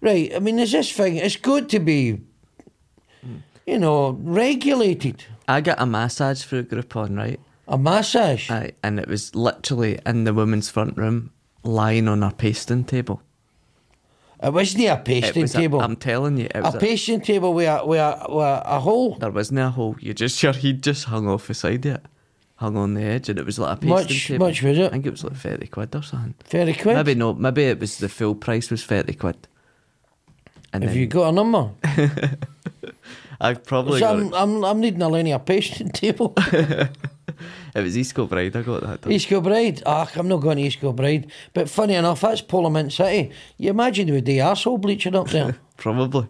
Right, 0.00 0.34
I 0.34 0.38
mean, 0.40 0.56
there's 0.56 0.72
this 0.72 0.90
thing, 0.90 1.16
it's 1.16 1.36
good 1.36 1.68
to 1.70 1.78
be, 1.80 2.20
you 3.66 3.78
know, 3.78 4.18
regulated. 4.22 5.24
I 5.48 5.60
got 5.60 5.80
a 5.80 5.86
massage 5.86 6.42
through 6.42 6.60
a 6.60 6.62
grip 6.62 6.94
right? 6.94 7.40
A 7.68 7.78
massage. 7.78 8.50
Aye, 8.50 8.72
and 8.82 8.98
it 8.98 9.08
was 9.08 9.34
literally 9.34 9.98
in 10.04 10.24
the 10.24 10.34
woman's 10.34 10.68
front 10.68 10.96
room, 10.96 11.30
lying 11.62 12.08
on 12.08 12.22
a 12.22 12.32
pasting 12.32 12.84
table. 12.84 13.22
it 14.42 14.52
wasn't 14.52 14.84
a 14.84 14.96
pasting 14.96 15.42
was 15.42 15.52
table. 15.52 15.80
I'm 15.80 15.96
telling 15.96 16.36
you, 16.38 16.46
it 16.46 16.56
a 16.56 16.62
was 16.62 16.74
a, 16.74 16.78
pasting 16.78 17.20
table 17.20 17.54
with 17.54 17.68
a, 17.68 17.86
with, 17.86 18.00
a, 18.00 18.26
with 18.28 18.62
a 18.64 18.80
hole. 18.80 19.16
there 19.16 19.30
wasn't 19.30 19.60
a 19.60 19.70
hole. 19.70 19.96
You 20.00 20.12
just 20.12 20.42
your 20.42 20.52
he'd 20.52 20.82
just 20.82 21.04
hung 21.04 21.28
off 21.28 21.46
the 21.46 21.54
side 21.54 21.86
of 21.86 21.94
it, 21.96 22.02
hung 22.56 22.76
on 22.76 22.94
the 22.94 23.02
edge, 23.02 23.28
and 23.28 23.38
it 23.38 23.46
was 23.46 23.58
like 23.58 23.76
a 23.76 23.80
pasting 23.80 23.88
Much- 24.16 24.26
table. 24.26 24.46
much 24.48 24.62
was 24.62 24.78
it? 24.78 24.86
I 24.86 24.88
think 24.90 25.06
it 25.06 25.10
was 25.10 25.24
like 25.24 25.36
thirty 25.36 25.68
quid 25.68 25.94
or 25.94 26.02
something. 26.02 26.34
Very 26.50 26.74
quick. 26.74 26.96
Maybe 26.96 27.14
no, 27.14 27.32
maybe 27.34 27.64
it 27.64 27.78
was 27.78 27.98
the 27.98 28.08
full 28.08 28.34
price 28.34 28.70
was 28.70 28.84
thirty 28.84 29.14
quid. 29.14 29.36
And 30.72 30.82
Have 30.82 30.92
then 30.94 31.00
you 31.00 31.06
got 31.06 31.28
a 31.28 31.32
number? 31.32 31.70
I 33.42 33.54
probably 33.54 34.00
got 34.00 34.16
I'm, 34.16 34.26
it. 34.26 34.34
I'm, 34.34 34.64
I'm 34.64 34.80
needing 34.80 35.02
a 35.02 35.08
linear 35.08 35.38
pasting 35.38 35.88
table. 36.02 36.34
It 37.74 37.82
was 37.82 37.96
East 37.96 38.14
Kilbride. 38.14 38.54
I 38.54 38.62
got 38.62 38.82
that. 38.82 39.00
Done. 39.00 39.12
East 39.12 39.28
Kilbride. 39.28 39.82
Ah, 39.86 40.10
I'm 40.16 40.28
not 40.28 40.42
going 40.42 40.58
to 40.58 40.62
East 40.62 40.80
Kilbride. 40.80 41.30
But 41.54 41.70
funny 41.70 41.94
enough, 41.94 42.20
that's 42.20 42.42
Parliament 42.42 42.92
City. 42.92 43.32
You 43.56 43.70
imagine 43.70 44.12
with 44.12 44.26
the 44.26 44.38
arsehole 44.38 44.80
bleaching 44.80 45.14
up 45.14 45.30
there. 45.30 45.56
Probably. 45.78 46.28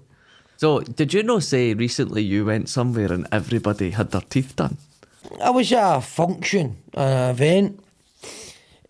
So, 0.57 0.81
did 0.81 1.13
you 1.13 1.25
know? 1.25 1.41
Say 1.41 1.75
recently 1.75 2.23
you 2.23 2.45
went 2.45 2.69
somewhere 2.69 3.13
and 3.13 3.27
everybody 3.33 3.91
had 3.91 4.13
their 4.13 4.21
teeth 4.21 4.55
done. 4.55 4.77
I 5.43 5.51
was 5.51 5.73
at 5.73 5.97
a 5.97 6.01
function, 6.01 6.77
an 6.95 7.31
event, 7.31 7.85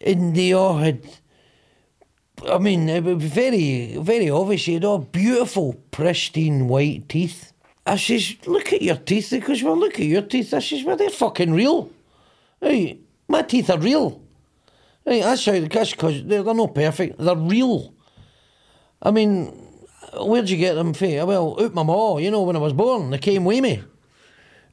and 0.00 0.36
they 0.36 0.52
all 0.52 0.76
had. 0.76 1.00
I 2.46 2.58
mean, 2.58 2.88
it 2.88 3.04
was 3.04 3.22
very, 3.22 3.96
very 3.98 4.28
obvious. 4.28 4.66
They 4.66 4.74
had 4.74 4.84
all 4.84 4.98
beautiful, 4.98 5.74
pristine 5.90 6.68
white 6.68 7.08
teeth. 7.08 7.51
I 7.84 7.96
says, 7.96 8.36
"Look 8.46 8.72
at 8.72 8.82
your 8.82 8.96
teeth." 8.96 9.30
He 9.30 9.40
goes, 9.40 9.62
"Well, 9.62 9.76
look 9.76 9.94
at 9.94 10.06
your 10.06 10.22
teeth." 10.22 10.54
I 10.54 10.60
says, 10.60 10.84
"Well, 10.84 10.96
they're 10.96 11.10
fucking 11.10 11.52
real. 11.52 11.90
Hey, 12.60 13.00
my 13.28 13.42
teeth 13.42 13.70
are 13.70 13.78
real. 13.78 14.22
Hey, 15.04 15.20
that's 15.20 15.44
how. 15.44 15.58
That's 15.58 15.90
because 15.92 16.24
they're, 16.24 16.42
they're 16.42 16.54
not 16.54 16.74
perfect. 16.74 17.18
They're 17.18 17.34
real. 17.36 17.92
I 19.02 19.10
mean, 19.10 19.46
where'd 20.14 20.48
you 20.48 20.56
get 20.56 20.74
them 20.74 20.94
from? 20.94 21.26
Well, 21.26 21.56
out 21.60 21.74
my 21.74 21.82
maw. 21.82 22.18
You 22.18 22.30
know, 22.30 22.42
when 22.42 22.56
I 22.56 22.60
was 22.60 22.72
born, 22.72 23.10
they 23.10 23.18
came 23.18 23.44
with 23.44 23.62
me. 23.62 23.82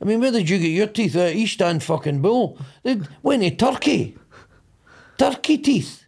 I 0.01 0.05
mean, 0.05 0.21
where 0.21 0.31
did 0.31 0.49
you 0.49 0.59
get 0.59 0.67
your 0.67 0.87
teeth 0.87 1.15
out? 1.15 1.33
East 1.33 1.61
End 1.61 1.83
fucking 1.83 2.21
bull. 2.21 2.57
They 2.83 3.01
went 3.21 3.43
to 3.43 3.51
Turkey. 3.51 4.17
Turkey 5.17 5.57
teeth. 5.57 6.05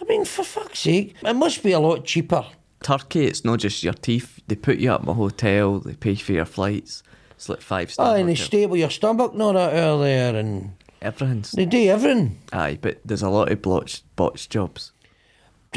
I 0.00 0.04
mean, 0.04 0.24
for 0.24 0.44
fuck's 0.44 0.80
sake, 0.80 1.16
it 1.22 1.34
must 1.34 1.62
be 1.62 1.72
a 1.72 1.80
lot 1.80 2.04
cheaper. 2.04 2.44
Turkey, 2.84 3.24
it's 3.26 3.44
not 3.44 3.58
just 3.58 3.82
your 3.82 3.94
teeth. 3.94 4.40
They 4.46 4.54
put 4.54 4.78
you 4.78 4.92
up 4.92 5.02
in 5.02 5.08
a 5.08 5.14
hotel. 5.14 5.80
They 5.80 5.94
pay 5.94 6.14
for 6.14 6.32
your 6.32 6.44
flights. 6.44 7.02
It's 7.32 7.48
like 7.48 7.60
five 7.62 7.88
Oh, 7.88 7.92
star. 7.92 8.16
and 8.16 8.28
they 8.28 8.36
staple 8.36 8.76
your 8.76 8.90
stomach 8.90 9.32
that 9.34 9.56
out 9.56 9.98
there, 9.98 10.36
and 10.36 10.72
Everything's 11.02 11.50
they 11.52 11.64
do 11.66 11.88
everything. 11.88 12.38
aye, 12.52 12.78
but 12.80 13.00
there's 13.04 13.22
a 13.22 13.28
lot 13.30 13.50
of 13.50 13.60
botched, 13.62 14.04
botched 14.16 14.50
jobs. 14.50 14.92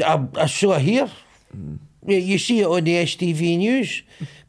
I, 0.06 0.24
I 0.36 0.46
saw 0.46 0.74
it 0.76 0.82
here. 0.82 1.10
Mm. 1.56 1.78
You, 2.06 2.16
you 2.18 2.38
see 2.38 2.60
it 2.60 2.66
on 2.66 2.84
the 2.84 2.94
STV 2.94 3.58
news. 3.58 4.02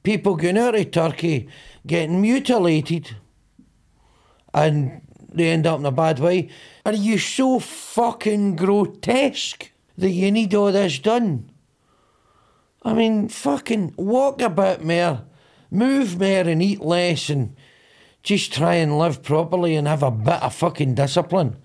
People 0.03 0.36
going 0.36 0.57
out 0.57 0.76
of 0.76 0.91
Turkey 0.91 1.49
getting 1.88 2.22
mutilated 2.22 3.16
and 4.53 5.01
they 5.34 5.49
end 5.49 5.66
up 5.68 5.80
in 5.80 5.86
a 5.86 5.91
bad 5.91 6.20
way. 6.20 6.49
Are 6.86 6.93
you 6.93 7.18
so 7.18 7.60
fucking 7.60 8.55
grotesque 8.55 9.72
that 9.97 10.12
you 10.12 10.32
need 10.32 10.53
all 10.55 10.72
this 10.72 10.99
done? 10.99 11.49
I 12.82 12.93
mean, 12.93 13.27
fucking 13.27 13.95
walk 13.97 14.41
a 14.41 14.49
bit 14.49 14.84
more, 14.84 15.23
move 15.69 16.19
more 16.19 16.47
and 16.47 16.61
eat 16.61 16.82
less 16.82 17.30
and 17.30 17.55
just 18.23 18.53
try 18.53 18.75
and 18.75 18.97
live 18.97 19.21
properly 19.23 19.75
and 19.75 19.88
have 19.88 20.03
a 20.03 20.11
bit 20.11 20.41
of 20.41 20.55
fucking 20.55 20.95
discipline. 20.95 21.57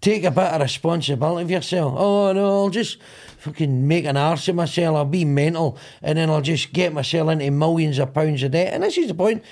Take 0.00 0.22
a 0.22 0.30
bit 0.30 0.52
of 0.52 0.60
responsibility 0.60 1.42
of 1.42 1.50
yourself. 1.50 1.94
Oh 1.96 2.32
no, 2.32 2.46
I'll 2.46 2.70
just 2.70 2.98
fucking 3.38 3.88
make 3.88 4.04
an 4.04 4.16
arse 4.16 4.46
of 4.46 4.54
myself. 4.54 4.96
I'll 4.96 5.04
be 5.04 5.24
mental, 5.24 5.76
and 6.02 6.16
then 6.16 6.30
I'll 6.30 6.40
just 6.40 6.72
get 6.72 6.92
myself 6.92 7.30
into 7.30 7.50
millions 7.50 7.98
of 7.98 8.14
pounds 8.14 8.44
of 8.44 8.52
debt. 8.52 8.72
And 8.72 8.84
this 8.84 8.96
is 8.96 9.08
the 9.08 9.14
point. 9.14 9.42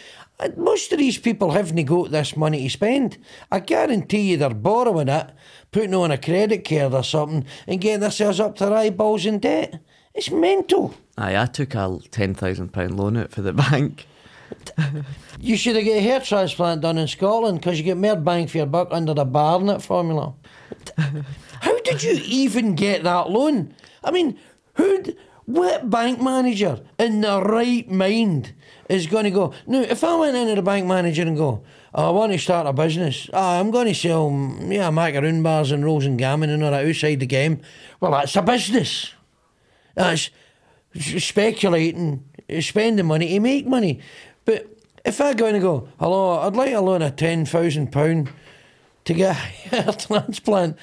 Most 0.57 0.93
of 0.93 0.99
these 0.99 1.19
people 1.19 1.51
haven't 1.51 1.83
got 1.87 2.11
this 2.11 2.37
money 2.37 2.63
to 2.63 2.71
spend. 2.71 3.19
I 3.51 3.59
guarantee 3.59 4.31
you 4.31 4.37
they're 4.37 4.51
borrowing 4.51 5.09
it, 5.09 5.31
putting 5.73 5.95
on 5.95 6.13
a 6.13 6.19
credit 6.19 6.69
card 6.69 6.95
or 6.95 7.03
something, 7.03 7.45
and 7.67 7.81
getting 7.81 8.01
themselves 8.01 8.39
up 8.39 8.55
to 8.57 8.67
their 8.67 8.75
eyeballs 8.75 9.27
in 9.27 9.41
debt. 9.41 9.81
It's 10.17 10.31
mental. 10.31 10.95
Aye, 11.19 11.37
I 11.37 11.45
took 11.47 11.75
a 11.75 11.99
ten 12.11 12.35
thousand 12.35 12.73
pound 12.73 12.99
loan 12.99 13.19
out 13.19 13.31
for 13.31 13.43
the 13.43 13.53
bank. 13.53 14.07
You 15.39 15.57
should 15.57 15.77
have 15.77 15.85
got 15.85 15.93
a 15.93 16.01
hair 16.01 16.21
transplant 16.21 16.81
done 16.81 16.97
in 16.97 17.07
Scotland 17.07 17.61
because 17.61 17.79
you 17.79 17.85
get 17.85 17.99
more 17.99 18.17
bang 18.17 18.47
for 18.47 18.57
your 18.57 18.67
buck 18.67 18.89
under 18.91 19.13
the 19.13 19.27
Barnett 19.27 19.83
formula. 19.83 20.35
How 21.61 21.81
did 21.81 22.03
you 22.03 22.19
even 22.25 22.75
get 22.75 23.03
that 23.03 23.29
loan? 23.29 23.75
I 24.03 24.11
mean, 24.11 24.39
who, 24.75 25.05
what 25.45 25.91
bank 25.91 26.23
manager 26.23 26.81
in 26.99 27.21
their 27.21 27.43
right 27.43 27.91
mind 27.91 28.55
is 28.89 29.07
going 29.07 29.25
to 29.25 29.31
go? 29.31 29.53
Now, 29.67 29.83
if 29.83 30.03
I 30.03 30.17
went 30.17 30.37
into 30.37 30.55
the 30.55 30.63
bank 30.63 30.87
manager 30.87 31.23
and 31.23 31.37
go, 31.37 31.63
oh, 31.95 32.09
I 32.09 32.11
want 32.11 32.33
to 32.33 32.39
start 32.39 32.67
a 32.67 32.73
business, 32.73 33.29
oh, 33.33 33.61
I'm 33.61 33.71
going 33.71 33.89
to 33.89 33.95
sell, 33.95 34.31
yeah, 34.61 34.91
macaroon 34.91 35.43
bars 35.43 35.73
and 35.73 35.85
rolls 35.85 36.07
and 36.07 36.19
gammon 36.19 36.51
and 36.51 36.63
all 36.63 36.71
that 36.71 36.87
outside 36.87 37.21
the 37.21 37.27
game. 37.27 37.61
Well, 38.01 38.13
that's 38.13 38.37
a 38.37 38.43
business. 38.43 39.13
Uh, 39.97 40.03
That's 40.11 40.31
s- 40.95 41.25
speculating, 41.25 42.25
uh, 42.51 42.61
spending 42.61 43.07
money 43.07 43.29
to 43.29 43.41
make 43.41 43.67
money. 43.67 44.01
But 44.45 44.67
if 45.05 45.21
I 45.21 45.35
go 45.35 45.47
in 45.47 45.55
and 45.55 45.63
go, 45.63 45.89
hello, 45.99 46.41
I'd 46.41 46.55
like 46.57 46.73
a 46.73 46.81
loan 46.81 47.03
of 47.03 47.17
£10,000 47.17 48.29
to 49.05 49.15
get 49.15 49.31
a 49.31 49.35
hair 49.39 49.93
transplant, 49.93 50.77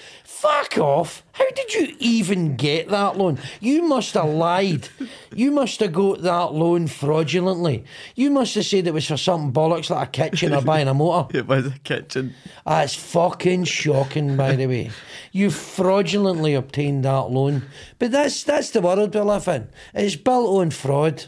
fuck 0.43 0.77
off. 0.77 1.23
How 1.31 1.49
did 1.51 1.73
you 1.73 1.95
even 1.99 2.57
get 2.57 2.89
that 2.89 3.17
loan? 3.17 3.39
You 3.61 3.83
must 3.83 4.13
have 4.15 4.27
lied. 4.27 4.89
You 5.33 5.51
must 5.51 5.79
have 5.79 5.93
got 5.93 6.21
that 6.21 6.53
loan 6.53 6.87
fraudulently. 6.87 7.85
You 8.15 8.29
must 8.29 8.55
have 8.55 8.65
said 8.65 8.85
it 8.85 8.93
was 8.93 9.07
for 9.07 9.15
something 9.15 9.53
bollocks 9.53 9.89
like 9.89 10.09
a 10.09 10.11
kitchen 10.11 10.53
or 10.53 10.61
buying 10.61 10.89
a 10.89 10.93
motor. 10.93 11.27
It 11.39 11.47
was 11.47 11.67
a 11.67 11.79
kitchen. 11.79 12.35
Ah, 12.65 12.79
that's 12.79 12.93
fucking 12.93 13.63
shocking, 13.63 14.35
by 14.35 14.57
the 14.57 14.67
way. 14.67 14.91
You 15.31 15.49
fraudulently 15.49 16.55
obtained 16.55 17.05
that 17.05 17.31
loan. 17.31 17.63
But 17.97 18.11
that's 18.11 18.43
that's 18.43 18.71
the 18.71 18.81
world 18.81 19.15
we 19.15 19.21
live 19.21 19.47
in. 19.47 19.69
It's 19.93 20.17
built 20.17 20.61
on 20.61 20.71
fraud. 20.71 21.25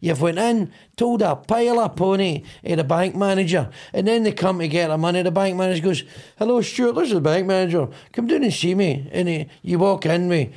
You've 0.00 0.20
went 0.20 0.38
in, 0.38 0.72
told 0.96 1.22
a 1.22 1.36
pile 1.36 1.80
of 1.80 1.96
pony 1.96 2.44
to 2.64 2.76
the 2.76 2.84
bank 2.84 3.14
manager, 3.14 3.70
and 3.92 4.06
then 4.06 4.22
they 4.22 4.32
come 4.32 4.58
to 4.58 4.68
get 4.68 4.88
the 4.88 4.98
money. 4.98 5.22
The 5.22 5.30
bank 5.30 5.56
manager 5.56 5.82
goes, 5.82 6.04
Hello, 6.38 6.60
Stuart, 6.60 6.94
this 6.94 7.08
is 7.08 7.14
the 7.14 7.20
bank 7.20 7.46
manager. 7.46 7.88
Come 8.12 8.26
down 8.26 8.42
and 8.44 8.52
see 8.52 8.74
me. 8.74 9.08
And 9.12 9.28
he, 9.28 9.46
you 9.62 9.78
walk 9.78 10.06
in 10.06 10.28
with 10.28 10.52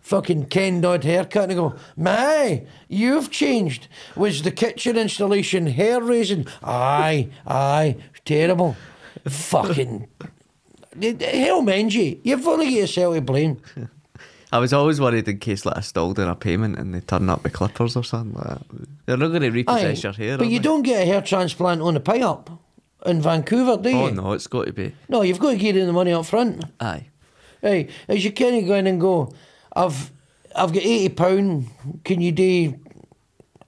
fucking 0.00 0.46
Ken 0.46 0.80
Dodd 0.80 1.04
haircut 1.04 1.50
and 1.50 1.58
go, 1.58 1.74
My, 1.96 2.64
you've 2.88 3.30
changed. 3.30 3.88
Was 4.16 4.42
the 4.42 4.50
kitchen 4.50 4.96
installation 4.96 5.66
hair 5.66 6.00
raising? 6.00 6.46
Aye, 6.62 7.28
aye, 7.46 7.96
terrible. 8.24 8.76
fucking. 9.26 10.08
Hell, 11.00 11.62
Menji, 11.62 12.18
you've 12.24 12.46
only 12.46 12.66
got 12.66 12.74
yourself 12.74 13.14
to 13.14 13.20
blame. 13.20 13.60
I 14.52 14.58
was 14.58 14.72
always 14.72 15.00
worried 15.00 15.28
in 15.28 15.38
case 15.38 15.64
like 15.64 15.76
I 15.76 15.80
stalled 15.80 16.18
in 16.18 16.28
a 16.28 16.34
payment 16.34 16.78
and 16.78 16.92
they 16.94 17.00
turn 17.00 17.28
up 17.28 17.44
with 17.44 17.52
clippers 17.52 17.96
or 17.96 18.02
something 18.02 18.34
like 18.34 18.46
that. 18.48 18.62
They're 19.06 19.16
not 19.16 19.28
going 19.28 19.42
to 19.42 19.48
Aye, 19.48 19.50
repossess 19.50 20.02
your 20.02 20.12
hair. 20.12 20.38
but 20.38 20.48
you 20.48 20.58
they? 20.58 20.62
don't 20.62 20.82
get 20.82 21.02
a 21.02 21.06
hair 21.06 21.22
transplant 21.22 21.80
on 21.82 21.94
the 21.94 22.00
pay 22.00 22.22
up 22.22 22.50
in 23.06 23.22
Vancouver, 23.22 23.76
do 23.80 23.88
oh, 23.88 23.92
you? 23.92 23.98
Oh 23.98 24.10
no, 24.10 24.32
it's 24.32 24.46
got 24.46 24.66
to 24.66 24.72
be. 24.72 24.94
No, 25.08 25.22
you've 25.22 25.38
got 25.38 25.52
to 25.52 25.56
give 25.56 25.76
them 25.76 25.86
the 25.86 25.92
money 25.92 26.12
up 26.12 26.26
front. 26.26 26.64
Aye. 26.80 27.06
Hey, 27.62 27.88
as 28.08 28.24
you 28.24 28.30
of 28.30 28.34
go 28.66 28.74
in 28.74 28.86
and 28.86 29.00
go, 29.00 29.32
I've 29.74 30.10
I've 30.54 30.72
got 30.72 30.82
eighty 30.82 31.10
pound. 31.10 31.68
Can 32.04 32.20
you 32.20 32.32
do? 32.32 32.78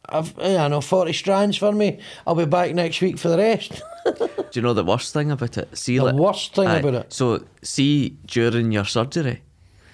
I've 0.09 0.39
I 0.39 0.69
know 0.69 0.81
forty 0.81 1.13
strands 1.13 1.57
for 1.57 1.73
me. 1.73 2.01
I'll 2.27 2.35
be 2.35 2.45
back 2.47 2.75
next 2.75 3.01
week 3.01 3.19
for 3.19 3.29
the 3.29 3.39
rest. 3.39 3.83
Do 4.05 4.43
you 4.55 4.63
know 4.63 4.75
the 4.75 4.85
worst 4.85 5.13
thing 5.13 5.31
about 5.31 5.57
it? 5.59 5.77
See, 5.77 5.99
The 5.99 6.05
like- 6.05 6.15
worst 6.15 6.55
thing 6.55 6.67
Aye, 6.67 6.79
about 6.79 6.95
it? 6.95 7.13
So, 7.13 7.45
see, 7.63 8.19
during 8.27 8.73
your 8.73 8.85
surgery, 8.85 9.43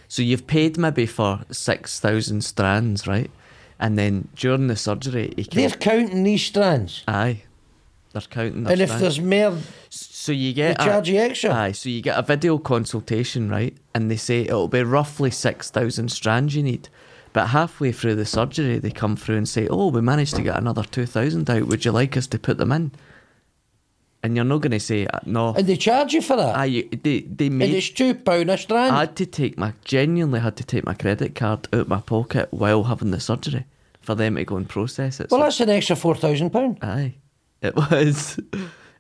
so 0.09 0.23
you've 0.23 0.47
paid 0.47 0.77
maybe 0.79 1.07
for 1.07 1.41
six 1.51 2.01
thousand 2.01 2.43
strands, 2.45 3.07
right? 3.07 3.31
And 3.79 3.97
then 3.97 4.29
during 4.35 4.67
the 4.67 4.77
surgery, 4.77 5.33
you 5.37 5.45
They're 5.45 5.71
counting 5.71 6.25
these 6.25 6.43
strands, 6.45 7.05
Aye, 7.07 7.43
they're 8.13 8.23
counting. 8.23 8.65
Their 8.65 8.73
and 8.73 8.83
if 8.83 8.89
strands. 8.89 9.03
there's 9.03 9.21
more, 9.21 9.59
So 9.91 10.33
you 10.33 10.53
get 10.53 10.79
They 10.79 10.85
charge 10.85 11.09
a, 11.09 11.13
you 11.13 11.19
extra? 11.21 11.55
Aye, 11.55 11.73
so 11.73 11.89
you 11.89 12.03
get 12.03 12.19
a 12.19 12.23
video 12.23 12.59
consultation, 12.59 13.49
right? 13.49 13.77
And 13.95 14.11
they 14.11 14.17
say 14.17 14.41
it'll 14.41 14.67
be 14.69 14.83
roughly 14.83 15.31
six 15.31 15.71
thousand 15.71 16.11
strands 16.11 16.57
you 16.57 16.63
need. 16.65 16.89
But 17.33 17.49
halfway 17.49 17.93
through 17.93 18.17
the 18.17 18.25
surgery, 18.27 18.79
they 18.79 18.91
come 18.91 19.15
through 19.15 19.37
and 19.37 19.49
say, 19.49 19.69
"Oh, 19.69 19.89
we 19.89 20.01
managed 20.01 20.35
to 20.37 20.43
get 20.43 20.57
another 20.57 20.83
two 20.83 21.07
thousand 21.07 21.49
out. 21.49 21.67
Would 21.67 21.85
you 21.85 21.93
like 21.93 22.17
us 22.17 22.27
to 22.29 22.39
put 22.39 22.59
them 22.59 22.73
in?" 22.73 22.91
And 24.23 24.35
you're 24.35 24.45
not 24.45 24.62
going 24.62 24.73
to 24.73 24.81
say 24.81 25.07
uh, 25.07 25.21
no. 25.27 25.55
and 25.55 25.66
they 25.66 25.77
charge 25.77 26.12
you 26.12 26.21
for 26.21 26.37
that. 26.37 26.69
You, 26.71 26.89
they 26.91 27.21
they 27.21 27.47
and 27.47 27.62
it's 27.62 27.89
two 27.91 28.14
pound 28.16 28.51
a 28.51 28.59
strand. 28.59 28.95
I 28.95 29.01
had 29.01 29.16
to 29.16 29.27
take 29.27 29.57
my 29.57 29.73
genuinely 29.85 30.41
had 30.41 30.57
to 30.57 30.64
take 30.64 30.85
my 30.85 30.95
credit 30.95 31.37
card 31.37 31.69
out 31.73 31.87
my 31.87 32.01
pocket 32.01 32.49
while 32.51 32.83
having 32.85 33.12
the 33.12 33.21
surgery 33.21 33.64
for 34.01 34.16
them 34.16 34.35
to 34.35 34.45
go 34.45 34.57
and 34.57 34.69
process 34.69 35.21
it. 35.21 35.31
well, 35.31 35.41
So- 35.41 35.45
that's 35.45 35.61
an 35.61 35.71
extra 35.71 35.95
four 35.95 36.16
thousand 36.16 36.51
pound. 36.51 36.79
Aye, 36.83 37.14
it 37.62 37.77
was. 37.91 38.41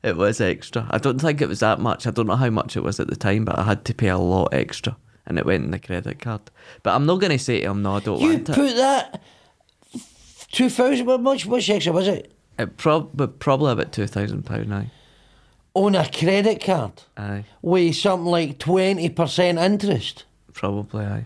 It 0.04 0.16
was 0.16 0.40
extra. 0.40 0.86
I 0.88 0.98
don't 0.98 1.20
think 1.20 1.40
it 1.40 1.48
was 1.48 1.58
that 1.58 1.80
much. 1.80 2.06
I 2.06 2.12
don't 2.12 2.28
know 2.28 2.36
how 2.36 2.50
much 2.50 2.76
it 2.76 2.84
was 2.84 3.00
at 3.00 3.08
the 3.08 3.16
time, 3.16 3.44
but 3.44 3.58
I 3.58 3.64
had 3.64 3.84
to 3.86 3.94
pay 3.94 4.08
a 4.08 4.16
lot 4.18 4.54
extra, 4.54 4.96
and 5.26 5.36
it 5.36 5.44
went 5.44 5.64
in 5.64 5.72
the 5.72 5.80
credit 5.80 6.20
card. 6.20 6.42
But 6.84 6.94
I'm 6.94 7.04
not 7.06 7.16
going 7.20 7.32
to 7.32 7.38
say 7.40 7.62
to 7.62 7.70
him, 7.70 7.82
no, 7.82 7.96
I 7.96 8.00
don't 8.00 8.20
You 8.20 8.28
want 8.28 8.48
it. 8.48 8.56
You 8.56 8.62
put 8.68 8.76
that 8.76 9.20
two 10.52 10.70
thousand. 10.70 11.08
How 11.08 11.16
much? 11.16 11.46
Much 11.48 11.68
extra 11.68 11.92
was 11.92 12.06
it 12.06 12.32
it 12.58 12.76
prob- 12.76 13.10
but 13.14 13.40
probably 13.40 13.72
about 13.72 13.90
two 13.90 14.06
thousand 14.06 14.44
pound 14.46 14.68
now. 14.68 14.86
On 15.74 15.94
a 15.94 16.08
credit 16.10 16.62
card 16.62 17.02
Aye, 17.16 17.44
with 17.62 17.94
something 17.96 18.26
like 18.26 18.58
twenty 18.58 19.08
percent 19.08 19.58
interest? 19.58 20.24
probably 20.52 21.04
aye. 21.04 21.24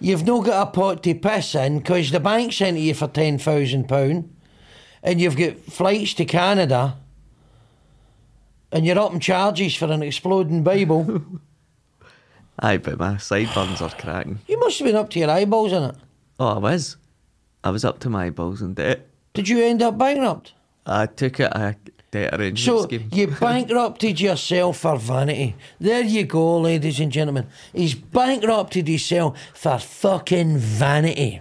You've 0.00 0.24
no 0.24 0.40
got 0.42 0.68
a 0.68 0.70
pot 0.70 1.02
to 1.02 1.14
piss 1.14 1.54
in 1.54 1.78
because 1.78 2.10
the 2.10 2.20
bank 2.20 2.52
sent 2.52 2.78
you 2.78 2.94
for 2.94 3.08
ten 3.08 3.38
thousand 3.38 3.88
pound, 3.88 4.34
and 5.02 5.20
you've 5.20 5.36
got 5.36 5.56
flights 5.58 6.14
to 6.14 6.24
Canada, 6.24 6.96
and 8.72 8.86
you're 8.86 8.98
up 8.98 9.12
in 9.12 9.20
charges 9.20 9.74
for 9.74 9.86
an 9.92 10.02
exploding 10.02 10.62
Bible. 10.62 11.22
Aye, 12.60 12.78
but 12.78 12.98
my 12.98 13.16
sideburns 13.18 13.80
are 13.80 13.90
cracking. 13.90 14.40
you 14.48 14.58
must 14.58 14.78
have 14.78 14.86
been 14.86 14.96
up 14.96 15.10
to 15.10 15.18
your 15.20 15.30
eyeballs 15.30 15.72
in 15.72 15.82
it. 15.84 15.94
Oh, 16.40 16.48
I 16.56 16.58
was. 16.58 16.96
I 17.62 17.70
was 17.70 17.84
up 17.84 18.00
to 18.00 18.10
my 18.10 18.26
eyeballs 18.26 18.62
in 18.62 18.74
debt. 18.74 19.06
Did 19.34 19.48
you 19.48 19.62
end 19.62 19.80
up 19.82 19.96
bankrupt? 19.98 20.54
I 20.86 21.06
took 21.06 21.38
it 21.38 21.52
a 21.54 21.76
debt 22.10 22.32
arrangement 22.34 22.58
So 22.58 22.82
scheme. 22.84 23.08
you 23.12 23.26
bankrupted 23.28 24.20
yourself 24.20 24.78
for 24.78 24.96
vanity. 24.96 25.54
There 25.80 26.02
you 26.02 26.24
go, 26.24 26.58
ladies 26.60 27.00
and 27.00 27.12
gentlemen. 27.12 27.46
He's 27.72 27.94
bankrupted 27.94 28.88
himself 28.88 29.38
for 29.54 29.78
fucking 29.78 30.58
vanity. 30.58 31.40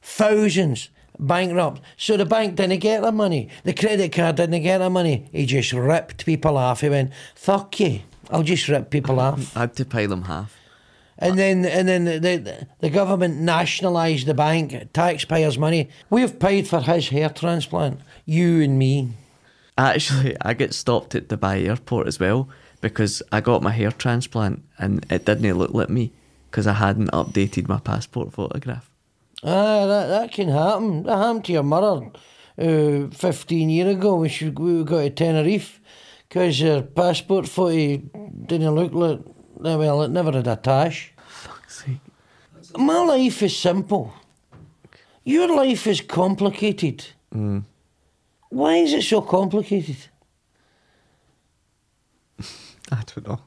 Thousands 0.00 0.88
bankrupt. 1.18 1.80
So 1.96 2.16
the 2.16 2.24
bank 2.24 2.56
didn't 2.56 2.80
get 2.80 3.02
the 3.02 3.12
money. 3.12 3.48
The 3.64 3.72
credit 3.72 4.12
card 4.12 4.36
didn't 4.36 4.62
get 4.62 4.78
the 4.78 4.90
money. 4.90 5.28
He 5.32 5.46
just 5.46 5.72
ripped 5.72 6.26
people 6.26 6.56
off. 6.56 6.80
He 6.80 6.88
went, 6.88 7.12
fuck 7.34 7.78
you. 7.80 8.00
I'll 8.30 8.42
just 8.42 8.66
rip 8.68 8.90
people 8.90 9.20
off. 9.28 9.56
I 9.56 9.60
had 9.60 9.76
to 9.76 9.84
pay 9.84 10.06
them 10.06 10.22
half. 10.22 10.56
And 11.22 11.38
then 11.38 11.64
and 11.64 11.88
then 11.88 12.04
the, 12.04 12.18
the, 12.18 12.66
the 12.80 12.90
government 12.90 13.36
nationalised 13.38 14.26
the 14.26 14.34
bank, 14.34 14.92
taxpayers' 14.92 15.56
money. 15.56 15.88
We've 16.10 16.36
paid 16.38 16.66
for 16.66 16.80
his 16.80 17.08
hair 17.10 17.30
transplant. 17.30 18.00
You 18.26 18.60
and 18.62 18.76
me. 18.78 19.12
Actually, 19.78 20.36
I 20.42 20.54
get 20.54 20.74
stopped 20.74 21.14
at 21.14 21.28
Dubai 21.28 21.66
airport 21.68 22.08
as 22.08 22.18
well 22.18 22.48
because 22.80 23.22
I 23.30 23.40
got 23.40 23.62
my 23.62 23.70
hair 23.70 23.92
transplant 23.92 24.64
and 24.78 25.06
it 25.10 25.24
didn't 25.24 25.58
look 25.58 25.72
like 25.72 25.88
me 25.88 26.12
because 26.50 26.66
I 26.66 26.74
hadn't 26.74 27.10
updated 27.12 27.68
my 27.68 27.78
passport 27.78 28.32
photograph. 28.32 28.90
Ah, 29.44 29.86
that, 29.86 30.06
that 30.08 30.32
can 30.32 30.48
happen. 30.48 31.04
That 31.04 31.16
happened 31.16 31.44
to 31.46 31.52
your 31.52 31.62
mother 31.62 32.10
uh, 32.58 33.08
15 33.10 33.70
years 33.70 33.96
ago 33.96 34.16
when 34.16 34.28
she, 34.28 34.50
we 34.50 34.84
got 34.84 35.02
to 35.02 35.10
Tenerife 35.10 35.80
because 36.28 36.60
her 36.60 36.82
passport 36.82 37.48
photo 37.48 37.96
didn't 38.46 38.74
look 38.74 38.92
like, 38.92 39.20
well, 39.62 40.02
it 40.02 40.10
never 40.10 40.32
had 40.32 40.46
a 40.46 40.56
tash. 40.56 41.12
Fuck's 41.26 41.84
sake. 41.84 42.00
My 42.76 43.02
life 43.04 43.42
is 43.42 43.56
simple. 43.56 44.12
Your 45.24 45.54
life 45.54 45.86
is 45.86 46.00
complicated. 46.00 47.04
Why 48.50 48.76
is 48.76 48.92
it 48.92 49.02
so 49.02 49.22
complicated? 49.22 49.96
I 52.92 53.02
don't 53.06 53.26
know. 53.26 53.40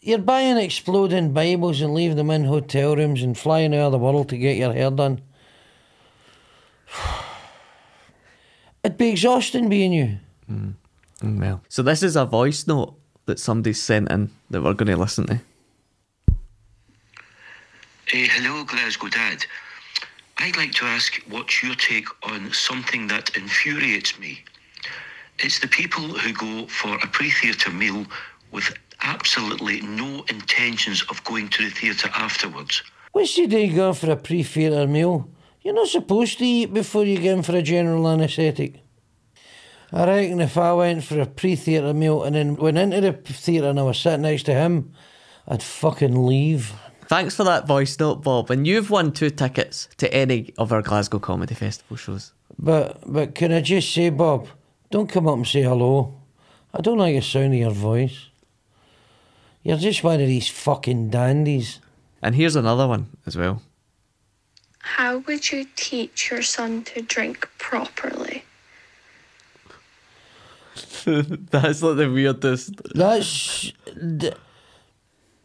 You're 0.00 0.18
buying 0.18 0.56
exploding 0.56 1.32
Bibles 1.32 1.80
and 1.80 1.94
leaving 1.94 2.16
them 2.16 2.30
in 2.30 2.44
hotel 2.44 2.96
rooms 2.96 3.22
and 3.22 3.38
flying 3.38 3.72
out 3.74 3.86
of 3.86 3.92
the 3.92 3.98
world 3.98 4.28
to 4.30 4.36
get 4.36 4.56
your 4.56 4.72
hair 4.72 4.90
done. 4.90 5.20
It'd 8.82 8.98
be 8.98 9.10
exhausting 9.10 9.68
being 9.68 9.92
you. 9.92 10.18
Mm, 10.50 10.74
Well, 11.22 11.62
so 11.68 11.82
this 11.84 12.02
is 12.02 12.16
a 12.16 12.24
voice 12.26 12.66
note 12.66 12.96
that 13.26 13.38
somebody 13.38 13.72
sent 13.72 14.10
in 14.10 14.30
that 14.50 14.62
we're 14.62 14.74
going 14.74 14.88
to 14.88 14.96
listen 14.96 15.26
to. 15.26 15.40
Eh, 18.12 18.28
hello, 18.30 18.64
Glasgow 18.64 19.08
Dad. 19.08 19.44
I'd 20.38 20.56
like 20.56 20.72
to 20.72 20.84
ask 20.86 21.22
what's 21.28 21.62
your 21.62 21.74
take 21.76 22.08
on 22.24 22.52
something 22.52 23.06
that 23.08 23.36
infuriates 23.36 24.18
me. 24.18 24.44
It's 25.38 25.60
the 25.60 25.68
people 25.68 26.02
who 26.02 26.32
go 26.32 26.66
for 26.66 26.94
a 26.96 27.06
pre 27.06 27.30
theatre 27.30 27.70
meal 27.70 28.06
with 28.50 28.74
absolutely 29.02 29.80
no 29.80 30.24
intentions 30.28 31.02
of 31.10 31.22
going 31.24 31.48
to 31.48 31.64
the 31.64 31.70
theatre 31.70 32.10
afterwards. 32.14 32.82
What's 33.12 33.36
the 33.36 33.46
day 33.46 33.68
going 33.68 33.94
for 33.94 34.10
a 34.10 34.16
pre-theatre 34.16 34.86
meal? 34.86 35.28
You're 35.60 35.74
not 35.74 35.88
supposed 35.88 36.38
to 36.38 36.46
eat 36.46 36.72
before 36.72 37.04
you 37.04 37.18
go 37.18 37.30
in 37.30 37.42
for 37.42 37.54
a 37.54 37.62
general 37.62 38.08
anaesthetic. 38.08 38.81
I 39.92 40.06
reckon 40.06 40.40
if 40.40 40.56
I 40.56 40.72
went 40.72 41.04
for 41.04 41.20
a 41.20 41.26
pre-theatre 41.26 41.92
meal 41.92 42.22
and 42.22 42.34
then 42.34 42.56
went 42.56 42.78
into 42.78 43.00
the 43.00 43.12
theatre 43.12 43.68
and 43.68 43.78
I 43.78 43.82
was 43.82 43.98
sitting 43.98 44.22
next 44.22 44.44
to 44.44 44.54
him, 44.54 44.94
I'd 45.46 45.62
fucking 45.62 46.26
leave. 46.26 46.72
Thanks 47.06 47.36
for 47.36 47.44
that 47.44 47.66
voice 47.66 47.98
note, 47.98 48.22
Bob. 48.22 48.50
And 48.50 48.66
you've 48.66 48.88
won 48.88 49.12
two 49.12 49.28
tickets 49.28 49.88
to 49.98 50.12
any 50.14 50.54
of 50.56 50.72
our 50.72 50.80
Glasgow 50.80 51.18
Comedy 51.18 51.54
Festival 51.54 51.96
shows. 51.96 52.32
But 52.58 53.00
but 53.06 53.34
can 53.34 53.52
I 53.52 53.60
just 53.60 53.92
say, 53.92 54.08
Bob, 54.08 54.48
don't 54.90 55.08
come 55.08 55.26
up 55.26 55.36
and 55.36 55.46
say 55.46 55.62
hello. 55.62 56.14
I 56.72 56.80
don't 56.80 56.98
like 56.98 57.14
the 57.14 57.20
sound 57.20 57.52
of 57.52 57.60
your 57.60 57.70
voice. 57.70 58.28
You're 59.62 59.76
just 59.76 60.02
one 60.02 60.20
of 60.20 60.26
these 60.26 60.48
fucking 60.48 61.10
dandies. 61.10 61.80
And 62.22 62.34
here's 62.34 62.56
another 62.56 62.86
one 62.86 63.08
as 63.26 63.36
well. 63.36 63.62
How 64.78 65.18
would 65.18 65.52
you 65.52 65.66
teach 65.76 66.30
your 66.30 66.42
son 66.42 66.82
to 66.84 67.02
drink 67.02 67.48
properly? 67.58 68.44
That's 71.04 71.82
like 71.82 71.96
the 71.96 72.10
weirdest. 72.10 72.80
That's 72.94 73.72
d- 74.16 74.32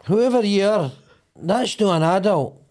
whoever 0.06 0.46
you 0.46 0.66
are. 0.66 0.92
That's 1.36 1.80
not 1.80 1.98
an 1.98 2.04
adult. 2.04 2.62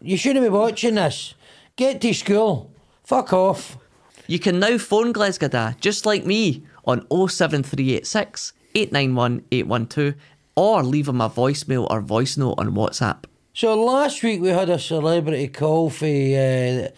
You 0.00 0.16
shouldn't 0.16 0.44
be 0.44 0.50
watching 0.50 0.94
this. 0.94 1.34
Get 1.76 2.00
to 2.00 2.14
school. 2.14 2.70
Fuck 3.04 3.32
off. 3.32 3.78
You 4.26 4.38
can 4.38 4.58
now 4.60 4.78
phone 4.78 5.12
Glesga 5.12 5.50
Da, 5.50 5.72
just 5.80 6.06
like 6.06 6.24
me, 6.26 6.64
on 6.84 7.00
07386 7.10 8.52
891 8.74 9.44
812 9.50 10.14
or 10.56 10.82
leave 10.82 11.08
him 11.08 11.20
a 11.20 11.30
voicemail 11.30 11.86
or 11.90 12.00
voice 12.00 12.36
note 12.36 12.56
on 12.58 12.74
WhatsApp. 12.74 13.24
So 13.54 13.80
last 13.80 14.22
week 14.22 14.40
we 14.40 14.48
had 14.48 14.68
a 14.70 14.78
celebrity 14.78 15.48
call 15.48 15.90
for 15.90 16.04
uh, 16.06 16.88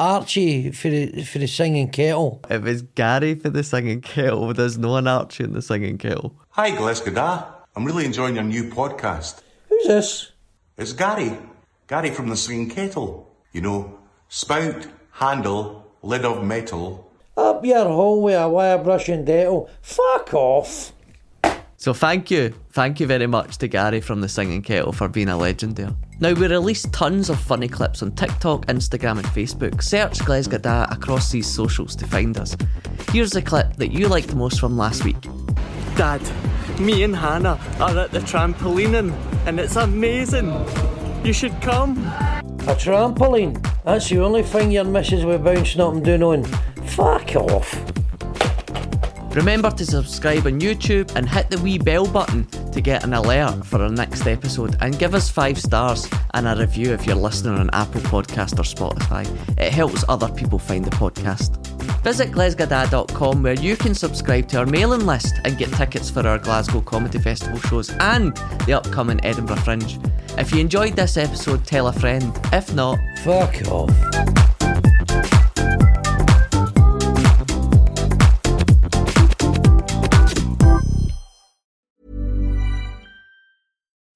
Archie 0.00 0.70
for 0.72 0.88
the 0.88 1.24
for 1.24 1.38
the 1.38 1.46
singing 1.46 1.90
kettle. 1.90 2.40
If 2.48 2.64
it's 2.64 2.80
Gary 2.80 3.34
for 3.34 3.50
the 3.50 3.62
singing 3.62 4.00
kettle. 4.00 4.54
There's 4.54 4.78
no 4.78 4.96
an 4.96 5.06
Archie 5.06 5.44
in 5.44 5.52
the 5.52 5.60
singing 5.60 5.98
kettle. 5.98 6.34
Hi, 6.52 6.70
Glasgow 6.70 7.46
I'm 7.76 7.84
really 7.84 8.06
enjoying 8.06 8.36
your 8.36 8.44
new 8.44 8.64
podcast. 8.70 9.42
Who's 9.68 9.86
this? 9.86 10.32
It's 10.78 10.94
Gary. 10.94 11.36
Gary 11.86 12.10
from 12.12 12.30
the 12.30 12.36
Singing 12.36 12.70
Kettle. 12.70 13.30
You 13.52 13.60
know, 13.60 13.98
spout, 14.30 14.86
handle, 15.12 15.92
lid 16.02 16.24
of 16.24 16.42
metal. 16.44 17.12
Up 17.36 17.62
your 17.62 17.84
hole 17.84 18.22
with 18.22 18.40
a 18.40 18.48
wire 18.48 18.78
brush 18.78 19.10
and 19.10 19.26
dental. 19.26 19.68
Fuck 19.82 20.32
off. 20.32 20.92
So 21.76 21.92
thank 21.92 22.30
you, 22.30 22.54
thank 22.72 23.00
you 23.00 23.06
very 23.06 23.26
much 23.26 23.58
to 23.58 23.68
Gary 23.68 24.00
from 24.00 24.22
the 24.22 24.28
Singing 24.30 24.62
Kettle 24.62 24.92
for 24.92 25.08
being 25.08 25.28
a 25.28 25.36
legend 25.36 25.76
there. 25.76 25.94
Now 26.22 26.34
we 26.34 26.46
release 26.48 26.82
tons 26.92 27.30
of 27.30 27.40
funny 27.40 27.66
clips 27.66 28.02
on 28.02 28.12
TikTok, 28.12 28.66
Instagram 28.66 29.16
and 29.16 29.26
Facebook. 29.28 29.82
Search 29.82 30.18
Glesga 30.18 30.60
Da 30.60 30.86
across 30.90 31.30
these 31.30 31.46
socials 31.46 31.96
to 31.96 32.06
find 32.06 32.36
us. 32.36 32.54
Here's 33.10 33.30
the 33.30 33.40
clip 33.40 33.76
that 33.76 33.90
you 33.90 34.06
liked 34.06 34.34
most 34.34 34.60
from 34.60 34.76
last 34.76 35.02
week. 35.02 35.16
Dad, 35.96 36.20
me 36.78 37.04
and 37.04 37.16
Hannah 37.16 37.58
are 37.80 37.98
at 37.98 38.10
the 38.10 38.18
trampolining 38.18 39.14
and 39.46 39.58
it's 39.58 39.76
amazing. 39.76 40.52
You 41.24 41.32
should 41.32 41.58
come. 41.62 41.96
A 41.96 42.74
trampoline. 42.76 43.66
That's 43.84 44.10
the 44.10 44.20
only 44.20 44.42
thing 44.42 44.70
your 44.70 44.84
missus 44.84 45.24
will 45.24 45.38
bouncing 45.38 45.80
up 45.80 45.94
and 45.94 46.04
doing 46.04 46.22
on. 46.22 46.44
Fuck 46.84 47.34
off. 47.36 47.99
Remember 49.32 49.70
to 49.70 49.86
subscribe 49.86 50.46
on 50.46 50.60
YouTube 50.60 51.14
and 51.14 51.28
hit 51.28 51.50
the 51.50 51.58
wee 51.58 51.78
bell 51.78 52.06
button 52.06 52.46
to 52.72 52.80
get 52.80 53.04
an 53.04 53.14
alert 53.14 53.64
for 53.64 53.80
our 53.80 53.88
next 53.88 54.26
episode 54.26 54.76
and 54.80 54.98
give 54.98 55.14
us 55.14 55.30
five 55.30 55.56
stars 55.58 56.08
and 56.34 56.48
a 56.48 56.56
review 56.56 56.92
if 56.92 57.06
you're 57.06 57.14
listening 57.14 57.54
on 57.56 57.70
Apple 57.72 58.00
Podcast 58.02 58.58
or 58.58 58.64
Spotify. 58.64 59.24
It 59.56 59.72
helps 59.72 60.04
other 60.08 60.28
people 60.28 60.58
find 60.58 60.84
the 60.84 60.90
podcast. 60.90 61.56
Visit 62.02 62.32
glasgow.com 62.32 63.42
where 63.42 63.54
you 63.54 63.76
can 63.76 63.94
subscribe 63.94 64.48
to 64.48 64.58
our 64.58 64.66
mailing 64.66 65.06
list 65.06 65.34
and 65.44 65.56
get 65.56 65.72
tickets 65.74 66.10
for 66.10 66.26
our 66.26 66.38
Glasgow 66.38 66.80
Comedy 66.80 67.18
Festival 67.18 67.60
shows 67.60 67.90
and 68.00 68.36
the 68.66 68.72
upcoming 68.72 69.24
Edinburgh 69.24 69.56
Fringe. 69.56 69.98
If 70.38 70.52
you 70.52 70.60
enjoyed 70.60 70.96
this 70.96 71.16
episode, 71.16 71.64
tell 71.64 71.86
a 71.86 71.92
friend. 71.92 72.36
If 72.52 72.74
not, 72.74 72.98
fuck 73.22 73.54
off. 73.68 73.90